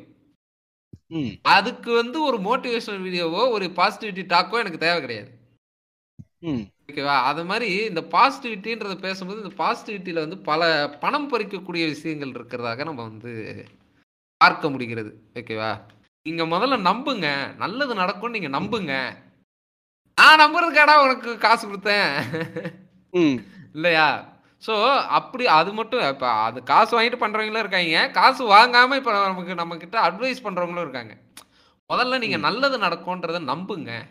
ம். 1.08 1.32
அதுக்கு 1.42 1.94
வந்து 1.94 2.22
ஒரு 2.22 2.38
மோட்டிவேஷனல் 2.38 3.04
வீடியோவோ 3.06 3.50
ஒரு 3.50 3.66
பாசிட்டிவிட்டி 3.66 4.22
டாக்கோ 4.26 4.58
எனக்கு 4.58 4.78
தேவை 4.78 5.00
கிடையாது. 5.00 5.30
ம். 6.40 6.64
ஓகேவா? 6.86 7.16
அது 7.22 7.44
மாதிரி 7.44 7.74
இந்த 7.84 8.00
பாசிட்டிவிட்டின்றத 8.00 8.98
பேசும்போது 8.98 9.42
இந்த 9.42 9.54
பாசிட்டிவிட்டியில 9.64 10.12
வந்து 10.12 10.38
பல 10.38 10.62
பணம் 11.00 11.30
பறிக்கக்கூடிய 11.32 11.84
விஷயங்கள் 11.86 12.28
இருக்கிறதாக 12.28 12.84
நம்ம 12.84 13.02
வந்து 13.02 13.32
பார்க்க 14.36 14.70
முடிகிறது. 14.70 15.10
ஓகேவா? 15.34 15.70
நீங்க 16.28 16.44
முதல்ல 16.44 16.80
நம்புங்க. 16.90 17.56
நல்லது 17.56 17.94
நடக்கும் 17.94 18.30
நீங்க 18.30 18.48
நம்புங்க. 18.48 19.16
நான் 20.14 20.40
நம்புறதுக்காடா 20.40 21.02
உனக்கு 21.02 21.38
காசு 21.38 21.68
கொடுத்தேன். 21.68 22.22
இல்லையா? 23.74 24.32
ஸோ 24.66 24.96
அப்படி 25.00 25.46
அது 25.46 25.72
மட்டும் 25.72 26.08
இப்போ 26.08 26.28
அது 26.28 26.62
காசு 26.62 27.00
வாங்கிட்டு 27.00 27.22
பண்றவங்களும் 27.22 27.58
இருக்காங்க. 27.58 28.08
காசு 28.08 28.48
வாங்காம 28.48 28.96
இப்போ 28.96 29.22
நமக்கு 29.22 29.54
நம்ம 29.54 29.76
கிட்ட 29.76 30.10
அட்வைஸ் 30.10 30.44
பண்றவங்களும் 30.44 30.80
இருக்காங்க. 30.80 31.16
முதல்ல 31.88 32.18
நீங்க 32.18 32.36
நல்லது 32.36 32.78
நடக்கும்ன்றத 32.78 33.40
நம்புங்க. 33.42 34.02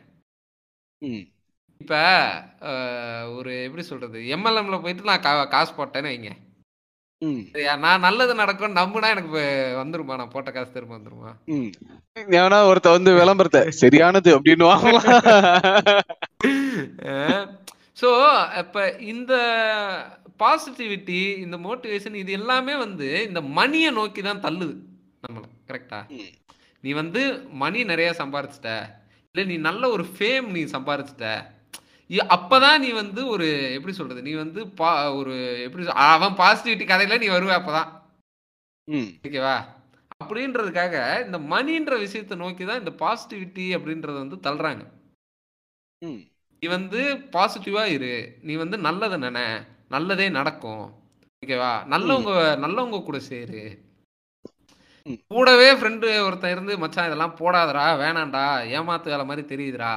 இப்ப 1.77 1.93
ஒரு 3.35 3.63
எப்படி 3.63 3.83
சொல்றது? 3.83 4.19
எம்எல்எம்ல 4.19 4.81
போயிட்டு 4.81 5.03
நான் 5.03 5.19
கா- 5.19 5.47
காசு 5.47 5.73
போட்டேன்னு 5.73 6.11
வைங்க. 6.13 6.31
நான் 7.83 8.03
நல்லது 8.05 8.33
நடக்கும் 8.41 8.77
நம்புனா 8.79 9.09
எனக்கு 9.15 9.41
வந்துருமா? 9.81 10.17
நான் 10.19 10.33
போட்ட 10.33 10.51
காசு 10.51 10.71
திரும்ப 10.75 10.97
வந்துருமா. 10.97 11.31
ஏன்னா 12.39 12.59
ஒருத்த 12.69 12.95
வந்து 12.97 13.11
விளம்பரத்தை 13.19 13.61
சரியானது 13.83 14.29
அப்படின்னு 14.37 14.65
ஸோ 18.01 18.09
இப்ப 18.61 18.85
இந்த 19.13 19.33
பாசிட்டிவிட்டி 20.41 21.19
இந்த 21.43 21.57
மோட்டிவேஷன் 21.67 22.15
இது 22.21 22.31
எல்லாமே 22.39 22.75
வந்து 22.85 23.09
இந்த 23.27 23.41
மணியை 23.57 23.89
நோக்கி 23.99 24.21
தான் 24.21 24.43
தள்ளுது 24.45 24.75
நம்மள. 25.25 25.43
கரெக்டா. 25.69 25.99
நீ 26.83 26.91
வந்து 27.01 27.21
மணி 27.61 27.79
நிறைய 27.91 28.09
சம்பாரிச்சிட்ட. 28.21 28.71
இல்ல 29.35 29.43
நீ 29.51 29.57
நல்ல 29.67 29.83
ஒரு 29.89 30.05
ஃபேம் 30.15 30.47
நீ 30.55 30.63
சம்பாரிச்சிட்ட. 30.73 31.27
அப்பதான் 32.35 32.79
நீ 32.79 32.89
வந்து 32.91 33.21
ஒரு 33.27 33.47
எப்படி 33.75 33.93
சொல்றது 33.97 34.21
நீ 34.21 34.33
வந்து 34.33 34.61
பா 34.79 34.89
ஒரு 35.19 35.35
எப்படி 35.65 35.85
அவன் 36.13 36.39
பாசிட்டிவிட்டி 36.41 36.85
கதையில 36.89 37.17
நீ 37.23 37.27
வருவ 37.29 37.53
அப்பதான். 37.59 37.89
ஓகேவா 39.27 39.55
அப்படின்றதுக்காக 40.23 40.95
இந்த 41.25 41.37
மணின்ற 41.53 41.93
விஷயத்தை 41.99 42.35
நோக்கி 42.37 42.63
தான் 42.65 42.81
இந்த 42.81 42.93
பாசிட்டிவிட்டி 43.03 43.65
அப்படின்றத 43.77 44.17
வந்து 44.23 44.37
தள்ளுறாங்க. 44.47 44.83
நீ 46.61 46.67
வந்து 46.77 47.01
பாசிட்டிவா 47.35 47.83
இரு. 47.95 48.13
நீ 48.41 48.53
வந்து 48.55 48.77
நல்லதை 48.87 49.17
நினை. 49.17 49.45
நல்லதே 49.95 50.27
நடக்கும். 50.39 50.85
ஓகேவா 51.43 51.71
நல்லவங்க 51.93 52.33
நல்லவங்க 52.65 52.99
கூட 53.03 53.19
சேரு. 53.31 53.63
கூடவே 55.31 55.69
ஃப்ரெண்டு 55.73 56.09
ஒருத்தன் 56.25 56.53
இருந்து 56.55 56.73
மச்சான் 56.83 57.07
இதெல்லாம் 57.07 57.37
போடாதடா 57.39 57.85
வேணாம்டா 58.01 58.43
ஏமாத்து 58.77 59.13
வேலை 59.13 59.25
மாதிரி 59.25 59.43
தெரியுதுடா. 59.47 59.93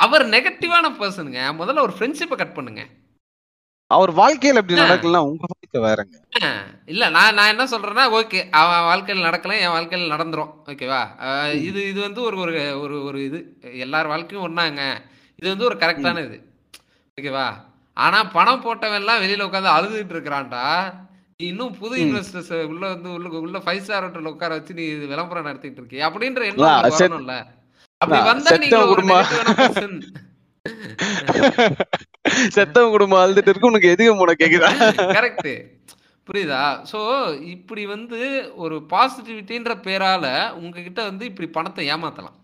அவர் 0.00 0.26
நெகட்டிவான 0.26 0.90
பர்சனுங்க 0.98 1.40
முதல்ல 1.58 1.80
ஒரு 1.80 1.92
ஃப்ரெண்ட்ஷிப்பை 1.98 2.36
கட் 2.36 2.54
பண்ணுங்க. 2.54 2.86
அவர் 3.86 4.14
வாழ்க்கையில 4.14 4.44
இப்படி 4.44 4.74
நடக்கலாம் 4.74 5.24
உங்க 5.24 5.44
வாழ்க்கை 5.70 5.80
வேறங்க. 5.80 6.44
இல்ல 6.86 7.08
நான் 7.08 7.34
நான் 7.34 7.48
என்ன 7.48 7.64
சொல்றேன்னா 7.64 8.12
ஓகே 8.12 8.50
அவன் 8.50 8.80
வாழ்க்கையில் 8.80 9.24
நடக்கல 9.24 9.60
என் 9.60 9.68
வாழ்க்கையில் 9.68 10.10
நடந்துரும். 10.10 10.52
ஓகேவா 10.66 11.06
இது 11.52 11.88
இது 11.88 12.00
வந்து 12.00 12.22
ஒரு 12.22 12.36
ஒரு 12.36 12.80
ஒரு 12.80 13.04
ஒரு 13.04 13.24
இது. 13.24 13.56
எல்லார் 13.60 14.06
வாழ்க்கையும் 14.06 14.56
ஒண்ணாங்க. 14.56 14.94
இது 15.36 15.48
வந்து 15.48 15.64
ஒரு 15.64 15.76
கரெக்டான 15.76 16.24
இது. 16.24 16.52
ஓகேவா 17.20 17.54
ஆனா 17.94 18.24
பணம் 18.24 18.62
போட்டவன் 18.64 18.94
எல்லாம் 18.94 19.22
வெளியில 19.22 19.52
உட்காந்து 19.52 19.84
அழுதுட்டு 19.84 20.12
இருக்கிறான்டா. 20.12 20.94
நீ 21.36 21.46
இன்னும் 21.46 21.78
புது. 21.78 21.96
இன்வெஸ்டர்ஸ் 22.04 22.64
உள்ள 22.64 22.88
வந்து 22.88 23.12
உள்ள 23.12 23.28
உள்ள 23.28 23.58
ஃபைவ் 23.58 23.78
ஸ்டார் 23.78 24.02
ஹோட்டல் 24.02 24.24
உட்கார 24.24 24.54
வச்சு 24.54 24.74
நீ 24.74 24.88
விளம்பரம் 24.88 25.44
நடத்திட்டு 25.44 25.76
இருக்கிய 25.76 26.06
அப்படின்ற 26.08 26.44
செத்- 26.44 26.56
வரணும்ல. 27.08 27.44
செத்தவன் 32.54 32.92
குடும்பம். 32.92 33.20
அழுதுட்டு 33.22 33.50
இருக்கு 33.50 33.64
உனக்கு 33.64 33.90
எதுக்கு 33.92 34.12
முனை 34.14 34.34
கேக்குதா 34.34 34.68
கரெக்ட் 35.16 35.48
புரியுதா 36.28 36.64
சோ 36.90 36.98
இப்படி 37.54 37.82
வந்து 37.92 38.18
ஒரு 38.64 38.76
பாசிட்டிவிட்டின்ற 38.90 39.72
பேரால 39.86 40.26
உங்ககிட்ட 40.58 41.00
வந்து 41.08 41.24
இப்படி 41.30 41.48
பணத்தை 41.56 41.84
ஏமாத்தலாம். 41.94 42.36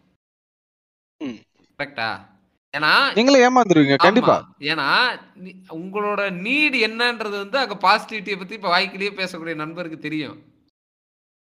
கரெக்டா 1.78 2.08
ஏன்னா 2.74 2.90
நீங்களும் 3.16 3.44
ஏமாந்துருவீங்க 3.46 3.96
கண்டிப்பா. 3.98 4.36
ஏன்னா 4.70 4.88
உங்களோட 5.78 6.20
நீட் 6.44 6.76
என்னன்றது 6.88 7.36
வந்து 7.42 7.58
அங்க 7.62 7.74
பாசிட்டிவிட்டியை 7.84 8.36
பத்தி 8.38 8.54
இப்ப 8.58 8.70
வாய்க்கிலேயே 8.74 9.12
பேசக்கூடிய 9.20 9.54
நண்பருக்கு 9.62 9.98
தெரியும். 10.00 10.36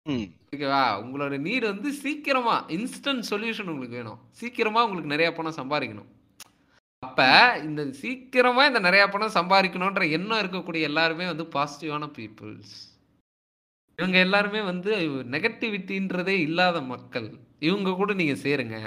ஓகேவா? 0.05 0.81
உங்களோட 1.03 1.35
நீட் 1.45 1.65
வந்து 1.65 1.89
சீக்கிரமா 1.93 2.55
இன்ஸ்டன்ட் 2.67 3.23
சொல்யூஷன் 3.29 3.69
உங்களுக்கு 3.71 3.97
வேணும். 3.99 4.19
சீக்கிரமா 4.31 4.83
உங்களுக்கு 4.83 5.13
நிறைய 5.13 5.29
பணம் 5.33 5.57
சம்பாதிக்கணும். 5.61 6.09
அப்ப 7.03 7.21
இந்த 7.63 7.81
சீக்கிரமா 8.01 8.65
இந்த 8.65 8.79
நிறைய 8.79 9.07
பணம் 9.07 9.35
சம்பாதிக்கணும்ன்ற 9.37 10.03
எண்ணம் 10.11 10.41
இருக்கக்கூடிய 10.43 10.81
எல்லாருமே 10.81 11.25
வந்து 11.25 11.45
பாசிட்டிவான 11.55 12.09
பீப்புள்ஸ் 12.17 12.75
இவங்க 13.99 14.17
எல்லாருமே 14.17 14.61
வந்து 14.61 14.91
நெகட்டிவிட்டின்றதே 15.33 16.35
இல்லாத 16.47 16.81
மக்கள். 16.81 17.27
இவங்க 17.59 17.93
கூட 17.93 18.13
நீங்க 18.13 18.33
சேருங்க. 18.45 18.77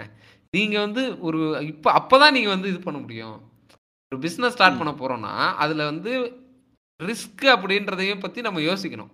நீங்க 0.51 0.77
வந்து 0.81 1.03
ஒரு 1.21 1.39
இப்ப 1.67 1.93
அப்பதான் 2.01 2.31
நீங்க 2.31 2.49
வந்து 2.49 2.69
இது 2.69 2.81
பண்ண 2.81 2.99
முடியும். 3.01 3.37
ஒரு 4.13 4.19
பிசினஸ் 4.21 4.53
ஸ்டார்ட். 4.53 4.81
பண்ண 4.81 4.93
போறோம்னா 4.93 5.35
அதுல 5.55 5.85
வந்து 5.85 6.13
ரிஸ்க் 7.01 7.45
அப்படின்றதையும் 7.55 8.21
பத்தி 8.21 8.41
நம்ம 8.41 8.61
யோசிக்கணும். 8.61 9.13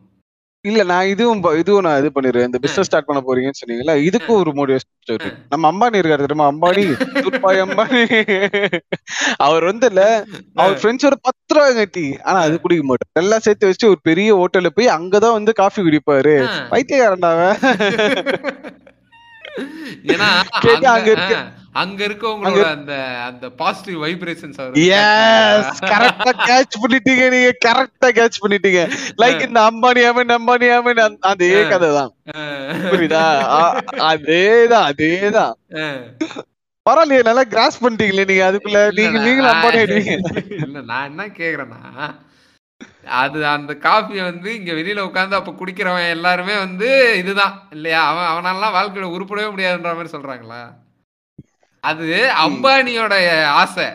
இல்ல 0.65 0.83
நான் 0.83 1.07
இதுவும் 1.07 1.57
இதுவும் 1.57 1.83
நான் 1.83 1.99
இது 1.99 2.11
பண்ணிடுறேன் 2.11 2.45
இந்த 2.45 2.59
பிசினஸ் 2.59 2.87
ஸ்டார்ட் 2.87 3.05
பண்ண 3.05 3.21
போறீங்கன்னு 3.23 3.59
சொன்னீங்கல்ல 3.61 3.95
இதுக்கும் 4.05 4.37
ஒரு 4.37 4.51
மோட்டிவேஷன் 4.53 4.91
ஸ்டோரி 5.03 5.29
நம்ம 5.49 5.71
அம்பானி 5.73 5.93
இருக்காரு 5.95 6.23
தெரியுமா? 6.23 6.47
அம்பானி 6.51 6.85
துர்பாய் 7.19 7.61
அம்பானி. 7.63 8.03
அவர் 9.39 9.65
வந்து 9.65 9.87
இல்ல 9.87 10.03
அவர் 10.55 10.77
ஃப்ரெண்ட்ஸ் 10.77 11.05
ஒரு 11.05 11.19
பத்து 11.23 11.55
ரூபாய் 11.55 11.75
கட்டி 11.75 12.07
ஆனா 12.23 12.39
அது 12.39 12.61
குடிக்க 12.61 12.85
மாட்டார். 12.85 13.23
எல்லாம் 13.23 13.41
சேர்த்து 13.41 13.67
வச்சு 13.67 13.89
ஒரு 13.89 13.99
பெரிய 14.03 14.31
ஹோட்டல்ல 14.37 14.71
போய் 14.75 14.89
அங்கதான் 14.89 15.33
வந்து 15.33 15.53
காஃபி 15.55 15.83
குடிப்பாரு. 15.83 16.35
ஆ. 16.47 16.55
பைத்தியக்காரன்டா 16.71 17.33
அவன். 17.35 17.59
ஏன்னா 20.07 20.31
அங்க 20.93 21.11
இருக்க- 21.11 21.43
அங்க 21.75 22.01
இருக்கவங்களோட 22.07 22.65
அந்த 22.73 22.95
அந்த 23.27 23.47
பாசிட்டிவ் 23.61 23.99
வைப்ரேஷன்ஸ் 24.03 24.59
எஸ் 24.99 25.81
கரெக்டா 25.91 26.33
கேட்ச் 26.43 26.77
பண்ணிட்டீங்க 26.83 27.25
நீங்க 27.35 27.51
கரெக்டா 27.67 28.09
கேட்ச் 28.19 28.43
பண்ணிட்டீங்க. 28.43 28.83
லைக் 29.23 29.47
இந்த 29.47 29.61
அம்பானி 29.69 30.03
அமன் 30.09 30.35
அம்பானி 30.37 30.69
அமன் 30.77 31.01
அதே 31.31 31.49
கதை 31.73 31.89
தான் 31.99 32.13
புரியுதா? 32.91 33.25
அதேதான் 34.11 34.87
அதேதான். 34.91 35.55
பரவாயில்லையே 36.87 37.27
நல்லா 37.29 37.45
கிராஸ் 37.53 37.81
பண்ணிட்டீங்களே 37.83 38.29
நீங்க 38.31 38.45
அதுக்குள்ள 38.47 38.81
நீங்க 38.99 39.19
நீங்களும் 39.27 39.53
அம்பானி 39.53 39.79
ஆயிடுவீங்க 39.81 40.15
இல்ல 40.65 40.81
நான் 40.91 41.09
என்ன 41.11 41.27
கேக்குறேன்னா 41.39 41.81
அது 43.19 43.39
அந்த 43.51 43.73
காஃபியை 43.85 44.23
வந்து 44.27 44.49
இங்க 44.59 44.73
வெளியில 44.75 45.05
உட்கார்ந்து 45.09 45.39
அப்ப 45.39 45.53
குடிக்கிறவன் 45.55 46.13
எல்லாருமே 46.15 46.55
வந்து 46.59 46.89
இதுதான் 47.21 47.55
இல்லையா? 47.77 48.01
அவன் 48.11 48.31
அவனாலாம் 48.31 48.77
வாழ்க்கையில 48.77 49.13
உருப்படவே 49.15 49.49
முடியாதுன்ற 49.51 49.93
மாதிரி 49.97 50.15
சொல்றாங்களா? 50.15 50.63
அது 51.85 52.31
அம்பானியோட 52.45 53.45
ஆசை. 53.45 53.87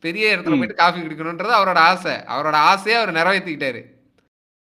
பெரிய 0.00 0.36
இடத்துல. 0.36 0.48
போயிட்டு 0.48 0.74
காஃபி 0.74 1.00
குடிக்கணும்ன்றது 1.00 1.52
அவரோட 1.58 1.80
ஆசை. 1.90 2.12
அவரோட 2.12 2.52
ஆசையை 2.52 3.02
அவர் 3.02 3.14
நிறைவேற்றிக்கிட்டாரு. 3.14 3.82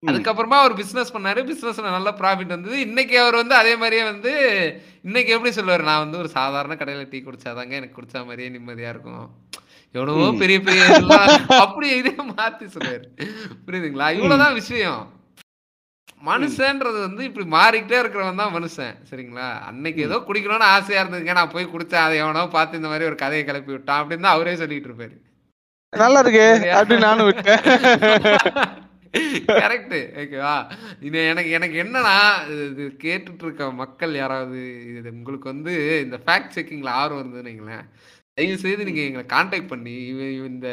அதுக்கப்புறமா 0.06 0.58
அவர் 0.60 0.74
பிசினஸ் 0.74 1.16
பண்ணாரு. 1.16 1.40
பிசினஸ்ல 1.50 1.82
நல்ல 1.82 2.10
ப்ராஃபிட் 2.10 2.52
வந்தது. 2.54 2.80
இன்னைக்கு 2.80 3.20
அவர் 3.20 3.34
வந்து 3.34 3.54
அதே 3.54 3.76
மாதிரியே 3.76 4.02
வந்து 4.02 4.32
இன்னைக்கு 5.02 5.32
எப்படி 5.32 5.54
சொல்லுவாரு? 5.54 5.82
நான் 5.82 5.98
வந்து 5.98 6.18
ஒரு 6.18 6.28
சாதாரண 6.28 6.74
கடையில 6.74 7.06
டீ 7.10 7.18
குடிச்சாதாங்க 7.18 7.70
எனக்கு 7.70 8.00
குடிச்ச 8.00 8.24
மாதிரியே 8.24 8.48
நிம்மதியா 8.48 8.88
இருக்கும். 8.88 9.30
எவ்வளவோ. 9.92 10.32
பெரிய 10.38 10.60
பெரிய 10.60 10.84
அப்படி 11.48 11.88
இதே 11.88 12.10
மாத்தி 12.10 12.66
சொல்லுவாரு. 12.76 13.08
புரியுதுங்களா? 13.66 14.12
இவ்வளவுதான் 14.12 14.52
விஷயம். 14.52 15.19
மனுஷன்றது 16.28 16.98
வந்து 17.06 17.22
இப்படி 17.28 17.46
மாறிக்கிட்டே 17.56 17.98
இருக்கிறவன் 18.00 18.40
தான் 18.42 18.54
மனுஷன் 18.56 18.96
சரிங்களா? 19.10 19.46
அன்னைக்கு 19.68 20.00
ஏதோ 20.06 20.16
குடிக்கணும்னு 20.28 20.66
ஆசையா 20.74 21.02
இருந்ததுங்க. 21.02 21.34
நான் 21.38 21.54
போய் 21.54 21.72
குடிச்சேன் 21.72 22.04
அதை 22.06 22.16
எவனோ 22.22 22.42
பார்த்து 22.56 22.80
இந்த 22.80 22.90
மாதிரி 22.92 23.08
ஒரு 23.10 23.16
கதையை 23.22 23.44
கிளப்பி 23.44 23.72
விட்டான் 23.74 24.00
அப்படின்னு 24.02 24.26
தான் 24.26 24.36
அவரே 24.36 24.54
சொல்லிட்டு 24.62 24.90
இருப்பாரு. 24.90 25.16
நல்லா 25.92 26.20
இருக்கு 26.24 26.46
அப்படின்னு 26.78 27.06
நானும் 27.08 27.28
விட்டேன். 27.30 27.62
கரெக்ட் 29.62 29.96
ஓகேவா 30.22 30.54
இது 31.06 31.18
எனக்கு 31.30 31.50
எனக்கு 31.58 31.76
என்னன்னா 31.84 32.16
இது 32.66 32.84
கேட்டுட்டு 33.04 33.44
இருக்க 33.46 33.70
மக்கள் 33.80 34.12
யாராவது 34.20 34.60
இது 34.98 35.08
உங்களுக்கு 35.16 35.46
வந்து 35.52 35.72
இந்த 36.04 36.18
ஃபேக்ட் 36.26 36.54
செக்கிங்ல 36.56 36.92
ஆர்வம் 37.00 37.22
இருந்ததுன்னு 37.22 37.50
வைங்களேன். 37.50 37.86
தயவு 38.38 38.58
செய்து 38.64 38.86
நீங்க 38.88 39.02
எங்களை 39.06 39.24
காண்டாக்ட் 39.32 39.72
பண்ணி 39.72 39.96
இவ 40.10 40.28
இந்த 40.50 40.68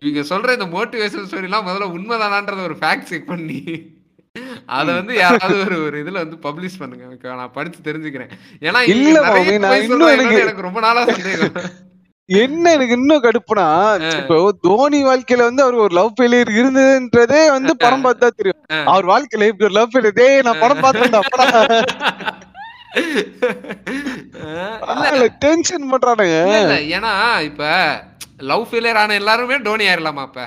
இவங்க 0.00 0.22
சொல்ற 0.30 0.54
இந்த 0.58 0.68
மோட்டிவேஷன் 0.76 1.26
ஸ்டோரி 1.26 1.50
எல்லாம் 1.50 1.66
முதல்ல 1.68 1.90
உண்மைதானான்றத 1.96 2.64
ஒரு 2.70 2.78
ஃபேக்ட் 2.82 3.10
செக் 3.10 3.30
பண்ணி. 3.32 3.60
அத 4.68 4.92
வந்து 4.92 5.14
யாராவது 5.14 5.58
ஒரு 5.64 5.76
ஒரு 5.84 5.96
இதுல 6.02 6.18
வந்து 6.22 6.36
பப்ளிஷ் 6.42 6.78
பண்ணுங்க. 6.78 7.04
ஓகேவா 7.12 7.36
நான் 7.36 7.52
படிச்சு 7.52 7.80
தெரிஞ்சுக்கிறேன். 7.82 8.30
ஏன்னா 8.62 8.80
இல்ல 8.92 9.16
எனக்கு- 10.16 10.40
எனக்கு 10.40 10.62
ரொம்ப 10.62 10.80
நாளா 10.80 11.02
சந்தேகம். 11.06 11.54
என்ன 12.28 12.72
எனக்கு 12.72 12.94
இன்னும் 12.94 13.22
கடுப்புனா 13.22 13.64
இப்போ 14.12 14.36
தோனி 14.62 15.00
வாழ்க்கையில 15.04 15.42
வந்து 15.42 15.62
அவர் 15.62 15.74
ஒரு 15.76 15.94
லவ் 15.94 16.12
ஃபெயிலியர் 16.12 16.50
இருந்ததுன்றதே 16.54 17.42
வந்து 17.50 17.72
படம் 17.76 18.04
பார்த்தா 18.04 18.28
தெரியும். 18.30 18.60
அவர் 18.86 19.06
வாழ்க்கையில 19.06 19.48
இப்படி 19.48 19.64
ஒரு 19.64 19.74
லவ் 19.74 19.92
ஃபெயிலியர் 19.92 20.18
டேய் 20.20 20.42
நான் 20.42 20.62
படம் 20.62 20.80
பார்த்தேன் 20.80 21.14
டென்ஷன் 25.38 25.90
பண்றானுங்க. 25.92 26.36
ஏன்னா 26.94 27.12
இப்ப 27.42 27.62
லவ் 28.44 28.68
ஃபெயிலியர் 28.70 29.00
ஆன 29.02 29.14
எல்லாருமே 29.14 29.58
டோனி 29.58 29.86
ஆயிரலாமா 29.86 30.22
இப்ப 30.22 30.44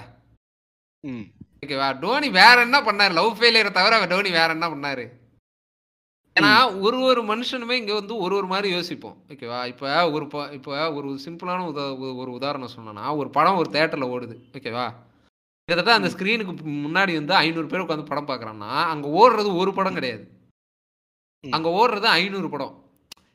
ம். 1.03 1.25
ஓகேவா 1.65 1.99
டோனி 1.99 2.29
வேற 2.29 2.61
என்ன 2.61 2.81
பண்ணாரு? 2.81 3.13
லவ் 3.13 3.37
ஃபெயிலியரை 3.37 3.71
தவிர 3.71 4.05
டோனி 4.05 4.29
வேற 4.29 4.47
என்ன 4.47 4.69
பண்ணாரு? 4.69 5.09
ஏன்னா 6.39 6.79
ஒரு 6.79 6.99
ஒரு 6.99 7.23
மனுஷனுமே 7.23 7.71
இங்க 7.71 7.93
வந்து 7.93 8.17
ஒரு 8.17 8.35
ஒரு 8.35 8.47
மாதிரி 8.47 8.73
யோசிப்போம். 8.73 9.23
ஓகேவா 9.27 9.67
இப்ப 9.67 10.11
ஒரு 10.11 10.27
இப்ப 10.51 10.93
ஒரு 10.93 11.19
சிம்பிளான 11.25 11.63
உதா 11.65 11.97
ஒரு- 11.97 12.27
உதாரணம் 12.27 12.69
சொன்னோம்னா 12.75 13.15
ஒரு 13.15 13.29
படம் 13.29 13.55
ஒரு 13.55 13.69
தேட்டர்ல 13.71 14.09
ஓடுது. 14.09 14.37
ஓகேவா 14.51 14.93
கிட்டத்தட்ட 15.63 15.93
அந்த 15.93 16.07
ஸ்கிரீனுக்கு 16.07 16.55
முன்னாடி 16.65 17.13
வந்து 17.13 17.33
ஐநூறு 17.33 17.67
பேர் 17.67 17.81
உட்காந்து 17.81 18.05
படம் 18.05 18.27
பார்க்கறான்னா 18.27 18.69
அங்க 18.69 19.07
ஓடுறது 19.07 19.57
ஒரு 19.57 19.73
படம் 19.73 19.93
கிடையாது. 19.93 20.31
அங்க 21.49 21.69
ஓடுறது 21.69 22.03
ஐநூறு 22.03 22.49
படம். 22.49 22.85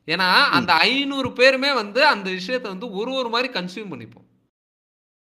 ஏன்னா 0.06 0.44
அந்த 0.44 0.74
ஐநூறு 0.74 1.32
பேருமே 1.32 1.74
வந்து 1.74 2.06
அந்த 2.06 2.30
விஷயத்தை 2.30 2.70
வந்து 2.70 2.90
ஒரு 2.90 3.12
ஒரு 3.12 3.28
மாதிரி 3.28 3.52
கன்சியூம் 3.52 3.92
பண்ணிப்போம். 3.92 4.26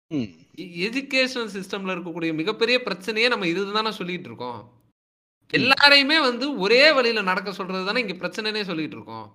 ம். 0.09 0.43
எஜுகேஷன் 0.59 1.53
சிஸ்டம்ல 1.57 1.95
இருக்கக்கூடிய 1.95 2.35
மிகப்பெரிய 2.35 2.79
பிரச்சனையே 2.85 3.29
நம்ம 3.29 3.47
இதுதானே 3.47 3.91
சொல்லிட்டு 3.91 4.29
இருக்கோம் 4.29 4.61
எல்லாரையுமே 5.51 6.21
வந்து 6.21 6.59
ஒரே 6.59 6.93
வழியில 6.93 7.23
நடக்க 7.23 7.53
சொல்றது 7.53 7.87
தானே 7.87 8.01
இங்க 8.01 8.15
பிரச்சனைனே 8.15 8.63
சொல்லிட்டு 8.63 8.97
இருக்கோம். 8.97 9.27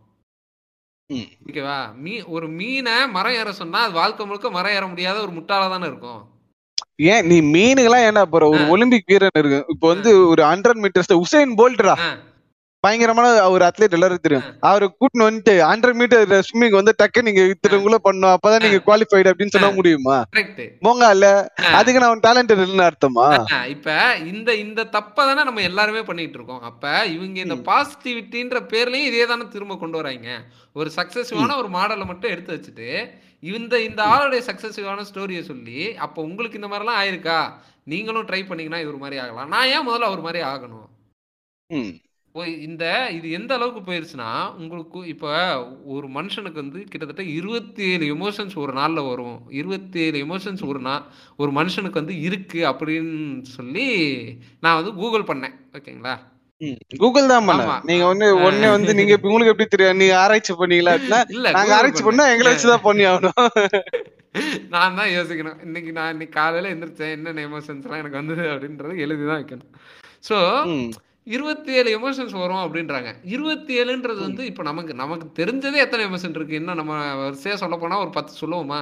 ஓகேவா? 1.45 1.95
மீ 1.95 2.21
ஒரு 2.21 2.47
மீனை 2.47 3.07
மரம் 3.07 3.33
ஏற 3.33 3.51
சொன்னா 3.51 3.79
அது 3.79 3.93
வாழ்க்கை 3.93 4.25
முழுக்க 4.25 4.49
மரம் 4.49 4.71
ஏற 4.71 4.87
முடியாத 4.87 5.21
ஒரு 5.21 5.31
முட்டாளா 5.31 5.69
தானே 5.69 5.85
இருக்கும். 5.85 6.21
ஏன் 6.95 7.27
நீ 7.27 7.41
மீனுக்கெல்லாம் 7.41 8.05
ஏன்டா 8.07 8.25
போற? 8.25 8.47
ஒரு 8.47 8.67
ஒலிம்பிக் 8.67 9.07
வீரன் 9.07 9.39
இருக்கு. 9.39 9.65
இப்போ 9.69 9.87
வந்து 9.87 10.27
ஒரு 10.27 10.43
ஹண்ட்ரட் 10.43 10.81
மீட்டர்ஸ் 10.83 11.21
உசைன் 11.23 11.53
போல்ட்ரா? 11.61 11.95
பயங்கரமான 12.83 13.27
ஒரு 13.53 13.63
அத்லெட் 13.67 13.95
எல்லாரும் 13.95 14.21
தெரியும். 14.25 14.45
அவரு 14.69 14.85
கூட்டின்னு 14.99 15.25
வந்துட்டு 15.27 15.53
ஹண்ட்ரட் 15.69 15.97
மீட்டர் 15.99 16.45
ஸ்விம்மிங் 16.47 16.77
வந்து 16.77 16.93
டக்கு 17.01 17.25
நீங்க 17.27 17.41
இத்தனைக்குள்ள 17.53 17.97
பண்ணும் 18.07 18.33
அப்பதான் 18.35 18.63
நீங்க 18.65 18.79
குவாலிஃபைடு 18.87 19.31
அப்படின்னு 19.31 19.55
சொல்ல 19.55 19.69
முடியுமா? 19.77 20.17
கரெக்ட் 20.35 20.61
போங்க 20.85 21.09
இல்ல 21.15 21.27
அதுக்கு 21.79 22.03
நான் 22.03 22.23
டேலண்ட் 22.27 22.53
இல்லைன்னு 22.55 22.87
அர்த்தமா? 22.89 23.27
இப்ப 23.75 23.97
இந்த 24.33 24.49
இந்த 24.65 24.87
தப்ப 24.97 25.25
தானே 25.29 25.43
நம்ம 25.49 25.65
எல்லாருமே 25.69 26.03
பண்ணிட்டு 26.09 26.39
இருக்கோம். 26.39 26.63
அப்ப 26.71 26.93
இவங்க 27.15 27.39
இந்த 27.45 27.59
பாசிட்டிவிட்டின்ற 27.69 28.61
பேர்லயும் 28.73 29.09
இதே 29.11 29.25
தானே 29.33 29.47
திரும்ப 29.55 29.79
கொண்டு 29.83 29.99
வராங்க. 30.01 30.29
ஒரு 30.79 30.91
சக்சஸிவான 30.99 31.57
ஒரு 31.61 31.71
மாடலை 31.77 32.05
மட்டும் 32.11 32.33
எடுத்து 32.33 32.55
வச்சுட்டு 32.57 32.89
இந்த 33.53 33.75
இந்த 33.87 34.01
ஆளுடைய 34.13 34.41
சக்சஸிவான 34.49 35.03
ஸ்டோரியை 35.09 35.43
சொல்லி 35.49 35.81
அப்போ 36.05 36.19
உங்களுக்கு 36.29 36.59
இந்த 36.59 36.69
மாதிரிலாம் 36.71 37.01
ஆயிருக்கா? 37.01 37.39
நீங்களும் 37.91 38.27
ட்ரை 38.29 38.41
பண்ணீங்கன்னா 38.47 38.81
இது 38.81 38.93
ஒரு 38.93 39.01
மாதிரி 39.03 39.19
ஆகலாம். 39.23 39.51
நான் 39.53 39.71
ஏன் 39.75 39.87
முதல்ல 39.87 40.13
ஒரு 40.15 40.23
மாதிரி 40.25 40.41
ஆகணும்? 40.51 40.87
ஓ, 42.39 42.45
இந்த 42.65 42.83
இது 43.15 43.27
எந்த 43.37 43.51
அளவுக்கு 43.57 43.81
போயிருச்சுன்னா 43.85 44.27
உங்களுக்கு 44.59 44.99
இப்போ 45.13 45.29
ஒரு 45.93 46.07
மனுஷனுக்கு 46.15 46.61
வந்து 46.61 46.79
கிட்டத்தட்ட 46.91 47.23
இருபத்தி 47.35 47.83
ஏழு 47.89 48.05
எமோஷன்ஸ் 48.13 48.55
ஒரு 48.63 48.73
நாளில் 48.77 49.07
வரும். 49.07 49.37
இருபத்தி 49.59 49.99
ஏழு 50.05 50.17
எமோஷன்ஸ் 50.25 50.63
ஒரு 50.69 50.81
நாள் 50.85 51.05
ஒரு 51.39 51.51
மனுஷனுக்கு 51.57 52.01
வந்து 52.01 52.15
இருக்கு 52.27 52.61
அப்படின்னு 52.71 53.15
சொல்லி 53.55 53.87
நான் 54.63 54.79
வந்து 54.79 54.93
கூகுள் 54.99 55.29
பண்ணேன். 55.29 55.55
ஓகேங்களா? 55.77 56.13
கூகுள் 57.01 57.31
தான் 57.31 57.45
பண்ண. 57.49 57.65
நீங்க 57.89 58.05
வந்து 58.07 58.27
ஒண்ணே 58.45 58.69
வந்து 58.71 58.93
நீங்க 58.97 59.13
உங்களுக்கு 59.25 59.53
எப்படி 59.53 59.67
தெரியும்? 59.69 59.99
நீங்க 60.01 60.15
ஆராய்ச்சி 60.21 60.53
பண்ணீங்களா? 60.55 60.95
இல்ல 61.35 61.51
நாங்க 61.57 61.73
ஆராய்ச்சி. 61.77 62.03
பண்ணா 62.07 62.25
எங்களை 62.33 62.51
வச்சுதான் 62.51 62.87
பண்ணி 62.87 63.05
ஆகணும். 63.11 63.37
நான் 64.73 64.97
தான் 64.97 65.11
யோசிக்கணும். 65.13 65.59
இன்னைக்கு 65.65 65.91
நான் 65.95 66.11
இன்னைக்கு 66.13 66.35
காலையில 66.35 66.71
எந்திரிச்சேன் 66.73 67.13
என்னென்ன 67.15 67.45
எமோஷன்ஸ் 67.47 67.85
எல்லாம் 67.85 68.01
எனக்கு 68.01 68.19
வந்தது 68.19 68.43
அப்படின்றது 68.51 69.03
எழுதி 69.05 69.23
தான் 69.23 69.39
வைக்கணும். 69.39 69.71
ஸோ 70.27 70.37
ம். 70.71 70.89
இருபத்தி 71.29 71.71
ஏழு 71.73 71.89
எமோஷன்ஸ் 71.97 72.35
வரும் 72.41 72.63
அப்படின்றாங்க. 72.65 73.09
இருபத்தி 73.23 73.73
ஏழுன்றது 73.79 74.19
வந்து 74.19 74.45
இப்போ 74.45 74.63
நமக்கு 74.63 74.93
நமக்கு 74.93 75.27
தெரிஞ்சதே 75.39 75.75
எத்தனை 75.75 76.05
எமோஷன் 76.05 76.35
இருக்கு? 76.35 76.55
இன்னும் 76.55 76.75
நம்ம 76.75 76.93
வரிசையா 77.23 77.53
சொல்ல 77.53 77.77
போனா 77.77 77.99
ஒரு 77.99 78.09
பத்து 78.09 78.33
சொல்லுவோமா? 78.41 78.79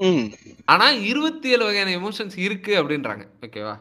ம். 0.00 0.26
ஆனா 0.64 0.90
இருபத்தி 0.90 1.48
ஏழு 1.48 1.64
வகையான 1.64 1.94
எமோஷன்ஸ் 2.00 2.36
இருக்கு 2.38 2.74
அப்படின்றாங்க. 2.82 3.24
ஓகேவா 3.46 3.74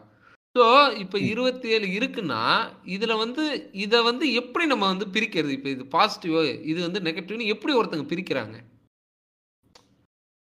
ஸோ 0.55 0.63
இப்போ 0.95 1.17
இருபத்தி 1.19 1.67
ஏழு 1.69 1.87
இருக்குன்னா 1.97 2.39
இதுல 2.85 3.17
வந்து 3.17 3.43
இதை 3.71 4.01
வந்து 4.01 4.25
எப்படி 4.33 4.65
நம்ம 4.65 4.87
வந்து 4.87 5.05
பிரிக்கிறது? 5.07 5.51
இப்போ 5.51 5.69
இது 5.69 5.85
பாசிட்டிவ் 5.87 6.37
இது 6.71 6.79
வந்து 6.81 6.99
நெகட்டிவ்னு 6.99 7.51
எப்படி 7.53 7.73
ஒருத்தங்க 7.73 8.05
பிரிக்கிறாங்க? 8.13 8.55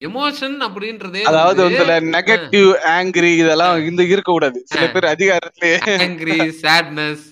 எமோஷன் 0.02 0.56
அப்படின்றதே 0.66 1.22
அதாவது 1.30 1.60
வந்து 1.66 1.84
நெகட்டிவ் 2.16 2.70
ஆங்கிரி 2.96 3.30
இதெல்லாம் 3.42 3.76
இந்த 3.90 4.02
இருக்க 4.14 4.30
கூடாது 4.32 4.60
சில 4.72 4.84
பேர் 4.94 5.14
அதிகாரத்திலே. 5.14 5.72
ஆங்கிரி 6.06 6.38
சேட்னஸ் 6.64 7.26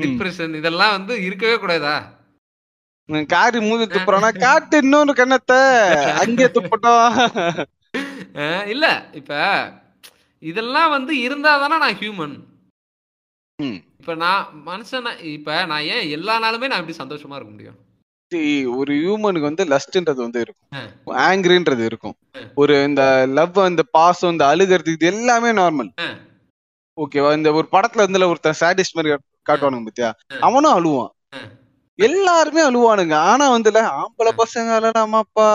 டிப்ரெஷன் 0.00 0.54
இதெல்லாம் 0.60 0.94
வந்து 0.96 1.14
இருக்கவே 1.28 1.56
கூடாதா? 1.62 1.94
காரி 3.34 3.58
மூஞ்சி 3.66 3.86
துப்புறானா? 3.94 4.30
காட்டு 4.44 4.76
இன்னொரு 4.84 5.12
கண்ணத்தை 5.20 5.60
அங்கே 6.22 6.46
துப்பட்டோம் 6.56 7.14
இல்ல. 8.72 8.86
இப்ப 9.20 9.32
இதெல்லாம் 10.42 10.92
வந்து 10.96 11.12
இருந்தா 11.26 11.50
தானே 11.62 11.76
நான் 11.84 11.98
ஹியூமன். 12.02 12.36
இப்ப 14.00 14.14
நான் 14.24 14.44
மனுஷன் 14.68 15.08
இப்ப 15.36 15.58
நான் 15.72 15.88
ஏன் 15.94 16.06
எல்லா 16.16 16.36
நாளுமே 16.44 16.70
நான் 16.70 16.82
இப்படி 16.82 17.00
சந்தோஷமா 17.02 17.36
இருக்க 17.38 17.52
முடியும்? 17.56 17.78
ஒரு 18.76 18.94
ஹியூமனுக்கு 18.94 19.48
வந்து 19.48 19.64
லஸ்ட்ன்றது 19.64 20.20
வந்து. 20.24 20.40
இருக்கும். 20.40 21.16
ஆங்கிரின்றது 21.28 21.84
இருக்கும். 21.84 22.14
ஒரு 22.54 22.82
இந்த 22.82 23.24
லவ் 23.28 23.58
இந்த 23.68 23.82
பாசம் 23.90 24.30
இந்த 24.30 24.46
அழுகிறது 24.46 24.92
இது 24.92 25.06
எல்லாமே 25.06 25.50
நார்மல். 25.50 25.90
ஓகேவா 26.96 27.36
இந்த 27.36 27.52
ஒரு 27.52 27.68
படத்துல 27.72 28.04
வந்து 28.04 28.28
ஒருத்தன் 28.28 28.60
சாடிஸ்ட் 28.60 28.96
மாதிரி 28.96 29.14
காட்டுவானுங்க 29.50 29.86
பத்தியா. 29.88 30.10
அவனும் 30.40 30.76
அழுவான். 30.78 31.12
எல்லாருமே 31.98 32.62
அழுவானுங்க. 32.68 33.14
ஆனா 33.14 33.58
வந்துல 33.58 33.80
ஆம்பளை 34.00 34.32
பசங்க 34.42 34.70
அழலாமாப்பா. 34.78 35.48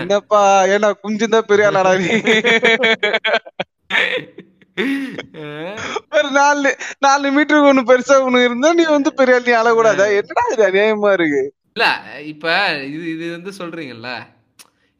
என்னப்பா 0.00 0.64
ஏன்னா 0.64 0.90
குஞ்சுதான் 1.02 1.48
பெரிய 1.50 1.68
ஆளாடா 1.68 1.92
நீ? 1.98 2.10
ஒரு 6.12 6.30
நாலு 6.30 6.70
நாலு 6.98 7.26
மீட்டருக்கு 7.36 7.70
ஒண்ணு 7.72 7.82
பெருசா 7.90 8.14
ஒண்ணு 8.26 8.44
இருந்தா 8.44 8.72
நீ 8.72 8.84
வந்து 8.84 9.14
பெரிய 9.14 9.38
நீ 9.46 9.52
அழக்கூடாதா? 9.52 10.06
என்னடா 10.18 10.44
இது 10.52 10.64
அநியாயமா 10.68 11.12
இருக்கு? 11.12 11.42
இல்ல 11.80 11.88
இப்ப 12.32 12.46
இது 12.94 13.04
இது 13.14 13.26
வந்து 13.36 13.50
சொல்றீங்கல்ல. 13.58 14.10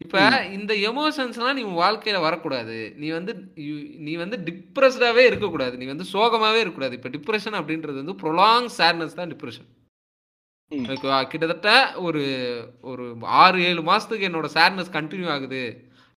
இப்ப 0.00 0.18
இந்த 0.56 0.72
எமோஷன்ஸ்லாம் 0.90 1.58
நீ 1.58 1.62
வாழ்க்கையில 1.80 2.18
வரக்கூடாது. 2.26 2.76
நீ 3.00 3.08
வந்து 3.16 3.32
நீ 4.06 4.12
வந்து 4.22 4.36
டிப்ரெஸ்டாவே 4.46 5.22
இருக்கக்கூடாது. 5.30 5.74
நீ 5.80 5.86
வந்து 5.86 6.06
சோகமாவே 6.12 6.60
இருக்கக்கூடாது. 6.62 6.96
இப்ப 6.98 7.10
டிப்ரெஷன் 7.16 7.58
அப்படின்றது 7.58 7.96
வந்து 8.02 8.14
ப்ரொலாங் 8.22 8.68
சேட்னஸ் 8.78 9.18
தான் 9.18 9.32
டிப்ரெஷன் 9.34 9.68
கிட்டத்தட்ட 11.32 11.70
ஒரு 12.06 12.22
ஒரு 12.90 13.04
ஆறு 13.42 13.58
ஏழு 13.68 13.82
மாசத்துக்கு 13.90 14.28
என்னோட 14.28 14.48
சேட்னஸ் 14.56 14.90
கண்டினியூ 14.96 15.28
ஆகுது. 15.36 15.62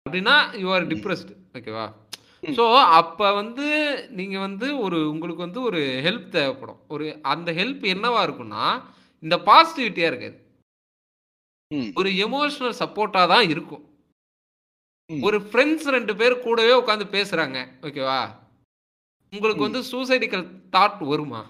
அப்படின்னா 0.07 0.37
யூ 0.63 0.69
ஆர் 0.77 0.89
டிப்ரெஸ்டு 0.93 1.35
ஓகேவா. 1.59 1.87
ஸோ 2.59 2.65
அப்போ 3.01 3.27
வந்து 3.41 3.67
நீங்கள் 4.21 4.45
வந்து 4.47 4.69
ஒரு 4.85 5.01
உங்களுக்கு 5.11 5.47
வந்து 5.47 5.61
ஒரு 5.69 5.83
ஹெல்ப் 6.07 6.31
தேவைப்படும். 6.39 6.81
ஒரு 6.95 7.07
அந்த 7.35 7.51
ஹெல்ப் 7.61 7.85
என்னவா 7.95 8.23
இருக்கும்னா 8.29 8.65
இந்த 9.23 9.37
பாசிட்டிவிட்டியாக 9.49 10.13
இருக்காது. 10.13 10.37
ஒரு 11.95 12.11
எமோஷனல் 12.27 12.79
சப்போர்ட்டாக 12.83 13.31
தான் 13.35 13.49
இருக்கும். 13.49 13.85
ஒரு 15.11 15.39
ஃப்ரெண்ட்ஸ் 15.39 15.89
ரெண்டு 15.95 16.17
பேர் 16.17 16.35
கூடவே 16.41 16.73
உட்காந்து 16.81 17.07
பேசுகிறாங்க 17.17 17.59
ஓகேவா 17.81 18.21
உங்களுக்கு. 19.33 19.67
வந்து 19.67 19.81
சூசைடிக்கல் 19.93 20.47
தாட் 20.77 21.01
வருமா? 21.13 21.43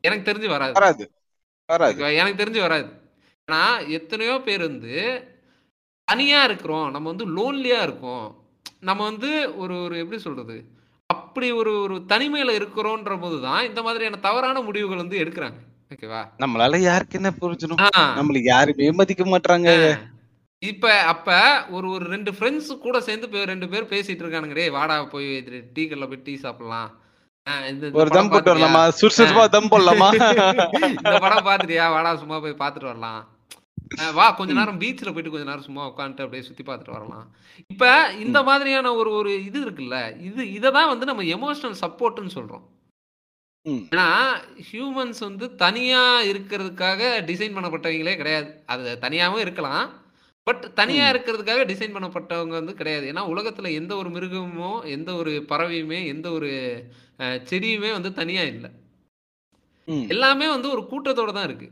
எனக்கு 0.00 0.32
தெரிஞ்சு 0.32 0.48
வராது. 0.48 0.74
வராது? 1.68 2.00
எனக்கு 2.14 2.44
தெரிஞ்சு 2.44 2.60
வராது. 2.60 2.88
ஆனா 3.48 3.78
எத்தனையோ 3.78 4.40
பேர் 4.40 4.60
வந்து 4.60 4.94
தனியா 6.08 6.44
இருக்கிறோம். 6.44 6.90
நம்ம 6.90 7.06
வந்து 7.12 7.26
லோன்லியா 7.36 7.80
இருக்கோம். 7.82 8.26
நம்ம 8.80 9.04
வந்து 9.04 9.30
ஒரு 9.56 9.82
ஒரு 9.82 9.94
எப்படி 9.98 10.18
சொல்றது? 10.20 10.56
அப்படி 11.06 11.48
ஒரு 11.50 11.72
ஒரு 11.80 11.96
தனிமையில 12.12 12.50
இருக்கிறோன்ற 12.60 13.20
போது 13.20 13.40
தான் 13.40 13.66
இந்த 13.66 13.82
மாதிரியான 13.82 14.18
தவறான 14.18 14.60
முடிவுகள் 14.60 15.02
வந்து 15.04 15.18
எடுக்கிறாங்க. 15.18 15.58
ஓகேவா 15.90 16.20
நம்மளால 16.42 16.78
யாருக்கு 16.82 17.18
என்ன 17.18 17.30
புரிஞ்சணும் 17.36 17.82
ஆ, 17.86 18.02
நம்மளுக்கு 18.18 18.48
யாருமே 18.48 18.88
மதிக்க 18.96 19.24
மாட்டாங்க. 19.26 19.70
இப்ப 20.62 20.84
அப்ப 21.10 21.28
ஒரு 21.70 21.86
ஒரு 21.90 22.04
ரெண்டு 22.12 22.30
ஃப்ரெண்ட்ஸ் 22.36 22.70
கூட 22.84 22.96
சேர்ந்து 23.06 23.26
போய் 23.28 23.50
ரெண்டு 23.50 23.66
பேர் 23.68 23.90
பேசிட்டு 23.90 24.22
இருக்கானுங்க. 24.24 24.56
டேய் 24.58 24.74
வாடா 24.76 24.96
போய் 25.12 25.28
டீ 25.74 25.82
கடைல 25.84 26.08
போய் 26.10 26.24
டீ 26.26 26.34
சாப்பிடலாம். 26.44 26.90
ஒரு 27.96 28.10
தம் 28.10 28.30
போட்டு? 28.30 28.50
வரலாமா? 28.52 28.82
சுறுசுறுப்பா 28.98 29.44
தம் 29.48 29.70
போடலாமா? 29.72 30.08
இந்த 30.92 31.12
படம் 31.24 31.46
பாத்துட்டியா? 31.48 31.84
வாடா 31.92 32.12
சும்மா 32.22 32.38
போய் 32.44 32.60
பார்த்துட்டு 32.62 32.90
வரலாம். 32.90 33.20
வா 34.14 34.24
கொஞ்ச 34.32 34.52
நேரம் 34.52 34.80
பீச்ல 34.80 35.10
போயிட்டு 35.10 35.32
கொஞ்ச 35.32 35.46
நேரம் 35.46 35.66
சும்மா 35.66 35.82
உட்காந்துட்டு 35.90 36.24
அப்படியே 36.24 36.46
சுத்தி 36.46 36.62
பார்த்துட்டு 36.64 36.96
வரலாம். 36.96 37.26
இப்ப 37.70 37.84
இந்த 38.24 38.38
மாதிரியான 38.42 38.92
ஒரு 38.94 39.10
ஒரு 39.18 39.32
இது 39.44 39.58
இருக்குல்ல 39.64 39.98
இது 40.28 40.42
இதை 40.52 40.70
தான் 40.72 40.90
வந்து 40.92 41.06
நம்ம 41.06 41.26
எமோஷனல் 41.36 41.78
சப்போர்ட்னு 41.82 42.34
சொல்றோம். 42.34 42.64
ம். 43.66 43.82
ஏன்னா 43.90 44.08
ஹியூமன்ஸ் 44.66 45.20
வந்து 45.24 45.46
தனியா 45.60 46.02
இருக்கிறதுக்காக 46.28 47.00
டிசைன் 47.28 47.56
பண்ணப்பட்டவங்களே 47.56 48.14
கிடையாது 48.16 48.50
அது 48.72 48.92
தனியாவும் 49.02 49.42
இருக்கலாம் 49.42 49.86
பட் 50.46 50.64
தனியா 50.76 51.04
ம். 51.04 51.10
இருக்கிறதுக்காக 51.12 51.62
டிசைன் 51.70 51.94
பண்ணப்பட்டவங்க 51.94 52.54
வந்து 52.58 52.74
கிடையாது 52.76 53.06
ஏன்னா 53.10 53.24
உலகத்துல 53.32 53.72
எந்த 53.78 53.92
ஒரு 53.96 54.10
மிருகமோ 54.10 54.72
எந்த 54.92 55.10
ஒரு 55.14 55.32
பறவையுமே 55.48 56.00
எந்த 56.10 56.28
ஒரு 56.32 56.50
செடியுமே 57.44 57.90
வந்து 57.92 58.12
தனியா 58.16 58.44
இல்லை 58.52 58.70
ம். 59.88 60.06
எல்லாமே 60.10 60.48
வந்து 60.50 60.68
ஒரு 60.70 60.84
கூட்டத்தோட 60.86 61.32
தான் 61.32 61.48
இருக்கு 61.48 61.68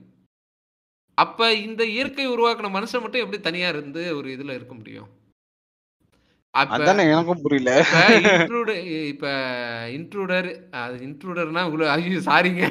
அப்ப 1.18 1.40
இந்த 1.64 1.82
இயற்கை 1.92 2.24
உருவாக்குன 2.28 2.70
மனுஷன் 2.74 3.02
மட்டும் 3.02 3.22
எப்படி 3.22 3.38
தனியா 3.42 3.68
இருந்து 3.68 4.02
ஒரு 4.16 4.28
இதுல 4.32 4.54
இருக்க 4.54 4.74
முடியும் 4.74 5.10
அதானே 6.62 7.04
எனக்கும் 7.12 7.42
புரியல. 7.44 7.70
இப்ப 9.12 9.26
இன்ட்ரூடர் 9.96 10.48
அது 10.82 10.96
இன்ட்ரூடர்னா 11.08 11.62
இவ்வளவு 11.68 11.90
ஐயோ 11.94 12.20
சாரிங்க 12.28 12.62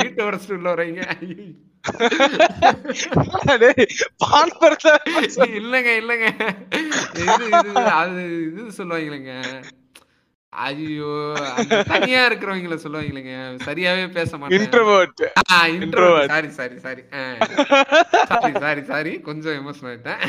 வீட்டை 0.00 0.22
உடச்சிட்டு 0.28 0.58
உள்ள 0.58 0.68
வரீங்க 0.74 1.02
இல்லைங்க 5.60 5.90
இல்லைங்க. 6.00 6.28
அது 8.02 8.22
இது 8.48 8.62
சொல்லுவாங்களேங்க. 8.78 9.34
ஐயோ 10.52 11.12
தனியா 11.92 12.20
இருக்கிறவங்கள 12.28 12.76
சொல்லுவாங்களேங்க. 12.84 13.34
சரியாவே 13.68 14.04
பேச 14.18 14.30
மாட்டேன். 14.36 14.56
Introvert. 14.58 15.22
Sorry 16.32 16.50
sorry 16.58 16.76
sorry 16.84 17.02
sorry 18.28 18.52
sorry 18.64 18.84
sorry 18.92 19.14
கொஞ்சம் 19.30 19.58
எமோஷனல் 19.60 19.90
ஆயிட்டேன். 19.92 20.20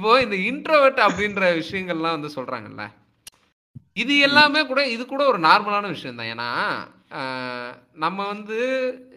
இப்போ 0.00 0.12
இந்த 0.24 0.36
இன்ட்ரோவர்ட் 0.50 1.00
அப்படின்ற 1.06 1.40
விஷயங்கள்லாம் 1.58 2.14
வந்து 2.16 2.28
சொல்றாங்கல்ல. 2.36 2.84
இது 4.02 4.14
எல்லாமே 4.26 4.60
கூட 4.70 4.80
இது 4.92 5.02
கூட 5.10 5.22
ஒரு 5.30 5.38
நார்மலான 5.46 5.88
விஷயம் 5.94 6.18
தான் 6.20 6.30
ஏன்னா 6.34 6.46
நம்ம 8.04 8.18
வந்து 8.30 8.58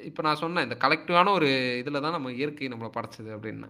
இப்போ 0.10 0.22
நான் 0.28 0.42
சொன்னேன் 0.42 0.66
இந்த 0.68 0.78
கலெக்டிவான 0.84 1.32
ஒரு 1.38 1.50
இதில் 1.82 2.02
தான் 2.06 2.16
நம்ம 2.18 2.34
இயற்கை 2.40 2.70
நம்மளை 2.74 2.92
படைச்சது 2.98 3.30
அப்படின்னு. 3.36 3.70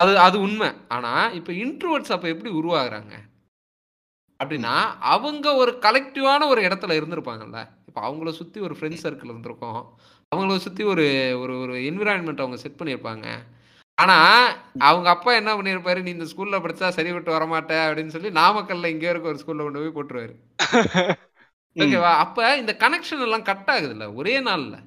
அது 0.00 0.12
அது 0.26 0.36
உண்மை. 0.46 0.70
ஆனால் 0.96 1.36
இப்போ 1.38 1.52
இன்ட்ரோவர்ட்ஸ் 1.64 2.14
அப்போ 2.16 2.28
எப்படி 2.34 2.52
உருவாகுறாங்க? 2.60 3.14
அப்படின்னா 4.40 4.74
அவங்க 5.14 5.54
ஒரு 5.62 5.74
கலெக்டிவான 5.86 6.48
ஒரு 6.52 6.60
இடத்துல 6.68 6.98
இருந்திருப்பாங்கல்ல. 7.00 7.60
இப்போ 7.88 8.00
அவங்கள 8.08 8.32
சுற்றி 8.40 8.60
ஒரு 8.68 8.76
ஃப்ரெண்ட்ஸ் 8.78 9.06
சர்க்கிள் 9.06 9.34
இருந்திருக்கும். 9.34 9.82
அவங்கள 10.32 10.58
சுற்றி 10.68 10.84
ஒரு 10.94 11.06
ஒரு 11.44 11.56
ஒரு 11.64 11.76
என்விரான்மெண்ட் 11.90 12.44
அவங்க 12.44 12.60
செட் 12.64 12.80
பண்ணியிருப்பாங்க. 12.82 13.28
ஆனால் 14.02 14.44
அவங்க 14.86 15.08
அப்பா 15.10 15.30
என்ன 15.40 15.50
பண்ணியிருப்பாரு 15.56 16.00
நீ 16.04 16.10
இந்த 16.10 16.26
ஸ்கூலில் 16.30 16.62
படித்தா 16.64 16.88
சரிபட்டு 16.98 17.36
வரமாட்டே 17.36 17.78
அப்படின்னு 17.86 18.14
சொல்லி 18.14 18.30
நாமக்கல்ல 18.40 18.92
இங்கே 18.94 19.10
இருக்க 19.10 19.32
ஒரு 19.32 19.40
ஸ்கூலில் 19.42 19.66
கொண்டு 19.66 19.82
போய் 19.82 19.96
போட்டுருவாரு. 19.96 20.34
ஓகேவா? 21.76 22.12
அப்போ 22.24 22.42
இந்த 22.56 22.72
கனெக்ஷன் 22.82 23.24
எல்லாம் 23.26 23.46
கட் 23.46 23.70
ஆகுதுல்ல 23.74 24.06
ஒரே 24.20 24.34
நாளில். 24.48 24.78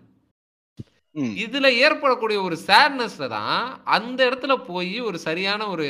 இதுல 1.43 1.67
ஏற்படக்கூடிய 1.83 2.37
ஒரு 2.47 2.57
சேட்னஸ்ல 2.67 3.27
தான் 3.29 3.57
அந்த 3.95 4.19
இடத்துல 4.29 4.53
போய் 4.69 4.95
ஒரு 5.01 5.17
சரியான 5.27 5.67
ஒரு 5.67 5.87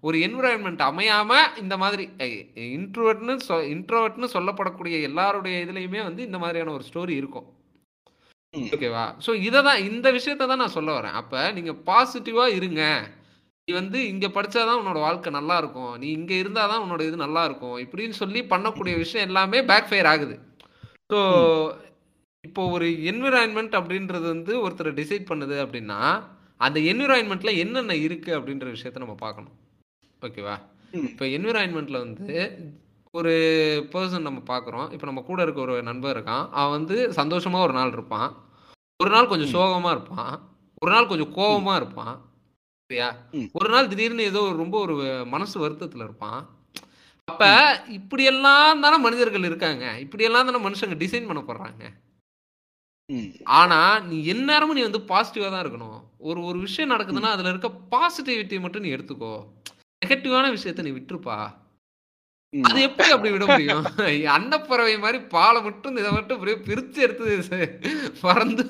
ஒரு 0.00 0.16
என்விரான்மெண்ட் 0.26 0.82
அமையாம 0.88 1.32
இந்த 1.62 1.74
மாதிரி 1.78 2.04
இன்ட்ரோவர்ட்னு 2.76 3.34
சொ 3.48 3.56
இன்ட்ரோவர்ட்னு 3.74 4.28
சொல்லப்படக்கூடிய 4.34 4.96
எல்லாருடைய 5.08 5.56
இதுலயுமே 5.66 6.02
வந்து 6.02 6.22
இந்த 6.22 6.38
மாதிரியான 6.38 6.72
ஒரு 6.72 6.84
ஸ்டோரி 6.90 7.14
இருக்கும். 7.16 7.48
ஓகேவா? 8.54 9.02
ஸோ 9.24 9.30
இதை 9.48 9.60
தான் 9.66 9.82
இந்த 9.88 10.06
விஷயத்த 10.16 10.46
தான் 10.50 10.62
நான் 10.62 10.76
சொல்ல 10.78 10.90
வரேன். 10.96 11.16
அப்ப 11.20 11.52
நீங்க 11.56 11.72
பாசிட்டிவா 11.88 12.44
இருங்க. 12.58 12.82
நீ 13.68 13.70
வந்து 13.78 13.98
இங்க 14.12 14.26
படிச்சாதான் 14.36 14.80
உன்னோட 14.80 14.98
வாழ்க்கை 15.06 15.30
நல்லா 15.38 15.56
இருக்கும். 15.62 15.92
நீ 16.02 16.06
இங்க 16.18 16.32
இருந்தாதான் 16.42 16.82
உன்னோட 16.84 17.02
இது 17.08 17.18
நல்லா 17.24 17.42
இருக்கும். 17.48 17.76
இப்படின்னு 17.84 18.16
சொல்லி 18.22 18.40
பண்ணக்கூடிய 18.52 18.94
விஷயம் 19.04 19.26
எல்லாமே 19.28 19.60
பேக் 19.70 19.88
ஃபயர் 19.90 20.10
ஆகுது 20.12 20.36
ஸோ 21.12 21.18
இப்போ 22.44 22.62
ஒரு 22.74 22.86
என்விரான்மெண்ட் 23.10 23.74
அப்படின்றது 23.80 24.26
வந்து 24.34 24.52
ஒருத்தர் 24.64 24.98
டிசைட் 25.00 25.28
பண்ணுது 25.30 25.56
அப்படின்னா 25.64 25.98
அந்த 26.60 26.78
என்விரான்மெண்ட்ல 26.92 27.52
என்னென்ன 27.64 27.96
இருக்கு 28.06 28.30
அப்படின்ற 28.38 28.66
விஷயத்த 28.76 29.02
நம்ம 29.04 29.16
பார்க்கணும். 29.24 29.54
ஓகேவா? 30.22 30.56
இப்போ 31.10 31.24
என்விரான்மெண்ட்ல 31.36 31.98
வந்து 32.06 32.36
ஒரு 33.14 33.32
பர்சன் 33.92 34.20
நம்ம 34.20 34.40
பார்க்குறோம். 34.46 34.92
இப்போ 34.92 35.06
நம்ம 35.06 35.20
கூட 35.20 35.42
இருக்க 35.42 35.60
ஒரு 35.60 35.82
நண்பர் 35.82 36.16
இருக்கான். 36.16 36.48
அவன் 36.50 36.70
வந்து 36.70 37.08
சந்தோஷமா 37.16 37.58
ஒரு 37.60 37.72
நாள் 37.72 37.92
இருப்பான். 37.92 38.36
ஒரு 38.96 39.10
நாள் 39.10 39.26
கொஞ்சம் 39.26 39.60
சோகமா 39.60 39.90
இருப்பான். 39.90 40.40
ஒரு 40.78 40.92
நாள் 40.92 41.06
கொஞ்சம் 41.06 41.34
கோபமா 41.34 41.74
இருப்பான். 41.74 42.14
சரியா? 42.90 43.14
ஒரு 43.52 43.68
நாள் 43.68 43.88
திடீர்னு 43.88 44.22
ஏதோ 44.22 44.52
ரொம்ப 44.56 44.78
ஒரு 44.78 45.24
மனசு 45.26 45.68
வருத்தத்துல 45.68 46.02
இருப்பான். 46.02 46.40
அப்ப 47.24 47.44
இப்படியெல்லாம் 47.88 48.80
தானே 48.80 48.96
மனிதர்கள் 48.96 49.42
இருக்காங்க. 49.42 49.98
இப்படியெல்லாம் 49.98 50.46
தானே 50.46 50.68
மனுஷங்க 50.68 50.96
டிசைன் 50.96 51.26
பண்ண 51.26 51.42
போடுறாங்க 51.42 51.84
ஆனா 53.44 53.98
நீ 53.98 54.26
எந்நேரமும் 54.26 54.74
நீ 54.74 54.82
வந்து 54.82 54.98
பாசிட்டிவா 54.98 55.50
தான் 55.50 55.64
இருக்கணும். 55.64 56.00
ஒரு 56.18 56.44
ஒரு 56.44 56.58
விஷயம் 56.58 56.90
நடக்குதுன்னா 56.90 57.30
அதுல 57.30 57.48
இருக்க 57.48 57.68
பாசிட்டிவிட்டி 57.90 58.60
மட்டும் 58.60 58.82
நீ 58.82 58.90
எடுத்துக்கோ. 58.90 59.34
நெகட்டிவான 60.02 60.46
விஷயத்த 60.56 60.82
நீ 60.82 60.90
விட்டுருப்பா. 60.90 61.60
அது 62.68 62.78
எப்படி 62.86 63.10
அப்படி 63.14 63.30
விட 63.34 63.44
முடியும்? 63.50 63.84
அன்னப்பறவை 64.36 64.96
மாதிரி 65.04 65.18
பாலை 65.34 65.60
மட்டும் 65.66 65.94
இதை 66.00 66.10
மட்டும் 66.16 66.36
அப்படியே 66.36 66.56
பிரிச்சு 66.66 66.98
எடுத்து 67.06 67.58
பறந்து 68.24 68.64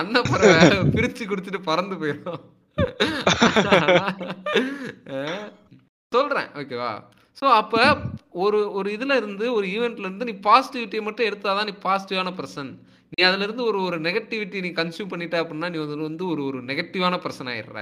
அன்னப்பறவை 0.00 0.76
பிரிச்சு 0.96 1.24
குடிச்சிட்டு 1.30 1.60
பறந்து 1.70 1.96
போயிடும். 2.02 2.42
சொல்றேன் 6.12 6.50
ஓகேவா? 6.60 6.92
ஸோ 7.40 7.46
அப்போ 7.60 7.80
ஒரு 8.44 8.58
ஒரு 8.78 8.88
இதில் 8.96 9.16
இருந்து 9.20 9.46
ஒரு 9.56 9.66
ஈவெண்ட்ல 9.74 10.06
இருந்து 10.08 10.28
நீ 10.30 10.34
பாசிட்டிவிட்டியை 10.48 11.02
மட்டும் 11.06 11.28
எடுத்தாதான் 11.30 11.68
நீ 11.70 11.74
பாசிட்டிவான 11.86 12.32
பர்சன் 12.38 12.70
நீ 13.12 13.18
அதுல 13.28 13.44
இருந்து 13.46 13.64
ஒரு 13.70 13.78
ஒரு 13.88 13.96
நெகட்டிவிட்டி 14.06 14.62
நீ 14.66 14.70
கன்சியூம் 14.78 15.10
பண்ணிட்ட 15.12 15.36
அப்படின்னா 15.42 15.70
நீ 15.72 15.78
வந்து 15.84 16.08
வந்து 16.08 16.24
ஒரு 16.34 16.42
ஒரு 16.50 16.60
நெகட்டிவான 16.70 17.18
பர்சன் 17.24 17.50
ஆயிடுற. 17.54 17.80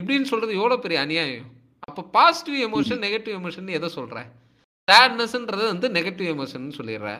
இப்படின்னு 0.00 0.30
சொல்றது 0.32 0.58
எவ்வளோ 0.60 0.78
பெரிய 0.86 1.00
அநியாயம்? 1.06 1.46
அப்போ 1.88 2.02
பாசிட்டிவ் 2.18 2.58
எமோஷன் 2.68 3.04
நெகட்டிவ் 3.06 3.38
எமோஷன் 3.40 3.76
எதை 3.78 3.90
சொல்ற? 3.98 4.18
சேட்னஸ்ன்றது 4.88 5.64
வந்து 5.70 5.86
நெகட்டிவ் 5.96 6.28
எமோஷன் 6.32 6.66
சொல்லிடுற. 6.78 7.10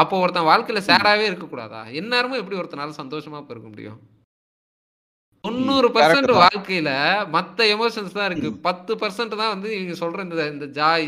அப்போ 0.00 0.14
ஒருத்தன் 0.24 0.48
வாழ்க்கையில 0.50 0.80
சேடாவே 0.88 1.24
இருக்கக்கூடாதா? 1.30 1.80
எந்நேரமும் 2.00 2.40
எப்படி 2.40 2.58
ஒருத்தனால 2.60 2.94
சந்தோஷமா 3.02 3.38
இருக்க 3.52 3.68
முடியும்? 3.72 3.98
தொண்ணூறு 5.44 5.88
பர்சன்ட் 5.96 6.32
வாழ்க்கையில 6.42 6.90
மத்த 7.34 7.66
எமோஷன்ஸ் 7.74 8.16
தான் 8.18 8.28
இருக்கு. 8.28 8.48
பத்து 8.68 8.92
பர்சன்ட் 9.02 9.34
தான் 9.40 9.52
வந்து 9.54 9.68
நீங்க 9.74 9.96
சொல்ற 10.02 10.24
இந்த 10.26 10.46
இந்த 10.54 10.66
ஜாய் 10.78 11.04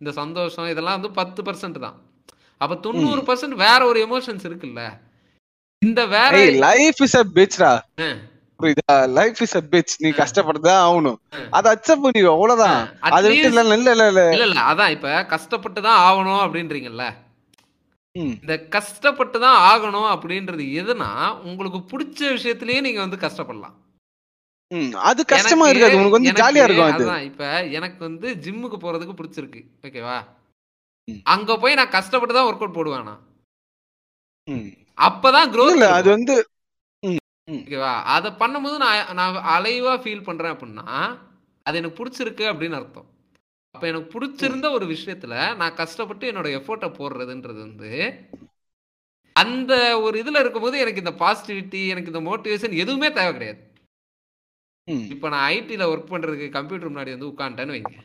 இந்த 0.00 0.10
சந்தோஷம் 0.20 0.70
இதெல்லாம் 0.72 0.98
வந்து 0.98 1.12
பத்து 1.20 1.42
பர்சன்ட் 1.48 1.78
தான். 1.86 1.96
அப்ப 2.60 2.76
தொண்ணூறு 2.86 3.22
பர்சன்ட் 3.28 3.56
வேற 3.66 3.80
ஒரு 3.90 3.98
எமோஷன்ஸ் 4.06 4.46
இருக்குல்ல. 4.48 4.82
இந்த 5.82 6.00
வேற 6.16 6.32
லைஃப் 6.68 7.00
இஸ் 7.06 7.18
அ 7.22 7.24
பிச்ரா 7.38 7.72
புரியுதா? 8.60 8.94
லைஃப் 9.18 9.40
இஸ் 9.44 9.56
அ 9.56 9.62
பிச் 9.72 9.94
நீ 9.98 10.08
கஷ்டப்பட்டுதான் 10.20 10.82
ஆகணும். 10.86 11.18
அத 11.50 11.64
அக்செப்ட் 11.74 12.04
பண்ணி 12.04 12.20
அவ்வளவுதான். 12.32 12.78
அதை 13.08 13.26
விட்டு 13.30 13.48
இல்ல 13.50 13.62
இல்ல 13.66 13.74
இல்ல 13.78 14.06
இல்ல 14.10 14.22
இல்ல. 14.46 14.60
அதான் 14.70 14.94
இப்ப 14.96 15.10
கஷ்டப்பட்டு 15.32 15.80
தான் 15.82 16.00
ஆகணும் 16.06 16.42
அப்படின்றீங்கல்ல. 16.44 17.04
இந்த 18.14 18.54
கஷ்டப்பட்டு 18.68 19.38
தான் 19.38 19.58
ஆகணும் 19.70 20.08
அப்படின்றது 20.14 20.64
எதுனா 20.80 21.10
உங்களுக்கு 21.48 21.80
பிடிச்ச 21.90 22.20
விஷயத்திலேயே 22.36 22.80
நீங்க 22.80 23.00
வந்து 23.00 23.18
கஷ்டப்படலாம். 23.26 23.76
அது 25.02 25.20
கஷ்டமா 25.26 25.66
இருக்காது. 25.68 25.96
உங்களுக்கு 25.96 26.18
வந்து 26.18 26.34
ஜாலியா 26.40 26.64
இருக்கும் 26.64 26.90
அது. 26.90 27.06
இப்ப 27.30 27.44
எனக்கு 27.78 28.00
வந்து 28.04 28.28
ஜிம்முக்கு 28.44 28.78
போறதுக்கு 28.82 29.18
பிடிச்சிருக்கு. 29.20 29.62
ஓகேவா 29.86 30.18
அங்க 31.34 31.50
போய் 31.56 31.74
நான் 31.74 31.94
கஷ்டப்பட்டு 31.94 32.34
தான் 32.34 32.48
ஒர்க் 32.48 32.62
அவுட் 32.62 32.78
போடுவேன் 32.78 33.06
அப்பதான் 34.98 35.50
க்ரோத் 35.52 35.84
அது 35.96 36.08
வந்து 36.10 36.34
ஓகேவா? 37.48 37.92
அதை 38.14 38.30
பண்ணும்போது 38.30 38.76
நான் 38.76 39.14
நான் 39.14 39.36
அலைவா 39.56 39.92
ஃபீல் 40.02 40.22
பண்றேன் 40.22 40.54
அப்படின்னா 40.54 40.86
அது 41.66 41.78
எனக்கு 41.78 41.98
பிடிச்சிருக்கு 42.00 42.44
அப்படின்னு 42.50 42.78
அர்த்தம். 42.80 43.08
அப்ப 43.74 43.86
எனக்கு 43.86 44.10
பிடிச்சிருந்த 44.14 44.66
ஒரு 44.70 44.86
விஷயத்துல 44.86 45.34
நான் 45.56 45.74
கஷ்டப்பட்டு 45.74 46.32
என்னோட 46.32 46.48
எஃபோர்ட்டை 46.58 46.88
போடுறதுன்றது 46.98 47.58
வந்து 47.58 47.90
அந்த 49.36 50.00
ஒரு 50.00 50.22
இதுல 50.22 50.38
இருக்கும்போது 50.38 50.78
எனக்கு 50.78 51.02
இந்த 51.04 51.14
பாசிட்டிவிட்டி 51.24 51.80
எனக்கு 51.86 52.12
இந்த 52.12 52.22
மோட்டிவேஷன் 52.28 52.76
எதுவுமே 52.76 53.12
தேவை 53.12 53.32
கிடையாது. 53.32 53.60
இப்ப 55.14 55.28
நான் 55.28 55.52
ஐடில 55.52 55.86
ஒர்க் 55.92 56.12
பண்றதுக்கு 56.12 56.48
கம்ப்யூட்டர் 56.48 56.90
முன்னாடி 56.90 57.12
வந்து 57.16 57.30
உட்காந்துட்டேன்னு 57.32 57.76
வைங்க. 57.76 57.96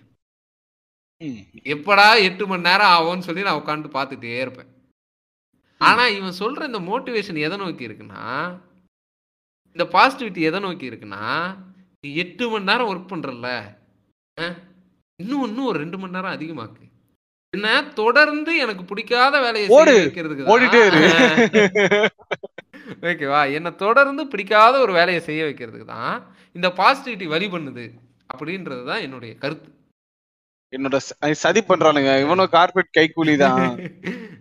எப்படா 1.73 2.07
எட்டு 2.23 2.47
மணி 2.47 2.61
நேரம் 2.61 2.93
ஆகும்னு 2.97 3.27
சொல்லி 3.27 3.41
நான் 3.41 3.61
உட்காந்து 3.61 3.89
பார்த்துட்டே 3.97 4.33
இருப்பேன். 4.39 4.69
ஆனா 5.81 6.07
இவன் 6.07 6.39
சொல்ற 6.39 6.63
இந்த 6.65 6.79
மோட்டிவேஷன் 6.79 7.43
எதை 7.45 7.57
நோக்கி 7.57 7.87
இருக்குன்னா 7.87 8.23
இந்த 9.75 9.85
பாசிட்டிவிட்டி 9.93 10.41
எதை 10.47 10.59
நோக்கி 10.65 10.89
இருக்குன்னா 10.89 11.23
நீ 12.03 12.09
எட்டு 12.23 12.43
மணி 12.51 12.69
நேரம் 12.69 12.89
ஒர்க் 12.91 13.11
பண்றல 13.11 13.49
இன்னும் 15.19 15.43
இன்னும் 15.47 15.69
ஒரு 15.69 15.77
ரெண்டு 15.79 15.97
மணி 15.97 16.15
நேரம் 16.17 16.35
அதிகமாக்கு. 16.35 16.83
என்ன? 17.53 17.67
தொடர்ந்து 17.99 18.51
எனக்கு 18.63 18.83
பிடிக்காத 18.91 19.33
வேலையை 19.45 19.65
வைக்கிறதுக்கு 19.99 20.47
ஓகேவா 23.03 23.41
என்ன 23.57 23.69
தொடர்ந்து 23.83 24.23
பிடிக்காத 24.31 24.73
ஒரு 24.85 24.93
வேலையை 24.97 25.21
செய்ய 25.27 25.41
வைக்கிறதுக்கு 25.47 25.87
தான் 25.91 26.15
இந்த 26.55 26.67
பாசிட்டிவிட்டி 26.79 27.27
வழி 27.33 27.47
பண்ணுது 27.53 27.85
அப்படின்றது 28.29 28.83
தான் 28.89 29.03
என்னுடைய 29.05 29.33
கருத்து. 29.43 29.69
என்னோட 30.73 30.97
சதி 31.43 31.61
பண்றானுங்க. 31.63 32.11
இவனும் 32.23 32.53
கார்பெட் 32.55 32.95
கைக்கூலி 32.97 33.35
தான். 33.37 33.63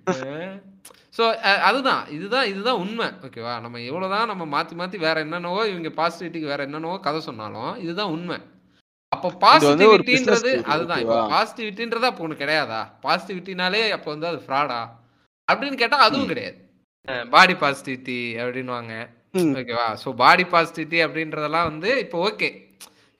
ஸோ 1.17 1.23
அதுதான். 1.69 2.03
இதுதான் 2.17 2.47
இதுதான் 2.53 2.81
உண்மை. 2.85 3.09
ஓகேவா 3.27 3.55
நம்ம 3.65 3.81
எவ்வளோதான் 3.89 4.31
நம்ம 4.33 4.45
மாற்றி 4.55 4.75
மாற்றி 4.81 4.99
வேற 5.07 5.17
என்னென்னவோ 5.27 5.63
இவங்க 5.73 5.91
பாசிட்டிவிட்டிக்கு 6.01 6.53
வேற 6.53 6.63
என்னென்னவோ 6.69 6.97
கதை 7.07 7.21
சொன்னாலும் 7.29 7.73
இதுதான் 7.85 8.13
உண்மை. 8.17 8.39
அப்போ 9.13 9.29
பாசிட்டிவிட்டின்றது 9.45 10.53
அதுதான். 10.73 11.01
இப்போ 11.05 11.19
பாசிட்டிவிட்டின்றது 11.35 12.07
அப்போ 12.11 12.25
ஒன்று 12.27 12.43
கிடையாதா? 12.43 12.81
பாசிட்டிவிட்டினாலே 13.05 13.83
அப்போ 13.97 14.09
வந்து 14.15 14.29
அது 14.31 14.39
ஃப்ராடா 14.45 14.81
அப்படின்னு 15.49 15.81
கேட்டால் 15.83 16.07
அதுவும் 16.07 16.31
கிடையாது. 16.33 16.57
பாடி 17.35 17.55
பாசிட்டிவிட்டி 17.63 18.19
அப்படின்வாங்க 18.43 18.95
ஓகேவா 19.61 19.87
ஸோ 20.03 20.09
பாடி 20.23 20.45
பாசிட்டிவிட்டி 20.55 20.99
அப்படின்றதெல்லாம் 21.05 21.69
வந்து 21.71 21.91
இப்போ 22.05 22.19
ஓகே 22.29 22.49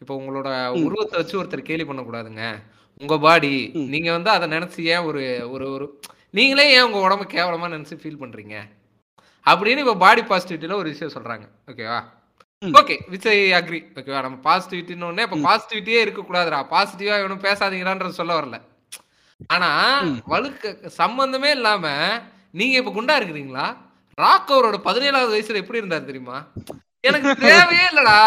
இப்போ 0.01 0.13
உங்களோட 0.21 0.49
உருவத்தை 0.87 1.17
வச்சு 1.21 1.39
ஒருத்தர் 1.41 1.69
கேலி 1.69 1.85
பண்ணக்கூடாதுங்க. 1.89 2.45
உங்க 3.03 3.15
பாடி 3.27 3.53
நீங்க 3.93 4.09
வந்து 4.17 4.31
அதை 4.37 4.47
நினைச்சு 4.55 4.81
ஏன் 4.95 5.07
ஒரு 5.11 5.23
ஒரு 5.55 5.67
ஒரு 5.77 5.87
நீங்களே 6.35 6.65
ஏன் 6.75 6.87
உங்க 6.87 6.99
உடம்பு 7.07 7.25
கேவலமா 7.33 7.67
நினைச்சு 7.73 7.97
ஃபீல் 8.01 8.21
பண்றீங்க? 8.21 8.55
அப்படின்னு 9.47 9.83
இப்போ 9.85 9.97
பாடி 10.03 10.23
பாசிட்டிவிட்டியில 10.23 10.77
ஒரு 10.81 10.89
விஷயம் 10.93 11.15
சொல்றாங்க. 11.17 11.47
ஓகேவா 11.71 12.01
ஓகே 12.63 12.95
விச் 13.13 13.27
ஐ 13.31 13.39
அக்ரி 13.53 13.81
ஓகேவா 13.99 14.19
நம்ம 14.27 14.37
பாசிட்டிவிட்டின்னு 14.45 15.09
ஒன்னே 15.09 15.25
இப்போ 15.27 15.39
பாசிட்டிவிட்டியே 15.47 16.01
இருக்கக்கூடாதுடா. 16.05 16.59
பாசிட்டிவா 16.75 17.17
இவனும் 17.23 17.45
பேசாதீங்களான்றது 17.47 18.21
சொல்ல 18.21 18.35
வரல. 18.39 18.59
ஆனா 19.51 19.71
வழுக்க 20.33 20.67
சம்பந்தமே 21.01 21.51
இல்லாம 21.51 21.85
நீங்க 22.55 22.75
இப்ப 22.81 22.93
குண்டா 22.93 23.15
இருக்கிறீங்களா? 23.21 23.67
ராக் 24.19 24.53
அவரோட 24.55 24.79
பதினேழாவது 24.89 25.35
வயசுல 25.35 25.63
எப்படி 25.63 25.81
இருந்தாரு 25.83 26.09
தெரியுமா? 26.11 26.39
எனக்கு 27.05 27.31
தேவையே 27.49 27.85
இல்லடா. 27.93 28.21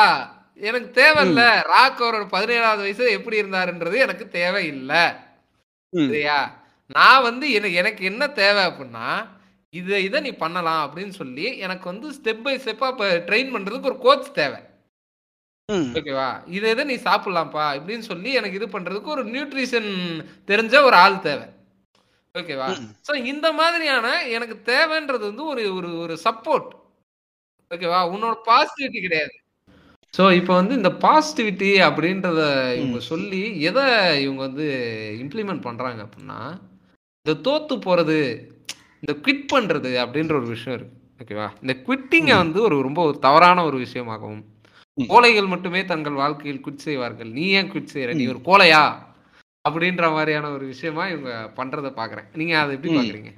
எனக்கு 0.62 0.90
தேவையில்ல 1.00 1.42
ராக் 1.72 2.04
அவரோட 2.04 2.26
பதினேழாவது 2.34 2.84
வயசுல 2.86 3.10
எப்படி 3.18 3.42
இருந்தாருன்றது 3.42 3.98
எனக்கு 4.06 4.26
தேவையில்லை 4.38 5.04
சரியா? 5.94 6.38
நான் 6.90 7.26
வந்து 7.28 7.46
எனக்கு 7.52 7.80
எனக்கு 7.82 8.02
என்ன 8.06 8.24
தேவை 8.42 8.64
அப்படின்னா 8.70 9.08
இதை 9.74 9.98
இதை 10.04 10.20
நீ 10.22 10.32
பண்ணலாம் 10.44 10.84
அப்படின்னு 10.86 11.14
சொல்லி 11.22 11.46
எனக்கு 11.66 11.86
வந்து 11.92 12.08
ஸ்டெப் 12.18 12.44
பை 12.46 12.54
ஸ்டெப்பா 12.60 12.90
இப்போ 12.94 13.08
ட்ரெயின் 13.28 13.54
பண்றதுக்கு 13.56 13.92
ஒரு 13.92 14.00
கோச் 14.06 14.30
தேவை. 14.40 14.60
ஓகேவா? 16.00 16.28
இதை 16.48 16.68
இதை 16.74 16.84
நீ 16.84 16.96
சாப்பிடலாம்ப்பா 17.08 17.66
இப்படின்னு 17.78 18.06
சொல்லி 18.10 18.30
எனக்கு 18.34 18.58
இது 18.60 18.68
பண்றதுக்கு 18.76 19.14
ஒரு 19.16 19.24
நியூட்ரிஷன் 19.34 19.90
தெரிஞ்ச 20.50 20.84
ஒரு 20.84 20.96
ஆள் 20.96 21.18
தேவை. 21.20 21.48
ஓகேவா? 22.36 22.68
சோ 23.08 23.12
இந்த 23.32 23.48
மாதிரியான 23.54 24.08
எனக்கு 24.38 24.56
தேவைன்றது 24.72 25.24
வந்து 25.30 25.46
ஒரு 25.46 25.64
ஒரு 25.78 25.90
ஒரு 26.04 26.16
சப்போர்ட் 26.26 26.70
ஓகேவா? 27.72 28.00
உன்னோட 28.14 28.36
பாசிட்டிவிட்டி 28.50 29.02
கிடையாது. 29.02 29.34
ஸோ 30.14 30.24
இப்போ 30.40 30.54
வந்து 30.54 30.74
இந்த 30.74 30.92
பாசிட்டிவிட்டி 31.06 31.70
அப்படின்றத 31.88 32.42
இவங்க 32.78 33.00
சொல்லி 33.12 33.42
எதை 33.70 33.86
இவங்க 34.26 34.42
வந்து 34.48 34.68
இம்ப்ளிமெண்ட் 35.24 35.68
பண்றாங்க 35.68 36.02
அப்படின்னா 36.06 36.40
இந்த 37.26 37.34
தோத்து 37.46 37.76
போறது 37.86 38.18
இந்த 39.04 39.14
குவிட் 39.24 39.48
பண்றது 39.54 39.92
அப்படின்ற 40.04 40.34
ஒரு 40.34 40.48
விஷயம் 40.48 40.78
இருக்கு. 40.80 40.94
ஓகேவா 41.22 41.48
இந்த 41.62 41.74
குவிட்டிங்கை 41.86 42.36
வந்து 42.36 42.62
ஒரு 42.62 42.82
ரொம்ப 42.82 43.04
ஒரு 43.04 43.18
தவறான 43.20 43.64
ஒரு 43.66 43.78
விஷயமாகவும் 43.78 44.44
ம். 44.98 45.08
கோழைகள் 45.08 45.46
மட்டுமே 45.46 45.86
தங்கள் 45.86 46.14
வாழ்க்கையில் 46.14 46.62
குவிட் 46.66 46.86
செய்வார்கள். 46.86 47.30
நீ 47.30 47.46
ஏன் 47.50 47.72
குவிட் 47.72 47.94
செய்யற 47.94 48.14
நீ 48.14 48.26
ஒரு 48.28 48.42
கோழையா? 48.46 48.84
அப்படின்ற 49.66 50.12
மாதிரியான 50.12 50.52
ஒரு 50.52 50.66
விஷயமா 50.66 51.08
இவங்க 51.08 51.32
பண்றத 51.56 51.90
பாக்குறேன். 52.00 52.28
நீங்க 52.34 52.60
அதை 52.60 52.76
எப்படி. 52.76 52.94
பாக்குறீங்க? 52.98 53.32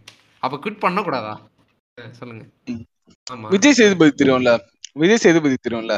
அப்ப 0.44 0.58
குவிட் 0.58 0.80
பண்ண 0.80 1.02
கூடாதா 1.02 1.34
சொல்லுங்க. 2.12 2.44
விஜய் 3.50 3.74
சேதுபதி 3.74 4.14
தெரியும்ல? 4.14 4.52
விஜய் 4.94 5.18
சேதுபதி 5.18 5.58
தெரியும்ல. 5.62 5.96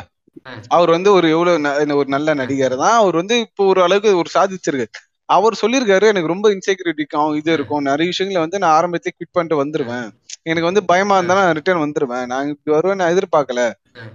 அவர் 0.67 0.89
வந்து 0.89 1.09
ஒரு 1.11 1.27
எவ்வளவு 1.29 1.95
ஒரு 1.95 2.09
நல்ல 2.09 2.33
நடிகர் 2.33 2.75
தான் 2.75 2.97
அவர் 2.97 3.15
வந்து 3.15 3.35
இப்போ 3.39 3.63
ஒரு 3.65 3.79
அளவுக்கு 3.83 4.11
ஒரு 4.17 4.29
சாதிச்சிருக்காரு. 4.33 4.91
அவர் 5.29 5.59
சொல்லியிருக்காரு 5.61 6.05
எனக்கு 6.11 6.31
ரொம்ப 6.33 6.47
இன்செக்யூரிட்டிக்கும் 6.49 7.35
இது 7.35 7.53
இருக்கும். 7.53 7.81
நிறைய 7.81 8.07
விஷயங்களை 8.11 8.39
வந்து 8.45 8.59
நான் 8.63 8.75
ஆரம்பத்திலே 8.77 9.13
குவிட் 9.17 9.35
பண்ணிட்டு 9.35 9.63
வந்துருவேன். 9.63 10.07
எனக்கு 10.41 10.69
வந்து 10.69 10.83
பயமா 10.91 11.15
இருந்தா 11.15 11.35
நான் 11.43 11.53
ரிட்டர்ன் 11.53 11.83
வந்துருவேன். 11.85 12.25
நான் 12.25 12.47
இப்படி 12.47 12.75
வருவேன் 12.75 12.97
நான் 12.97 13.11
எதிர்பார்க்கல. 13.13 13.63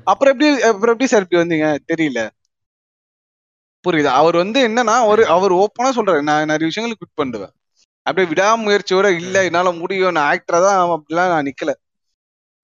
அப்புறம் 0.05 0.33
எப்படி 0.35 0.49
அப்புறம் 0.71 0.95
எப்படி 0.95 1.07
சார் 1.07 1.25
இப்படி 1.27 1.41
வந்தீங்க? 1.43 1.69
தெரியல. 1.93 2.21
புரியுது? 3.85 4.11
அவர் 4.21 4.37
வந்து 4.37 4.59
என்னன்னா 4.69 4.95
அவர் 5.07 5.23
அவர் 5.37 5.53
ஓப்பனா 5.53 5.91
சொல்றாரு 5.99 6.23
நான் 6.31 6.51
நிறைய 6.53 6.67
விஷயங்களை 6.71 6.97
குவிட் 7.01 7.21
பண்ணுவேன். 7.23 7.53
அப்படியே 8.07 8.27
விடாமுயற்சியோட 8.33 9.07
இல்ல 9.21 9.45
என்னால 9.45 9.73
முடியும். 9.73 10.17
நான் 10.19 10.31
ஆக்டரா 10.35 10.61
தான் 10.67 10.81
அப்படிலாம் 10.95 11.33
நான் 11.35 11.47
நிக்கல. 11.49 11.73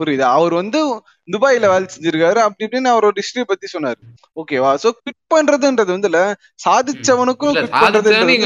புரியுதா? 0.00 0.26
அவர் 0.36 0.54
வந்து 0.60 0.80
துபாயில 1.28 1.68
வேலை 1.72 1.86
செஞ்சிருக்காரு. 1.94 2.38
அப்படி 2.44 2.66
இப்படின்னு 2.66 2.92
அவரோட 2.92 3.22
ஹிஸ்டரி 3.22 3.44
பத்தி 3.50 3.66
சொன்னாரு. 3.72 3.98
ஓகேவா 4.40 4.70
சோ 4.82 4.90
குவிட் 5.00 5.20
பண்றதுன்றது 5.34 5.90
வந்து 5.96 6.10
இல்ல 6.10 6.20
சாதிச்சவனுக்கும் 6.66 7.56
குவிட் 7.56 7.82
பண்றதுன்றது 7.84 8.36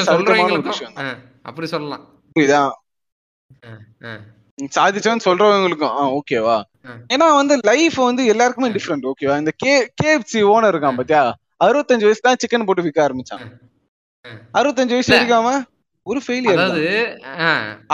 அப்படி 1.51 1.67
சொல்லலாம். 1.75 2.05
புரியுதா? 2.37 2.63
சாதிச்சவன் 4.77 5.27
சொல்றவங்களுக்கும் 5.27 5.95
ஓகேவா. 6.19 6.57
ஏன்னா 7.15 7.27
வந்து 7.39 7.55
லைஃப் 7.71 7.97
வந்து 8.09 8.23
எல்லாருக்குமே 8.33 8.69
டிஃப்ரெண்ட் 8.77 9.07
ஓகேவா 9.11 9.37
இந்த 9.43 9.53
கே 9.63 9.73
கேஎஃப்சி 10.03 10.41
ஓனர் 10.53 10.73
இருக்கான் 10.75 10.99
பாத்தியா? 11.01 11.23
அறுபத்தஞ்சு 11.65 12.07
வயசு 12.09 12.25
தான் 12.27 12.41
சிக்கன் 12.43 12.67
போட்டு 12.69 12.85
விற்க 12.87 13.01
ஆரம்பிச்சான். 13.07 13.45
அறுபத்தஞ்சு 14.59 14.95
வயசு. 14.97 15.13
இருக்காம 15.19 15.49
ஒரு 16.07 16.21
ஃபெயிலியர் 16.25 16.59
அதாவது 16.59 16.83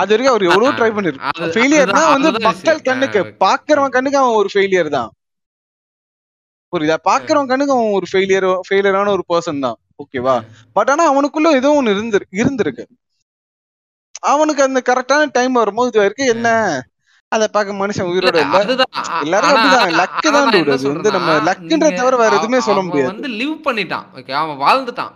அது 0.01 0.11
வரைக்கும் 0.13 0.33
அவர் 0.33 0.47
எவ்வளவு 0.49 0.77
ட்ரை 0.79 0.91
பண்ணிருக்கான் 0.95 1.53
ஃபெயிலியர்னா 1.57 2.03
வந்து 2.15 2.31
மக்கள். 2.49 2.81
கண்ணுக்கு. 2.89 3.21
பாக்குறவன் 3.45 3.95
கண்ணுக்கு 3.97 4.21
அவன் 4.23 4.39
ஒரு 4.41 4.49
ஃபெயிலியர் 4.55 4.91
தான். 4.97 5.11
புரியுதா? 6.73 6.97
பாக்குறவன் 7.11 7.51
கண்ணுக்கு 7.51 7.75
அவன் 7.77 7.97
ஒரு 7.99 8.07
ஃபெயிலியர் 8.11 8.49
ஃபெயிலியரான 8.67 9.13
ஒரு 9.17 9.25
பர்சன் 9.33 9.63
தான். 9.67 9.79
ஓகேவா? 10.03 10.35
பட் 10.77 10.91
ஆனா 10.95 11.05
அவனுக்குள்ள 11.13 11.53
ஏதோ 11.61 11.71
ஒண்ணு 11.79 11.95
இருந்து 11.97 12.21
இருந்திருக்கு. 12.41 12.85
அவனுக்கு 14.33 14.63
அந்த 14.69 14.81
கரெக்டான 14.89 15.31
டைம் 15.37 15.61
வரும்போது 15.63 15.91
இது 15.93 16.03
வரைக்கும் 16.03 16.33
என்ன? 16.35 16.49
அத 17.33 17.47
பார்க்க 17.55 17.81
மனுஷன் 17.81 18.09
உயிரோட 18.11 18.37
இல்ல, 18.45 18.61
எல்லாரும் 19.25 19.51
அப்படிதான். 19.51 19.85
ஆனா 19.89 20.05
தான் 20.37 20.47
வந்து 20.95 21.11
நம்ம 21.17 21.35
நீங்க 21.61 21.91
தவிர 22.01 22.17
வேற 22.23 22.33
எதுவுமே 22.39 22.61
சொல்ல 22.69 22.81
முடியாது. 22.87 23.11
வந்து 23.13 23.31
லிவ் 23.41 23.57
பண்ணிட்டான். 23.67 24.07
ஓகே 24.19 24.35
அவன் 24.43 24.61
வாழ்ந்துட்டான். 24.67 25.13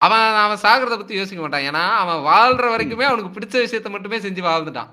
அவன் 0.00 0.24
அவன் 0.44 0.62
சாகிறத 0.64 0.96
பத்தி 1.00 1.14
யோசிக்க 1.20 1.40
மாட்டான். 1.42 1.66
ஏன்னா 1.68 1.82
அவன் 2.02 2.20
வாழ்ற 2.30 2.64
வரைக்குமே 2.72 3.06
அவனுக்கு 3.10 3.34
பிடிச்ச 3.36 3.54
விஷயத்த 3.64 3.90
மட்டுமே 3.90 4.18
செஞ்சு 4.26 4.42
வாழ்ந்துட்டான். 4.48 4.90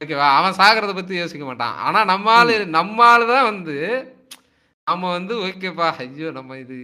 ஓகேவா? 0.00 0.28
அவன் 0.38 0.56
சாகிறத 0.60 0.92
பத்தி 0.94 1.14
யோசிக்க 1.14 1.44
மாட்டான். 1.46 1.74
ஆனா 1.86 2.00
நம்ம 2.04 2.30
ஆளு 2.32 2.54
நம்ம 2.78 3.04
ஆளு 3.04 3.24
தான் 3.34 3.48
வந்து 3.50 3.76
நம்ம 4.86 5.10
வந்து 5.10 5.34
ஓகேப்பா 5.46 5.88
ஐயோ 6.02 6.28
நம்ம 6.36 6.56
இது 6.58 6.76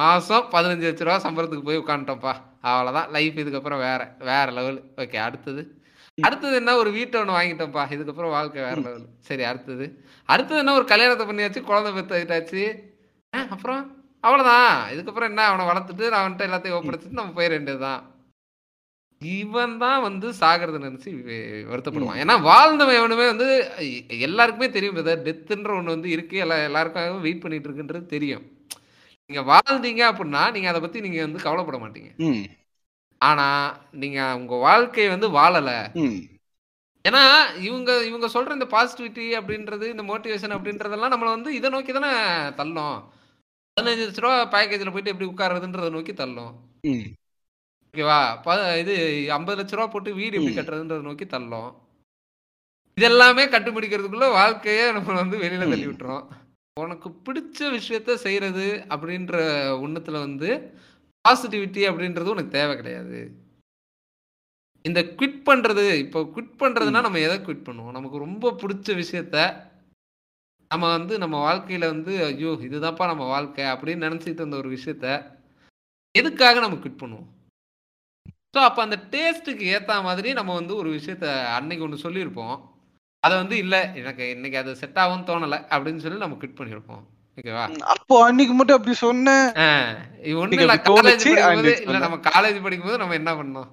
மாசம் 0.00 0.44
பதினஞ்சு 0.52 0.84
லட்ச 0.86 1.06
ரூபா 1.06 1.16
சம்பளத்துக்கு 1.24 1.68
போய் 1.68 1.80
உட்காந்துட்டோம்ப்பா 1.82 2.34
அவ்வளவுதான். 2.70 3.08
லைஃப் 3.16 3.40
இதுக்கப்புறம் 3.42 3.82
வேற 3.86 4.00
வேற 4.28 4.46
லெவல் 4.58 4.78
ஓகே 4.96 5.18
அடுத்தது. 5.26 5.62
அடுத்தது 6.18 6.54
என்ன? 6.60 6.76
ஒரு 6.76 6.90
வீட்டை 6.90 7.20
ஒன்று 7.20 7.36
வாங்கிட்டோம்ப்பா. 7.38 7.82
இதுக்கப்புறம் 7.94 8.34
வாழ்க்கை 8.36 8.60
வேற 8.62 8.76
லெவல் 8.86 9.06
சரி 9.28 9.44
அடுத்தது. 9.50 9.86
அடுத்தது 10.28 10.60
என்ன? 10.62 10.74
ஒரு 10.80 10.86
கல்யாணத்தை 10.92 11.26
பண்ணியாச்சு 11.26 11.62
குழந்தை 11.70 11.90
பெற்றாச்சு 11.96 12.62
அப்புறம்? 13.54 13.82
அவ்வளவுதான். 14.24 14.72
இதுக்கப்புறம் 14.92 15.30
என்ன? 15.32 15.44
அவனை 15.50 15.64
வளர்த்துட்டு 15.66 16.10
நான் 16.12 16.22
அவன்கிட்ட 16.22 16.48
எல்லாத்தையும் 16.48 16.78
ஒப்படைச்சிட்டு 16.78 17.20
நம்ம 17.20 17.36
போயிட 17.36 17.52
வேண்டியதுதான். 17.56 18.00
இவன் 19.20 19.74
தான் 19.78 20.02
வந்து 20.06 20.26
சாகிறத 20.40 20.78
நினைச்சு 20.84 21.10
வருத்தப்படுவான். 21.70 22.20
ஏன்னா 22.22 22.34
வாழ்ந்தவன் 22.42 22.98
எவனுமே 23.00 23.26
வந்து 23.32 23.48
எல்லாருக்குமே 24.26 24.68
தெரியும் 24.76 24.96
பிரதர் 24.96 25.26
டெத்துன்ற 25.26 25.72
ஒண்ணு 25.78 25.94
வந்து 25.94 26.10
இருக்கு. 26.10 26.36
எல்லா 26.44 26.56
எல்லாருக்காகவும் 26.68 27.24
வெயிட் 27.26 27.42
பண்ணிட்டு 27.42 27.68
இருக்குன்றது 27.68 28.06
தெரியும். 28.14 28.44
நீங்க 29.30 29.42
வாழ்ந்தீங்க 29.52 30.02
அப்படின்னா 30.10 30.44
நீங்க 30.54 30.68
அதை 30.68 30.80
பத்தி 30.80 31.00
நீங்க 31.00 31.20
வந்து 31.26 31.44
கவலைப்பட 31.46 31.78
மாட்டீங்க. 31.82 32.10
ஆனா 33.20 33.48
நீங்க 34.02 34.20
உங்க 34.40 34.54
வாழ்க்கையை 34.66 35.08
வந்து 35.14 35.28
வாழல. 35.38 35.70
ஏன்னா 37.04 37.22
இவங்க 37.68 37.90
இவங்க 38.10 38.26
சொல்ற 38.34 38.50
இந்த 38.58 38.68
பாசிட்டிவிட்டி 38.76 39.26
அப்படின்றது 39.40 39.86
இந்த 39.94 40.04
மோட்டிவேஷன் 40.10 40.54
அப்படின்றதெல்லாம் 40.56 41.12
நம்மளை 41.14 41.30
வந்து 41.36 41.52
இதை 41.58 41.70
நோக்கி 41.70 41.92
தானே 41.92 42.12
தள்ளும். 42.60 42.98
பதினஞ்சு 43.80 44.04
லட்ச 44.06 44.20
ரூபா 44.24 44.36
பேக்கேஜில் 44.54 44.92
போயிட்டு 44.94 45.12
எப்படி 45.12 45.28
உட்கார்றதுன்றதை 45.30 45.90
நோக்கி 45.94 46.12
தள்ளும். 46.14 46.54
ஓகேவா 47.94 48.18
இது 48.80 48.94
ஐம்பது 49.36 49.56
லட்ச 49.60 49.76
ரூபா 49.76 49.86
போட்டு 49.92 50.10
வீடு 50.18 50.36
எப்படி. 50.38 50.56
கட்டுறதுன்றதை 50.56 51.04
நோக்கி 51.08 51.26
தள்ளும். 51.26 51.70
இதெல்லாமே 53.00 53.44
கட்டுப்பிடிக்கிறதுக்குள்ள 53.54 54.26
வாழ்க்கையே 54.38 54.84
நம்ம 54.96 55.14
வந்து 55.20 55.36
வெளியில. 55.42 55.68
தள்ளி 55.72 55.86
விட்டுறோம் 55.86 56.24
உனக்கு 56.80 57.08
பிடிச்ச 57.26 57.58
விஷயத்த 57.76 58.14
செய்யறது 58.24 58.66
அப்படின்ற 58.94 59.34
ஒண்ணுத்துல 59.84 60.16
வந்து 60.26 60.50
பாசிட்டிவிட்டி 61.24 61.82
அப்படின்றது 61.90 62.34
உனக்கு 62.34 62.56
தேவை 62.58 62.74
கிடையாது. 62.76 63.20
இந்த 64.88 65.00
குவிட் 65.18 65.40
பண்றது 65.48 65.84
இப்போ 66.04 66.20
குவிட் 66.34 66.54
பண்றதுன்னா 66.62 67.00
நம்ம 67.06 67.22
எதை 67.26 67.38
குவிட் 67.38 67.66
பண்ணுவோம்? 67.66 67.96
நமக்கு 67.96 68.24
ரொம்ப 68.26 68.52
பிடிச்ச 68.62 68.88
விஷயத்த 69.02 69.36
நம்ம 70.70 70.88
வந்து 70.96 71.14
நம்ம 71.22 71.36
வாழ்க்கையில 71.46 71.84
வந்து 71.92 72.12
ஐயோ 72.24 72.50
இதுதான்ப்பா 72.66 73.06
நம்ம 73.10 73.24
வாழ்க்கை 73.34 73.64
அப்படின்னு 73.72 74.06
நினைச்சிட்டு 74.06 74.40
இருந்த 74.42 74.56
ஒரு 74.62 74.68
விஷயத்த 74.76 75.06
எதுக்காக 76.14 76.60
நம்ம 76.64 76.76
குவிட் 76.82 77.00
பண்ணுவோம்? 77.02 77.28
ஸோ 78.54 78.58
அப்போ 78.68 78.80
அந்த 78.86 78.96
டேஸ்ட்டுக்கு 79.14 79.64
ஏற்ற 79.74 79.96
மாதிரி 80.08 80.28
நம்ம 80.38 80.54
வந்து 80.60 80.74
ஒரு 80.82 80.90
விஷயத்த 80.98 81.26
அன்னைக்கு 81.56 81.86
ஒன்று 81.86 82.04
சொல்லியிருப்போம். 82.04 82.54
அதை 83.22 83.34
வந்து 83.42 83.56
இல்லை 83.64 83.80
எனக்கு 84.00 84.24
இன்னைக்கு 84.34 84.60
அது 84.62 84.76
செட் 84.82 85.00
ஆகும்னு 85.02 85.28
தோணலை 85.30 85.58
அப்படின்னு 85.72 86.02
சொல்லி 86.04 86.22
நம்ம 86.24 86.38
குவிட் 86.40 86.58
பண்ணியிருப்போம். 86.60 87.02
ஓகேவா? 87.38 87.64
அப்போ 87.94 88.14
அன்னைக்கு 88.28 88.54
மட்டும் 88.58 88.78
அப்படி 88.78 88.96
சொன்ன 89.04 89.34
ஒன்றும் 90.42 90.64
இல்லை 90.64 90.78
காலேஜ் 90.88 91.26
படிக்கும்போது 91.26 91.74
இல்லை 91.84 92.00
நம்ம 92.06 92.20
காலேஜ் 92.30 92.64
படிக்கும்போது 92.64 93.02
நம்ம 93.02 93.18
என்ன 93.20 93.32
பண்ணோம்? 93.42 93.68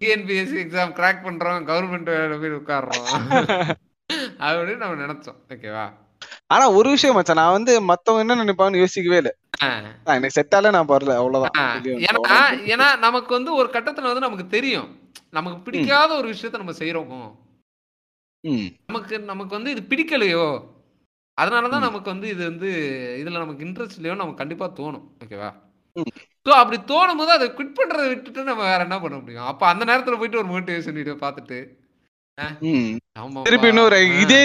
டிஎன்பிஎஸ்சி 0.00 0.58
எக்ஸாம் 0.66 0.94
கிராக் 1.00 1.26
பண்றோம் 1.26 1.66
கவர்மெண்ட் 1.72 2.14
வேலை 2.18 2.38
போய் 2.44 2.58
உட்காடுறோம் 2.60 3.04
அப்படின்னு 4.40 4.82
நம்ம 4.84 5.00
நினைச்சோம். 5.04 5.38
ஓகேவா 5.54 5.84
ஆனா 6.48 6.64
ஒரு 6.70 6.88
விஷயம் 6.90 7.16
மச்சான் 7.16 7.40
நான் 7.40 7.56
வந்து 7.56 7.72
மத்தவங்க 7.82 8.24
என்ன 8.24 8.36
நினைப்பாங்கன்னு 8.42 8.82
யோசிக்கவே 8.82 9.18
இல்ல. 9.22 9.30
எனக்கு 10.14 10.36
செட் 10.36 10.54
ஆல 10.56 10.70
நான் 10.70 10.90
பரல 10.90 11.16
அவ்வளவுதான். 11.20 11.56
ஏன்னா. 12.06 12.38
ஏன்னா 12.72 12.86
நமக்கு 12.98 13.30
வந்து 13.34 13.50
ஒரு 13.54 13.68
கட்டத்துல 13.72 14.10
வந்து 14.10 14.26
நமக்கு 14.26 14.46
தெரியும். 14.48 14.88
நமக்கு 15.30 15.58
பிடிக்காத 15.66 16.10
ஒரு 16.14 16.28
விஷயத்த 16.32 16.62
நம்ம 16.62 16.74
செய்யறோம் 16.78 17.12
நமக்கு 18.88 19.18
நமக்கு 19.32 19.52
வந்து 19.56 19.70
இது 19.70 19.82
பிடிக்கலையோ 19.90 20.46
அதனாலதான். 21.38 21.86
நமக்கு 21.86 22.08
வந்து 22.10 22.26
இது 22.28 22.42
வந்து 22.44 22.70
இதுல 23.20 23.38
நமக்கு 23.38 23.64
இன்ட்ரெஸ்ட் 23.66 23.98
இல்லையோ 24.00 24.16
நமக்கு 24.16 24.42
கண்டிப்பா 24.42 24.66
தோணும். 24.80 25.06
ஓகேவா. 25.24 25.50
ஸோ 26.46 26.52
அப்படி 26.60 26.78
தோணும் 26.82 27.20
போது 27.20 27.32
அதை 27.32 27.46
குவிட் 27.48 27.78
பண்றதை 27.78 28.06
விட்டுட்டு 28.08 28.42
நம்ம 28.42 28.62
வேற 28.62 28.80
என்ன 28.82 28.96
பண்ண 29.00 29.16
முடியும்? 29.18 29.46
அப்ப 29.46 29.66
அந்த 29.66 29.84
நேரத்துல 29.84 30.18
போயிட்டு 30.18 30.40
ஒரு 30.42 30.50
மோட்டிவேஷன் 30.54 30.98
வீடியோ 30.98 31.16
பார்த்துட்டு 31.20 31.58
திருப்பி 33.46 33.68
இன்னொரு. 33.72 33.98
இதே 34.22 34.40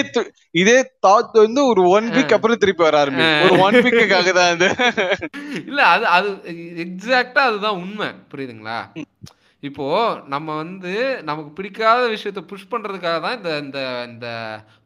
இதே 0.62 0.76
தாட் 1.04 1.36
வந்து 1.44 1.60
ஒரு 1.70 1.82
ஒன் 1.96 2.08
வீக் 2.16 2.34
அப்புறம் 2.36 2.60
திருப்பி 2.62 2.82
வர 2.86 2.96
ஆரம்பிக்கும் 3.02 3.44
ஒரு 3.46 3.56
ஒன் 3.66 3.78
வீக்குக்காக 3.84 4.32
தான் 4.38 4.52
அது. 4.54 4.68
இல்ல 5.70 5.80
அது 5.94 6.06
அது 6.16 6.28
எக்ஸாக்டா 6.84 7.42
அதுதான் 7.50 7.80
உண்மை. 7.84 8.08
புரியுதுங்களா? 8.32 8.78
இப்போ 9.62 9.86
நம்ம 10.34 10.48
வந்து 10.62 10.92
நமக்கு 11.28 11.50
பிடிக்காத 11.56 12.02
விஷயத்த 12.14 12.42
புஷ் 12.50 12.70
பண்றதுக்காக 12.72 13.18
தான் 13.24 13.36
இந்த 13.38 13.50
இந்த 13.64 13.80
இந்த 14.10 14.26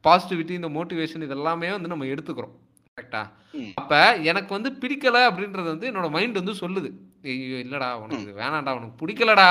பாசிட்டிவிட்டி 0.07 0.55
இந்த 0.61 0.71
மோட்டிவேஷன் 0.79 1.27
இதெல்லாமே 1.27 1.71
வந்து 1.77 1.93
நம்ம 1.93 2.09
எடுத்துக்கிறோம். 2.13 2.55
கரெக்டா. 2.99 3.23
அப்ப 3.81 3.93
எனக்கு 4.31 4.51
வந்து 4.57 4.71
பிடிக்கல 4.83 5.19
அப்படின்றது 5.31 5.69
வந்து 5.73 5.89
என்னோட 5.91 6.09
மைண்ட் 6.17 6.41
வந்து 6.41 6.55
சொல்லுது. 6.63 6.91
ஐயோ 7.33 7.59
இல்லடா 7.65 7.89
உனக்கு 8.05 8.31
வேணாம்டா 8.41 8.75
உனக்கு 8.79 8.97
பிடிக்கலடா. 9.03 9.49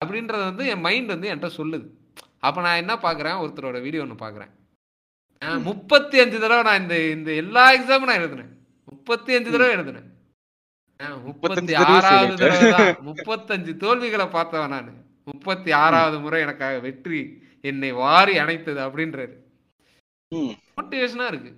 அப்படின்றது 0.00 0.44
வந்து 0.50 0.64
என் 0.72 0.84
மைண்ட் 0.86 1.12
வந்து 1.14 1.28
என்கிட்ட 1.30 1.50
சொல்லுது. 1.60 1.86
அப்ப 2.42 2.60
நான் 2.60 2.76
என்ன 2.76 2.94
பாக்குறேன்? 2.94 3.40
ஒருத்தரோட 3.44 3.80
வீடியோ 3.82 4.02
ஒன்று 4.02 4.26
பாக்குறேன். 4.26 4.50
முப்பத்தி 5.62 6.18
அஞ்சு 6.18 6.40
தடவை 6.40 6.62
நான் 6.62 6.80
இந்த 6.80 6.96
இந்த 7.10 7.32
எல்லா 7.32 7.64
எக்ஸாமும் 7.72 8.08
நான் 8.10 8.18
எழுதுனேன். 8.18 8.52
முப்பத்தி 8.84 9.34
அஞ்சு 9.34 9.50
தடவை 9.50 9.74
எழுதுனேன். 9.76 10.08
முப்பத்தி 11.22 11.74
ஆறாவது. 11.74 12.36
தடவை 12.36 12.94
முப்பத்தஞ்சு 13.06 13.76
தோல்விகளை 13.76 14.26
பார்த்தவன் 14.26 14.68
நானு. 14.68 14.92
முப்பத்தி 15.24 15.72
ஆறாவது 15.72 16.20
முறை 16.20 16.40
எனக்காக 16.40 16.78
வெற்றி 16.78 17.20
என்னை 17.60 17.92
வாரி 17.92 18.38
அணைத்தது 18.38 18.80
அப்படின்றாரு. 18.86 19.34
ம். 20.28 20.52
மோட்டிவேஷனா 20.76 21.26
இருக்கு. 21.26 21.52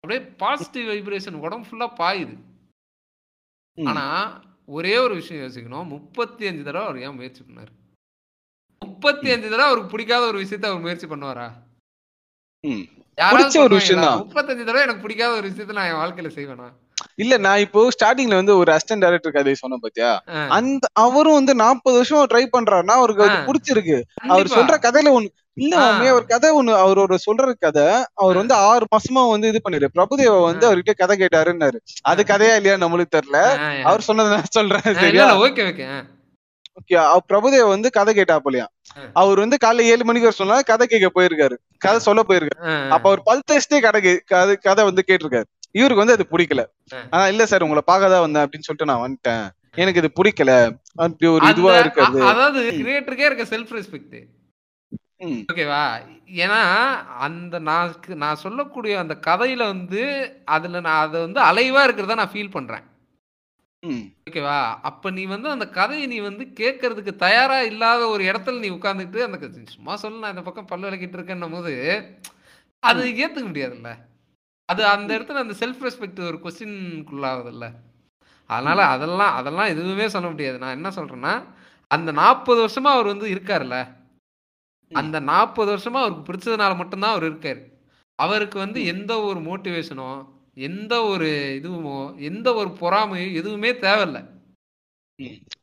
அப்படியே 0.00 0.20
பாசிட்டிவ் 0.36 0.88
வைப்ரேஷன் 0.88 1.40
உடம்பு 1.46 1.66
ஃபுல்லா 1.68 1.88
பாயுது. 1.98 2.36
ஆனா 3.86 4.04
ஒரே 4.66 4.96
ஒரு 4.98 5.14
விஷயம் 5.14 5.46
யோசிக்கணும். 5.46 5.88
முப்பத்தி 5.88 6.46
அஞ்சு 6.46 6.64
தடவை 6.64 6.88
அவர் 6.88 7.02
ஏன் 7.02 7.14
முயற்சி 7.14 7.42
பண்ணாரு? 7.42 7.74
முப்பத்தி 8.82 9.28
அஞ்சு 9.32 9.48
தடவை 9.48 9.68
அவருக்கு 9.68 9.92
பிடிக்காத 9.92 10.24
ஒரு 10.26 10.38
விஷயத்த 10.42 10.66
அவர் 10.70 10.84
முயற்சி 10.84 11.06
பண்ணுவாரா. 11.06 11.46
யாராவது 13.18 13.58
ஒரு 13.60 13.74
விஷயம்? 13.78 14.02
தான். 14.06 14.18
முப்பத்தஞ்சு 14.22 14.64
தடவை 14.64 14.82
எனக்கு 14.86 15.04
பிடிக்காத 15.04 15.32
ஒரு 15.38 15.46
விஷயத்த 15.50 15.76
நான் 15.78 15.88
என் 15.90 16.00
வாழ்க்கையில 16.00 16.30
செய்வேனா? 16.34 16.66
இல்ல 17.22 17.34
நான் 17.38 17.62
இப்போ 17.64 17.80
ஸ்டார்டிங்ல 17.94 18.38
வந்து 18.38 18.54
ஒரு 18.60 18.70
அசிஸ்டன்ட் 18.72 19.04
டைரக்டர் 19.04 19.34
கதை 19.34 19.52
சொன்னேன் 19.54 19.82
பாத்தியா? 19.82 20.10
அந்த 20.56 20.86
அவரும் 21.02 21.38
வந்து 21.38 21.52
நாற்பது 21.60 21.96
வருஷம் 21.98 22.30
ட்ரை 22.32 22.44
பண்றாருன்னா 22.48 22.94
அவருக்கு 23.00 23.24
அது. 23.26 23.36
பிடிச்சிருக்கு. 23.48 23.98
அவர். 24.30 24.54
சொல்ற 24.56 24.76
கதையில 24.84 25.12
ஒண்ணு 25.16 25.30
இல்ல 25.56 25.74
அவர் 26.06 26.26
கதை 26.26 26.48
ஒண்ணு 26.56 26.72
அவர் 26.80 26.98
ஒரு 26.98 27.16
சொல்ற 27.22 27.52
கதை 27.58 27.84
அவர் 28.22 28.40
வந்து 28.40 28.54
ஆறு 28.66 28.86
மாசமா 28.90 29.22
வந்து 29.28 29.50
இது 29.52 29.60
பண்ணிரு. 29.64 29.88
பிரபுதேவா 29.94 30.38
வந்து. 30.42 30.64
அவர்கிட்ட 30.68 30.94
கதை 30.96 31.16
கேட்டாருன்னாரு. 31.16 31.78
அது 32.04 32.22
கதையா 32.24 32.56
இல்லையா 32.58 32.76
நம்மளுக்கு 32.84 33.16
தெரியல. 33.16 33.40
அவர் 33.88 34.06
சொன்னதை 34.08 34.30
நான் 34.34 34.54
சொல்றேன் 34.58 34.88
சரியா? 35.00 35.28
ஓகே 35.46 35.64
ஓகே 35.70 35.86
ஓகே 36.78 36.96
பிரபுதேவா 37.30 37.68
வந்து 37.74 37.88
கதை 37.96 38.12
கேட்டாப்பலையா. 38.16 38.66
அவர் 39.20 39.42
வந்து 39.42 39.56
காலைல 39.64 39.90
ஏழு 39.92 40.04
மணிக்கு 40.08 40.28
வர 40.28 40.36
சொன்னா 40.40 40.56
கதை 40.70 40.86
கேட்க 40.86 41.08
போயிருக்காரு. 41.16 41.56
கதை 41.84 41.98
சொல்ல 42.06 42.22
போயிருக்காரு. 42.28 42.64
அப்ப 42.94 43.04
அவர் 43.10 43.26
பல் 43.28 43.46
டெஸ்டே 43.50 43.78
கதை 43.86 44.00
கதை 44.66 44.84
வந்து 44.90 45.04
கேட்டிருக்காரு. 45.10 45.48
இவருக்கு 45.78 46.02
வந்து 46.02 46.16
அது 46.18 46.26
பிடிக்கல. 46.32 46.62
ஆனா 47.12 47.24
இல்ல 47.32 47.46
சார் 47.52 47.66
உங்களை 47.66 47.82
பார்க்க 47.90 48.12
தான் 48.14 48.24
வந்தேன் 48.26 48.44
அப்படின்னு 48.44 48.66
சொல்லிட்டு 48.68 48.90
நான் 48.92 49.04
வந்துட்டேன். 49.04 49.46
எனக்கு 49.82 50.00
இது 50.02 50.10
பிடிக்கல. 50.18 50.52
அப்படி 51.04 51.28
ஒரு 51.36 51.48
இதுவா 51.52 51.72
இருக்காது 51.78 52.20
அதாவது 52.30 52.60
கிரியேட்டருக்கே 52.80 53.28
இருக்க 53.30 53.46
செல்ஃப் 53.54 53.74
ரெஸ்பெக்ட் 53.78 54.16
ஓகேவா? 55.50 55.82
ஏன்னா 56.44 56.60
அந்த 57.26 57.58
நான் 57.68 57.92
நான் 58.22 58.42
சொல்லக்கூடிய 58.42 58.94
அந்த 59.02 59.14
கதையில 59.26 59.62
வந்து 59.72 60.02
அதுல 60.56 60.80
நான் 60.86 61.02
அதை 61.04 61.18
வந்து 61.20 61.40
அலைவா 61.48 61.82
இருக்கிறத 61.86 62.16
நான் 62.20 62.32
ஃபீல் 62.34 62.54
பண்றேன். 62.56 62.84
ம், 63.86 64.02
ஓகேவா? 64.26 64.58
அப்ப 64.82 65.10
நீ 65.10 65.24
வந்து 65.24 65.50
அந்த 65.50 65.68
கதையை 65.68 66.06
நீ 66.06 66.18
வந்து 66.20 66.44
கேட்கறதுக்கு 66.54 67.16
தயாரா 67.16 67.60
இல்லாத 67.62 68.06
ஒரு 68.06 68.24
இடத்துல 68.24 68.58
நீ 68.58 68.70
உட்கார்ந்துட்டு 68.70 69.18
அந்த 69.22 69.38
க- 69.38 69.70
சும்மா 69.70 69.96
சொல்லு 69.96 70.18
நான் 70.18 70.30
இந்த 70.30 70.42
பக்கம் 70.42 70.64
பல்லு 70.64 70.90
விளக்கிட்டு 70.90 71.16
இருக்கேன்னும் 71.16 71.50
போது 71.50 71.72
அது 72.82 73.02
ஏத்துக்க 73.16 73.46
முடியாதுல்ல. 73.46 73.90
அது 74.68 74.86
அந்த 74.86 75.18
இடத்துல 75.18 75.42
அந்த 75.42 75.54
செல்ஃப் 75.58 75.82
ரெஸ்பெக்ட் 75.82 76.20
ஒரு 76.26 76.38
கொஸ்டின்குள்ளாகுதுல்ல 76.42 77.66
அதனால 78.50 78.84
அதெல்லாம் 78.86 79.34
அதெல்லாம் 79.34 79.66
எதுவுமே 79.66 80.08
சொல்ல 80.08 80.30
முடியாது. 80.30 80.58
நான் 80.58 80.76
என்ன 80.76 80.88
சொல்றேன்னா 80.88 81.34
அந்த 81.90 82.12
நாற்பது 82.12 82.66
வருஷமா 82.66 82.90
அவர் 82.90 83.06
வந்து 83.06 83.26
இருக்காருல்ல? 83.28 83.76
அந்த 84.92 85.18
நாற்பது 85.22 85.76
வருஷமா 85.76 85.98
அவருக்கு 85.98 86.26
பிடிச்சதுனால 86.26 86.76
மட்டும்தான் 86.76 87.10
அவர் 87.10 87.32
இருக்காரு. 87.32 87.60
அவருக்கு 88.18 88.58
வந்து 88.58 88.84
எந்த 88.84 89.20
ஒரு 89.22 89.40
மோட்டிவேஷனோ 89.40 90.10
எந்த 90.56 90.94
ஒரு 91.04 91.28
இதுவுமோ 91.58 91.96
எந்த 92.20 92.48
ஒரு 92.54 92.70
பொறாமையோ 92.80 93.26
எதுவுமே 93.32 93.70
தேவையில்ல. 93.72 94.18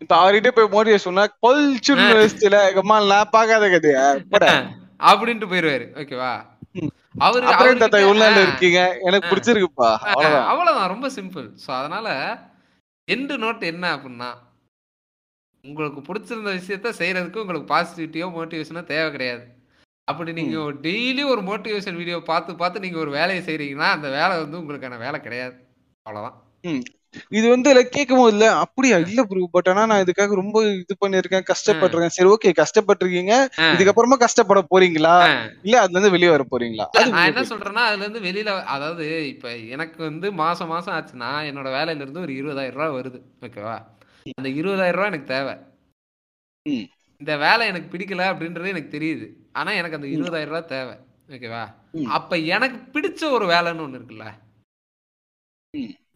இப்ப 0.02 0.14
அவர்கிட்ட 0.16 0.50
போய் 0.52 0.74
மோடிய 0.74 0.96
சொன்னா 0.98 1.24
கொல்ச்சுன்னு 1.44 2.08
வச்சுல 2.20 2.60
அம்மா 2.82 2.98
நான் 3.04 3.34
கதையா? 3.74 4.06
அப்படின்ட்டு 5.02 5.50
போயிருவாரு. 5.52 5.86
ஓகேவா. 6.02 6.34
அவரு 7.20 7.44
தாத்தா. 7.44 8.00
இருக்கீங்க? 8.42 8.80
எனக்கு 9.02 9.32
பிடிச்சிருக்குப்பா. 9.32 9.90
அவ்வளவுதான். 10.52 10.90
ரொம்ப 10.90 11.10
சிம்பிள் 11.10 11.48
ஸோ 11.66 11.70
அதனால 11.72 12.08
எண்டு 13.08 13.36
நோட் 13.38 13.64
என்ன 13.64 13.86
அப்படின்னா 13.96 14.32
உங்களுக்கு 15.64 16.00
பிடிச்சிருந்த 16.02 16.52
விஷயத்த 16.60 16.90
செய்யறதுக்கு 17.00 17.44
உங்களுக்கு 17.44 17.74
பாசிட்டிவிட்டியோ 17.74 18.28
மோட்டிவேஷனோ 18.38 18.84
தேவை 18.84 19.12
கிடையாது. 19.12 19.44
அப்படி 20.08 20.32
நீங்க 20.34 20.56
டெய்லி 20.86 21.24
ஒரு 21.34 21.42
மோட்டிவேஷன் 21.42 22.00
வீடியோ 22.00 22.18
பார்த்து 22.26 22.54
பார்த்து 22.56 22.86
நீங்க 22.86 22.98
ஒரு 23.00 23.12
வேலையை 23.12 23.42
செய்றீங்கன்னா 23.46 23.90
அந்த 23.96 24.08
வேலை 24.10 24.34
வந்து 24.40 24.60
உங்களுக்கான 24.62 24.98
வேலை 25.00 25.20
கிடையாது. 25.22 25.56
அவ்வளவுதான். 26.06 26.38
இது 27.38 27.46
வந்து 27.50 27.68
இல்ல 27.72 27.82
கேட்கும் 27.88 28.20
போது 28.20 28.34
இல்ல 28.34 28.46
அப்படியா? 28.64 28.98
இல்ல 29.06 29.22
ப்ரோ 29.24 29.48
பட் 29.52 29.70
ஆனா 29.72 29.82
நான் 29.86 30.04
இதுக்காக 30.04 30.36
ரொம்ப 30.40 30.58
இது 30.76 30.94
பண்ணிருக்கேன் 31.02 31.48
கஷ்டப்பட்டிருக்கேன். 31.50 32.16
சரி 32.16 32.30
ஓகே 32.30 32.52
கஷ்டப்பட்டிருக்கீங்க. 32.62 33.34
இதுக்கப்புறமா 33.74 34.18
கஷ்டப்பட 34.24 34.62
போறீங்களா. 34.72 35.16
இல்ல 35.64 35.76
அதுல 35.82 35.98
இருந்து 35.98 36.14
வெளியே 36.16 36.32
வர 36.32 36.46
போறீங்களா? 36.46 36.88
நான் 37.14 37.30
என்ன 37.30 37.44
சொல்றேன்னா 37.52 37.84
அதுல 37.90 38.06
இருந்து 38.06 38.22
வெளியில 38.22 38.56
அதாவது 38.76 39.06
இப்ப 39.28 39.48
எனக்கு 39.76 40.00
வந்து 40.04 40.30
மாசம் 40.42 40.68
மாசம் 40.68 40.96
ஆச்சுன்னா 40.96 41.32
என்னோட 41.50 41.70
வேலையில 41.78 42.04
இருந்து 42.04 42.26
ஒரு 42.26 42.34
இருபதாயிரம் 42.40 42.80
ரூபாய் 42.80 42.98
வருது 42.98 43.20
ஓகேவா 43.42 43.78
அந்த 44.38 44.50
இருபதாயிரம் 44.60 45.00
ரூபாய் 45.00 45.12
எனக்கு 45.12 45.34
தேவை. 45.34 45.56
இந்த 47.24 47.38
வேலை 47.38 47.68
எனக்கு 47.68 47.98
பிடிக்கல 47.98 48.24
அப்படின்றது 48.30 48.68
எனக்கு 48.68 49.00
தெரியுது. 49.00 49.28
ஆனா 49.54 49.72
எனக்கு 49.72 49.96
அந்த 49.96 50.08
இருபதாயிரம் 50.08 50.46
ரூபாய் 50.46 50.66
தேவை. 50.66 50.96
ஓகேவா. 51.30 51.64
அப்ப 52.08 52.38
எனக்கு 52.38 52.78
பிடிச்ச 52.92 53.32
ஒரு 53.32 53.46
வேலைன்னு 53.46 53.84
ஒண்ணு 53.86 53.98
இருக்குல்ல. 54.00 54.26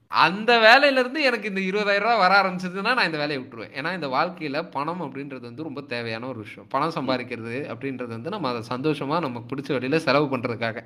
அந்த 0.07 0.57
வேலையில 0.57 0.99
இருந்து 0.99 1.21
எனக்கு 1.21 1.47
இந்த 1.47 1.61
இருபதாயிரம் 1.61 1.99
ரூபாய் 1.99 2.17
வர 2.17 2.41
ஆரம்பிச்சதுன்னா 2.41 2.93
நான் 2.93 3.05
இந்த 3.05 3.17
வேலையை 3.17 3.45
விட்டுருவேன். 3.45 3.75
ஏன்னா 3.79 3.93
இந்த 3.93 4.07
வாழ்க்கையில 4.07 4.71
பணம் 4.71 5.01
அப்படின்றது 5.01 5.39
வந்து 5.39 5.63
ரொம்ப 5.63 5.81
தேவையான 5.81 6.27
ஒரு 6.27 6.39
விஷயம். 6.39 6.69
பணம் 6.69 6.93
சம்பாதிக்கிறது 6.93 7.55
அப்படின்றது 7.73 8.07
வந்து 8.07 8.29
நம்ம 8.29 8.49
அதை 8.49 8.61
சந்தோஷமா 8.69 9.19
நமக்கு 9.19 9.55
பிடிச்ச 9.55 9.67
வழியில 9.67 9.99
செலவு 9.99 10.37
பண்றதுக்காக. 10.37 10.83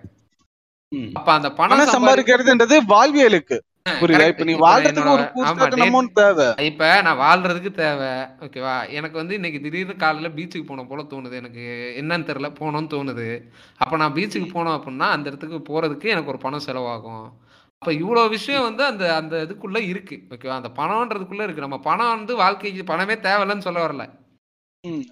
அப்ப 1.13 1.31
அந்த 1.31 1.51
பணம் 1.51 1.77
பணம் 1.77 1.93
சம்பாதி 1.93 2.19
சம்பாதிக்கிறதுன்றது 2.19 2.77
வாழ்வியலுக்கு. 2.87 3.59
புரியுதா? 3.89 3.93
correct. 3.93 4.27
இப்ப 4.27 4.43
நீ 4.43 4.51
இப்ப 4.51 4.75
வாழ்றதுக்கு 4.75 5.11
ஒரு 5.11 5.21
என்னோட- 5.21 5.31
ஆமா, 5.35 5.51
பூஸ்டர் 5.53 5.75
day- 5.75 5.89
அமௌண்ட் 5.89 6.11
தேவை. 6.13 6.65
இப்ப 6.65 7.01
நான் 7.01 7.17
வாழ்றதுக்கு 7.17 7.71
தேவை. 7.71 8.07
ஓகேவா 8.39 8.89
எனக்கு 8.89 9.17
வந்து 9.17 9.33
இன்னைக்கு 9.33 9.61
திடீர்னு 9.61 9.95
காலையில 9.95 10.33
பீச்சுக்கு 10.33 10.65
போன 10.65 10.83
போல 10.83 11.03
தோணுது. 11.03 11.31
எனக்கு 11.31 11.95
என்னன்னு 11.97 12.29
தெரியல 12.29 12.53
போகணும்னு 12.59 12.89
தோணுது. 12.89 13.41
அப்ப 13.77 13.97
நான் 13.97 14.13
பீச்சுக்கு 14.13 14.49
போனோம் 14.53 14.79
அப்படின்னா 14.79 14.99
அந்த 14.99 15.29
இடத்துக்கு 15.29 15.73
போறதுக்கு 15.73 16.03
எனக்கு 16.03 16.29
ஒரு 16.29 16.37
பணம் 16.37 16.61
செலவாகும். 16.65 17.29
அப்ப 17.77 17.93
இவ்வளவு 17.93 18.29
விஷயம் 18.29 18.63
வந்து 18.63 18.83
அந்த 18.83 19.15
அந்த 19.15 19.37
இதுக்குள்ள 19.37 19.87
இருக்கு. 19.87 20.21
ஓகேவா 20.29 20.47
அந்த 20.47 20.69
பணம்ன்றதுக்குள்ள 20.75 21.43
இருக்கு. 21.43 21.61
நம்ம 21.61 21.77
பணம் 21.77 22.15
வந்து 22.15 22.35
வாழ்க்கைக்கு 22.35 22.83
பணமே 22.83 23.13
தேவையில்லைன்னு 23.13 23.57
சொல்ல 23.57 23.87
வரல. 23.87 24.09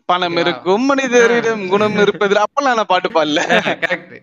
பணம்? 0.05 0.35
இருக்கும் 0.35 0.85
மனிதரிடம் 0.85 1.67
குணம் 1.67 1.97
இருப்பதில் 1.97 2.37
அப்பெல்லாம் 2.37 2.75
நான் 2.75 2.85
பாட்டு 2.87 3.09
பாடல. 3.09 3.41
கரெக்ட் 3.63 4.21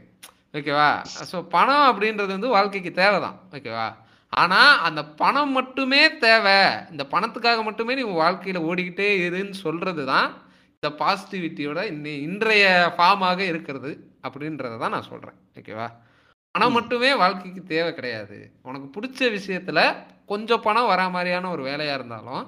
ஓகேவா 0.52 1.04
ஸோ 1.32 1.42
பணம் 1.48 2.00
அப்படின்றது 2.00 2.26
வந்து 2.26 2.48
வாழ்க்கைக்கு 2.48 2.92
தேவைதான். 2.92 3.40
ஓகேவா 3.50 4.04
ஆனா 4.32 4.60
அந்த 4.86 5.00
பணம் 5.20 5.52
மட்டுமே 5.58 6.00
தேவை. 6.24 6.58
இந்த 6.92 7.04
பணத்துக்காக 7.12 7.60
மட்டுமே 7.68 7.94
நீ 7.98 8.02
வாழ்க்கையில 8.22 8.60
ஓடிக்கிட்டே 8.70 9.08
இருன்னு 9.26 9.56
சொல்றது 9.66 10.04
தான் 10.12 10.28
இந்த 10.76 10.88
பாசிட்டிவிட்டியோட 11.02 11.80
இன்னை 11.92 12.14
இன்றைய 12.26 12.64
ஃபார்மாக 12.96 13.40
இருக்கிறது 13.52 13.92
அப்படின்றத 14.26 14.74
தான் 14.82 14.94
நான் 14.96 15.10
சொல்றேன். 15.12 15.38
ஓகேவா 15.58 15.86
பணம் 16.54 16.76
மட்டுமே 16.78 17.10
வாழ்க்கைக்கு 17.22 17.62
தேவை 17.72 17.90
கிடையாது. 17.94 18.36
உனக்கு 18.68 18.86
பிடிச்ச 18.96 19.20
விஷயத்துல 19.38 19.80
கொஞ்சம் 20.32 20.62
பணம் 20.66 20.90
வரா 20.90 21.06
மாதிரியான 21.16 21.50
ஒரு 21.50 21.62
வேலையா 21.70 21.94
இருந்தாலும் 21.98 22.44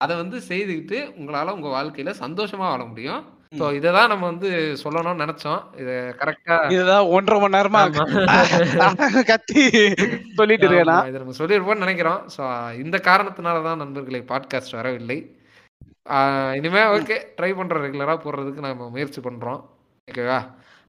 அதை 0.00 0.14
வந்து 0.16 0.38
செய்துக்கிட்டு 0.48 0.98
உங்களால 1.18 1.54
உங்க 1.56 1.68
வாழ்க்கையில 1.76 2.12
சந்தோஷமா 2.24 2.66
வாழ 2.72 2.82
முடியும். 2.84 3.22
ஸோ 3.58 3.64
இதை 3.78 3.90
தான் 3.96 4.10
நம்ம 4.12 4.24
வந்து 4.30 4.50
சொல்லணும்னு 4.82 5.22
நினைச்சோம். 5.24 5.60
இது 5.80 5.94
கரெக்டா 6.20 6.56
இதுதான் 6.74 7.08
ஒன்றரை 7.16 7.38
மணி 7.42 7.56
நேரமா 7.56 7.80
கத்தி 9.30 9.62
சொல்லிட்டு 10.38 10.66
இருக்கேனா 10.68 10.96
இதை 11.10 11.18
நம்ம 11.22 11.36
சொல்லியிருப்போம்னு 11.40 11.84
நினைக்கிறோம். 11.84 12.22
ஸோ 12.36 12.42
இந்த 12.84 12.98
காரணத்தினால 13.08 13.62
தான் 13.68 13.82
நண்பர்களை 13.82 14.20
பாட்காஸ்ட் 14.32 14.78
வரவில்லை. 14.80 15.18
இனிமே 16.60 16.82
ஓகே 16.96 17.18
ட்ரை 17.38 17.50
பண்றோம் 17.58 17.84
ரெகுலரா 17.86 18.16
போடுறதுக்கு 18.24 18.66
நம்ம 18.68 18.88
முயற்சி 18.94 19.20
பண்றோம். 19.28 19.60
ஓகேவா 20.08 20.40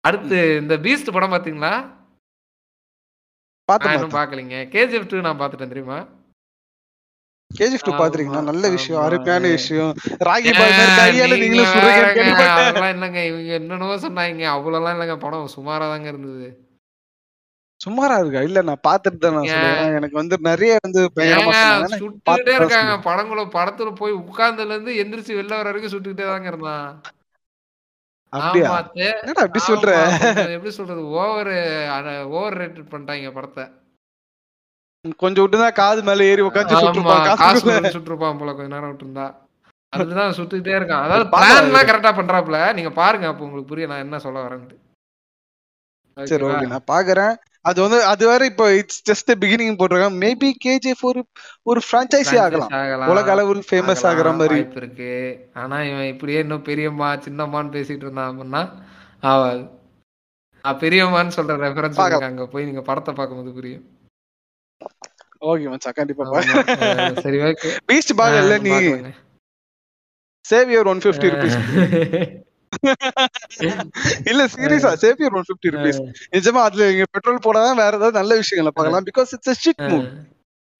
அடுத்து 0.04 0.38
இந்த 0.62 0.76
பீஸ்ட் 0.86 1.16
படம் 1.18 1.36
பாத்தீங்களா? 1.36 1.74
பாத்து 3.70 3.94
இன்னும் 3.98 4.18
பாக்கலீங்க. 4.20 4.58
கேஜிஎஃப் 4.74 5.10
டூ 5.12 5.26
நான் 5.28 5.42
பாத்துட்டேன் 5.42 5.74
தெரியுமா? 5.74 6.00
கேஜிஎஃப் 7.60 7.86
டூ 7.88 7.94
பாத்துறீங்களா 8.02 8.42
நல்ல 8.50 8.70
விஷயம். 8.76 9.02
அருமையான 9.06 9.46
விஷயம். 9.58 9.92
ராகி 10.30 10.52
பாய் 10.60 10.76
கையால 11.00 11.38
நீங்க 11.42 11.56
நீங்களும் 11.56 12.54
அதெல்லாம் 12.58 12.94
இல்லைங்க 12.96 13.22
இவங்க 13.30 13.52
என்னென்னவோ 13.60 13.96
சொன்னாங்க. 14.06 14.46
அவ்வளோலாம் 14.56 14.96
இல்லைங்க 14.96 15.18
படம் 15.26 15.56
சுமாரா 15.58 15.88
தாங்க 15.94 16.08
இருந்தது. 16.14 16.48
சுமாரா 17.82 18.18
இருக்கா? 18.22 18.42
இல்ல 18.48 18.60
நான் 18.68 18.86
பாத்துட்டு 18.88 19.18
தான் 19.24 19.38
நான் 19.38 19.96
எனக்கு 20.00 20.16
வந்து 20.20 20.36
நிறைய 20.50 20.74
வந்து. 20.86 21.02
சுட்டுக்கிட்டே 22.02 22.54
இருக்காங்க. 22.60 22.94
படங்குள்ள 23.08 23.44
படத்துல 23.58 23.90
போய் 24.02 24.14
உட்கார்ந்ததுல 24.22 24.76
இருந்து 24.76 24.94
எந்திரிச்சு 25.04 25.38
வெளில 25.40 25.58
வர 25.60 25.68
வரைக்கும் 25.70 25.94
சுட்டுக்கிட்டே 25.96 26.28
தாங்க 26.32 26.50
இருந்தான். 26.54 26.88
அப்படியா? 28.34 28.70
என்னடா 29.22 29.44
அப்படி 29.46 29.64
சொல்ற? 29.66 29.90
எப்படி 30.56 30.72
சொல்றது? 30.78 31.02
ஓவர் 31.18 31.52
ஓவர் 32.38 32.60
ரேட்டட் 32.62 32.92
பண்ணிட்டாங்க 32.94 33.34
படத்தை. 33.38 33.66
கொஞ்சம் 35.12 35.46
விட்டுதான் 35.46 35.74
காது 35.74 36.04
மேல 36.04 36.24
ஏறி 36.24 36.42
உட்காந்து 36.42 36.76
சுட்டுருப்பான் 36.76 37.96
சுட்டுருப்பான் 37.96 38.38
போல 38.38 38.54
கொஞ்ச 38.54 38.76
நேரம் 38.76 38.98
விட்டுருந்தா. 38.98 39.36
அதுதான் 39.90 40.34
சுட்டுக்கிட்டே 40.34 40.76
இருக்கான். 40.80 41.04
அதாவது. 41.06 41.30
பிளான்லாம் 41.30 41.90
கரெக்டா 41.90 42.12
பண்றாப்ல 42.20 42.74
நீங்க 42.74 42.90
பாருங்க 42.90 43.28
அப்போ 43.28 43.44
உங்களுக்கு 43.44 43.70
புரியும் 43.70 43.90
நான் 43.90 44.00
என்ன 44.00 44.20
சொல்ல 44.20 44.44
வரேன்ட்டு. 44.44 44.76
சரி? 46.24 46.44
ஓகே 46.44 46.68
நான் 46.68 46.90
பாக்குறேன். 46.92 47.36
அது 47.62 47.82
வந்து 47.82 48.04
அது 48.04 48.28
வேற 48.28 48.46
இப்போ 48.46 48.76
இட்ஸ் 48.76 49.04
ஜஸ்ட் 49.12 49.36
பிகினிங் 49.36 49.78
போட்டிருக்காங்க. 49.80 50.18
மேபி 50.24 50.52
கேஜிஎஃப் 50.66 51.02
ஒரு 51.02 51.26
ஒரு 51.64 51.82
பிரான்ச்சைஸி 51.92 52.40
ஆகலாம். 52.40 53.10
உலக 53.10 53.32
அளவில் 53.32 53.64
ஃபேமஸ் 53.72 54.04
ஆகுற 54.04 54.36
மாதிரி. 54.38 54.68
இருக்கு. 54.76 55.12
ஆனா 55.54 55.84
இவன் 55.84 56.08
இப்படியே 56.08 56.40
இன்னும் 56.40 56.62
பெரியம்மா 56.62 57.14
சின்னம்மான்னு 57.14 57.74
பேசிட்டு 57.76 58.06
இருந்தான் 58.06 58.40
அப்படின்னா 58.40 58.72
ஆவாது 59.22 59.64
பெரியம்மான்னு 60.64 61.32
சொல்ற 61.36 61.54
ரெஃபரன்ஸ். 61.66 62.22
அங்க 62.22 62.48
போய் 62.48 62.66
நீங்க 62.66 62.82
படத்தை 62.82 63.14
பார்க்கும்போது 63.14 63.54
புரியும். 63.54 63.93
ஓகே 65.52 65.66
மச்சான். 65.72 65.98
கண்டிப்பா 65.98 66.24
சரி 67.26 67.40
ஓகே. 67.48 67.70
பீஸ்ட் 67.90 68.14
பாக 68.22 68.34
இல்ல 68.44 68.56
நீ 68.66 68.72
சேவியர் 70.46 70.90
ஒன் 70.92 71.02
பிப்டி 71.06 71.30
ருபீஸ் 71.34 71.58
இல்ல 74.32 74.42
சீரியஸா 74.54 74.92
சேவியர் 75.04 75.36
ஒன் 75.40 75.48
பிப்டி 75.50 75.74
ருபீஸ் 75.76 76.00
நிஜமா 76.36 76.62
அதுல 76.68 76.88
நீங்க 76.92 77.06
பெட்ரோல் 77.16 77.44
போடாதான் 77.46 77.80
வேற 77.82 77.92
ஏதாவது 78.00 78.20
நல்ல 78.20 78.32
விஷயங்களை 78.42 78.72
பார்க்கலாம். 78.78 79.08
பிகாஸ் 79.10 79.34
இட்ஸ் 79.38 79.62
ஷிட் 79.66 79.84
மூவ் 79.92 80.08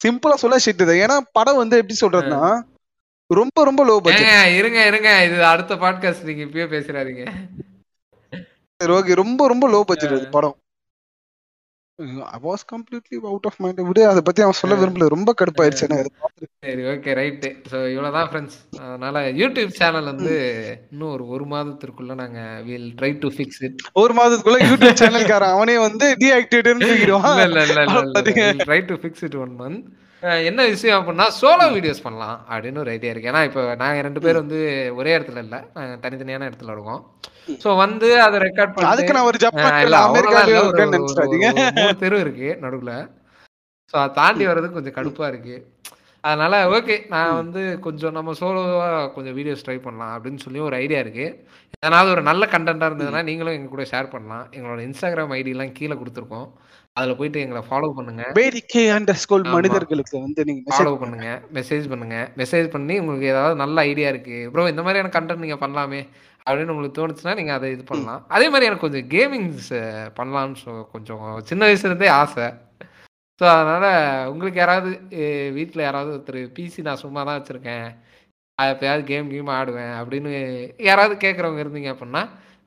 சிம்பிளா 0.02 0.38
சொல்ல 0.44 0.58
ஷிட் 0.66 0.84
இது. 0.86 0.96
ஏன்னா 1.04 1.18
படம் 1.38 1.60
வந்து 1.62 1.80
எப்படி 1.82 1.98
சொல்றதுன்னா 2.04 2.42
ரொம்ப 3.30 3.60
ரொம்ப 3.70 3.82
லோ 3.90 3.94
பட்ஜெட் 4.06 4.58
இருங்க 4.60 4.80
இருங்க. 4.90 5.12
இது 5.28 5.38
அடுத்த 5.52 5.76
பாட்காஸ்ட் 5.84 6.28
நீங்க 6.30 6.44
இப்பயே 6.48 6.68
பேசுறாதீங்க 6.76 7.24
ஓகே. 9.00 9.14
ரொம்ப 9.24 9.42
ரொம்ப 9.54 9.66
லோ 9.74 9.80
பட்ஜெட் 9.90 10.16
இது 10.18 10.28
படம். 10.38 10.56
I 12.30 12.38
was 12.44 12.64
completely 12.70 13.18
out 13.24 13.48
of 13.50 13.60
mind 13.64 13.82
விடு 13.88 14.02
அதை 14.12 14.22
பத்தி 14.28 14.42
அவன் 14.46 14.60
சொல்ல 14.60 14.76
விரும்பல. 14.78 15.08
ரொம்ப 15.14 15.32
கடுப்பாயிருச்சு 15.40 15.86
எனக்கு. 15.88 16.12
சரி 16.64 16.84
ஓகே 16.92 17.12
ரைட்டு 17.18 17.50
ஸோ 17.72 17.78
இவ்வளோதான் 17.92 18.28
ஃப்ரெண்ட்ஸ் 18.30 18.56
அதனால 18.84 19.22
யூடியூப் 19.40 19.72
சேனல் 19.80 20.10
வந்து 20.12 20.34
இன்னும் 20.86 21.12
ஒரு 21.12 21.24
ஒரு 21.34 21.46
மாதத்திற்குள்ள 21.52 22.14
நாங்க 22.22 22.40
will 22.68 22.88
try 23.00 23.12
to 23.24 23.30
fix 23.36 23.62
it 23.68 23.82
ஒரு 24.02 24.14
மாதத்துக்குள்ள 24.20 24.60
யூடியூப் 24.70 25.02
சேனல்காரன் 25.02 25.56
அவனே 25.56 25.76
வந்து 25.86 26.08
டீஆக்டிவேட்னு 26.22 26.90
இல்ல 26.92 27.62
இல்ல 27.66 27.84
இல்ல. 27.88 28.00
Try 28.64 28.80
to 28.86 28.98
fix 29.02 29.26
it 29.28 29.38
one 29.44 29.54
month 29.60 29.84
என்ன 30.50 30.62
விஷயம் 30.74 30.98
அப்படின்னா 31.00 31.26
சோலோ 31.40 31.66
வீடியோஸ் 31.76 32.04
பண்ணலாம் 32.06 32.38
அப்படின்னு 32.52 32.82
ஒரு 32.84 32.92
ஐடியா 32.94 33.12
இருக்கு. 33.14 33.30
ஏன்னா 33.32 33.42
இப்போ 33.48 33.62
நாங்க 33.82 34.04
ரெண்டு 34.08 34.22
பேர் 34.26 34.40
வந்து 34.42 34.60
ஒரே 35.00 35.12
இடத்துல 35.18 35.42
இல்ல. 35.46 35.58
நாங்க 35.78 35.96
தனித்தனியான 36.04 36.48
இடத்துல 36.50 36.76
இருக்கோம். 36.76 37.02
ஸோ 37.64 37.70
வந்து 37.84 38.10
அதை 38.26 38.38
ரெக்கார்ட் 38.46 38.74
பண்ணி 38.74 38.90
அதுக்கு 38.92 39.16
நான் 39.16 39.28
ஒரு 39.30 39.40
மூணு 40.94 42.00
தெரு 42.04 42.20
இருக்கு 42.26 42.50
நடுவுல. 42.66 42.94
ஸோ 43.92 43.96
அதை 44.02 44.12
தாண்டி 44.20 44.46
வர்றது 44.50 44.76
கொஞ்சம் 44.78 44.98
கடுப்பா 45.00 45.28
இருக்கு. 45.34 45.58
அதனால 46.24 46.56
ஓகே 46.76 46.96
நான் 47.14 47.38
வந்து 47.42 47.62
கொஞ்சம் 47.86 48.16
நம்ம 48.18 48.34
சோலோவா 48.42 48.90
கொஞ்சம் 49.16 49.36
வீடியோஸ் 49.40 49.66
ட்ரை 49.66 49.78
பண்ணலாம் 49.88 50.14
அப்படின்னு 50.16 50.44
சொல்லி 50.46 50.60
ஒரு 50.68 50.76
ஐடியா 50.84 51.00
இருக்கு. 51.06 51.26
ஏதாவது 51.88 52.10
ஒரு 52.16 52.22
நல்ல 52.30 52.44
கண்டென்ட்டா 52.54 52.90
இருந்ததுன்னா 52.90 53.22
நீங்களும் 53.30 53.58
எங்க 53.58 53.70
கூட 53.74 53.86
ஷேர் 53.92 54.14
பண்ணலாம். 54.14 54.46
எங்களோட 54.56 54.80
இன்ஸ்டாகிராம் 54.90 55.34
ஐடி 55.40 55.54
எல்லாம் 55.56 55.76
கீழே 55.80 55.96
கொடுத்துருக்கோம். 56.02 56.48
அதுல 56.98 57.14
போயிட்டு 57.20 57.44
எங்களை 57.44 57.62
ஃபாலோ 57.68 57.88
பண்ணுங்க. 57.98 58.24
வேடிக்கை 58.40 58.82
அண்டர் 58.96 59.20
ஸ்கூல். 59.22 59.46
மனிதர்களுக்கு 59.56 60.16
வந்து 60.26 60.42
நீங்க 60.50 60.74
ஃபாலோ 60.74 60.92
பண்ணுங்க. 61.04 61.30
மெசேஜ் 61.58 61.86
பண்ணுங்க. 61.94 62.18
மெசேஜ் 62.42 62.68
பண்ணி 62.76 62.96
உங்களுக்கு 63.04 63.32
ஏதாவது 63.34 63.56
நல்ல 63.64 63.86
ஐடியா 63.92 64.10
இருக்கு. 64.14 64.38
ப்ரோ 64.54 64.66
இந்த 64.74 64.84
மாதிரியான 64.88 65.14
கண்டென்ட் 65.16 65.44
நீங்க 65.46 65.58
பண்ணலாமே 65.64 66.02
அப்படின்னு 66.46 66.74
உங்களுக்கு 66.74 66.98
தோணுச்சுன்னா 67.00 67.34
நீங்க 67.40 67.52
அதை 67.58 67.68
இது 67.76 67.84
பண்ணலாம். 67.92 68.22
அதே 68.36 68.48
மாதிரி 68.54 68.68
எனக்கு 68.70 68.86
கொஞ்சம் 68.88 69.10
கேமிங்ஸ் 69.16 69.72
பண்ணலாம்னு 70.20 70.76
கொஞ்சம் 70.94 71.26
சின்ன 71.50 71.64
வயசுல 71.68 71.92
இருந்தே 71.92 72.12
ஆசை. 72.22 72.48
ஸோ 73.42 73.46
அதனால 73.58 73.86
உங்களுக்கு 74.32 74.60
யாராவது 74.64 74.90
வீட்டில் 75.58 75.88
யாராவது 75.88 76.12
ஒருத்தர் 76.16 76.42
பிசி 76.58 76.88
நான் 76.88 77.04
சும்மா 77.04 77.22
தான் 77.28 77.40
வச்சிருக்கேன். 77.40 77.88
எப்பயாவது 78.58 79.04
கேம் 79.12 79.32
கேம் 79.36 79.56
ஆடுவேன் 79.60 79.94
அப்படின்னு 80.00 80.32
யாராவது 80.90 81.16
கேட்குறவங்க 81.24 81.64
இருந்தீங்க 81.64 81.92
அப்படின்னா 81.94 82.22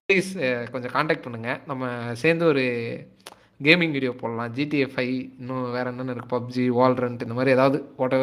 ப்ளீஸ் 0.09 0.31
கொஞ்சம் 0.73 0.95
காண்டாக்ட் 0.97 1.27
பண்ணுங்க. 1.27 1.53
நம்ம 1.71 1.85
சேர்ந்து 2.23 2.45
ஒரு 2.53 2.65
கேமிங் 3.61 3.95
வீடியோ 3.97 4.13
போடலாம். 4.21 4.53
ஜிடிஎஃப் 4.57 4.95
ஃபைவ் 4.97 5.15
இன்னும் 5.41 5.71
வேற 5.77 5.85
என்னென்ன 5.91 6.15
இருக்குது 6.15 6.35
பப்ஜி 6.35 6.65
வால்ரண்ட் 6.79 7.25
இந்த 7.27 7.37
மாதிரி 7.39 7.55
ஏதாவது 7.57 7.79
வாட் 8.01 8.17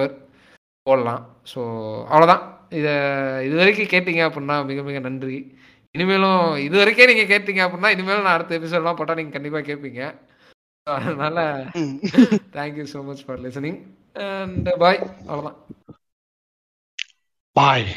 போடலாம். 0.88 1.22
ஸோ 1.54 1.62
அவ்வளோதான் 2.12 2.44
இதை 2.80 2.94
இது 3.48 3.56
வரைக்கும் 3.62 3.92
கேட்டீங்க 3.94 4.22
அப்படின்னா 4.28 4.56
மிக 4.72 4.82
மிக 4.90 5.00
நன்றி. 5.08 5.38
இனிமேலும் 5.96 6.44
இது 6.68 6.76
வரைக்கும் 6.82 7.12
நீங்கள் 7.12 7.32
கேட்டீங்க 7.34 7.62
அப்படின்னா 7.66 7.94
இனிமேலும் 7.96 8.26
நான் 8.28 8.38
அடுத்த 8.38 8.58
எபிசோட்லாம் 8.60 9.00
போட்டால் 9.00 9.20
நீங்கள் 9.22 9.38
கண்டிப்பாக 9.38 9.68
கேட்பீங்க 9.70 10.02
அதனால. 10.88 11.38
Thank you 12.58 12.88
so 12.94 13.02
much 13.10 13.26
for 13.26 13.44
listening 13.48 13.80
and 14.28 14.70
bye 14.84 15.02
அவ்வளோதான் 15.30 15.60
Bye. 17.56 17.96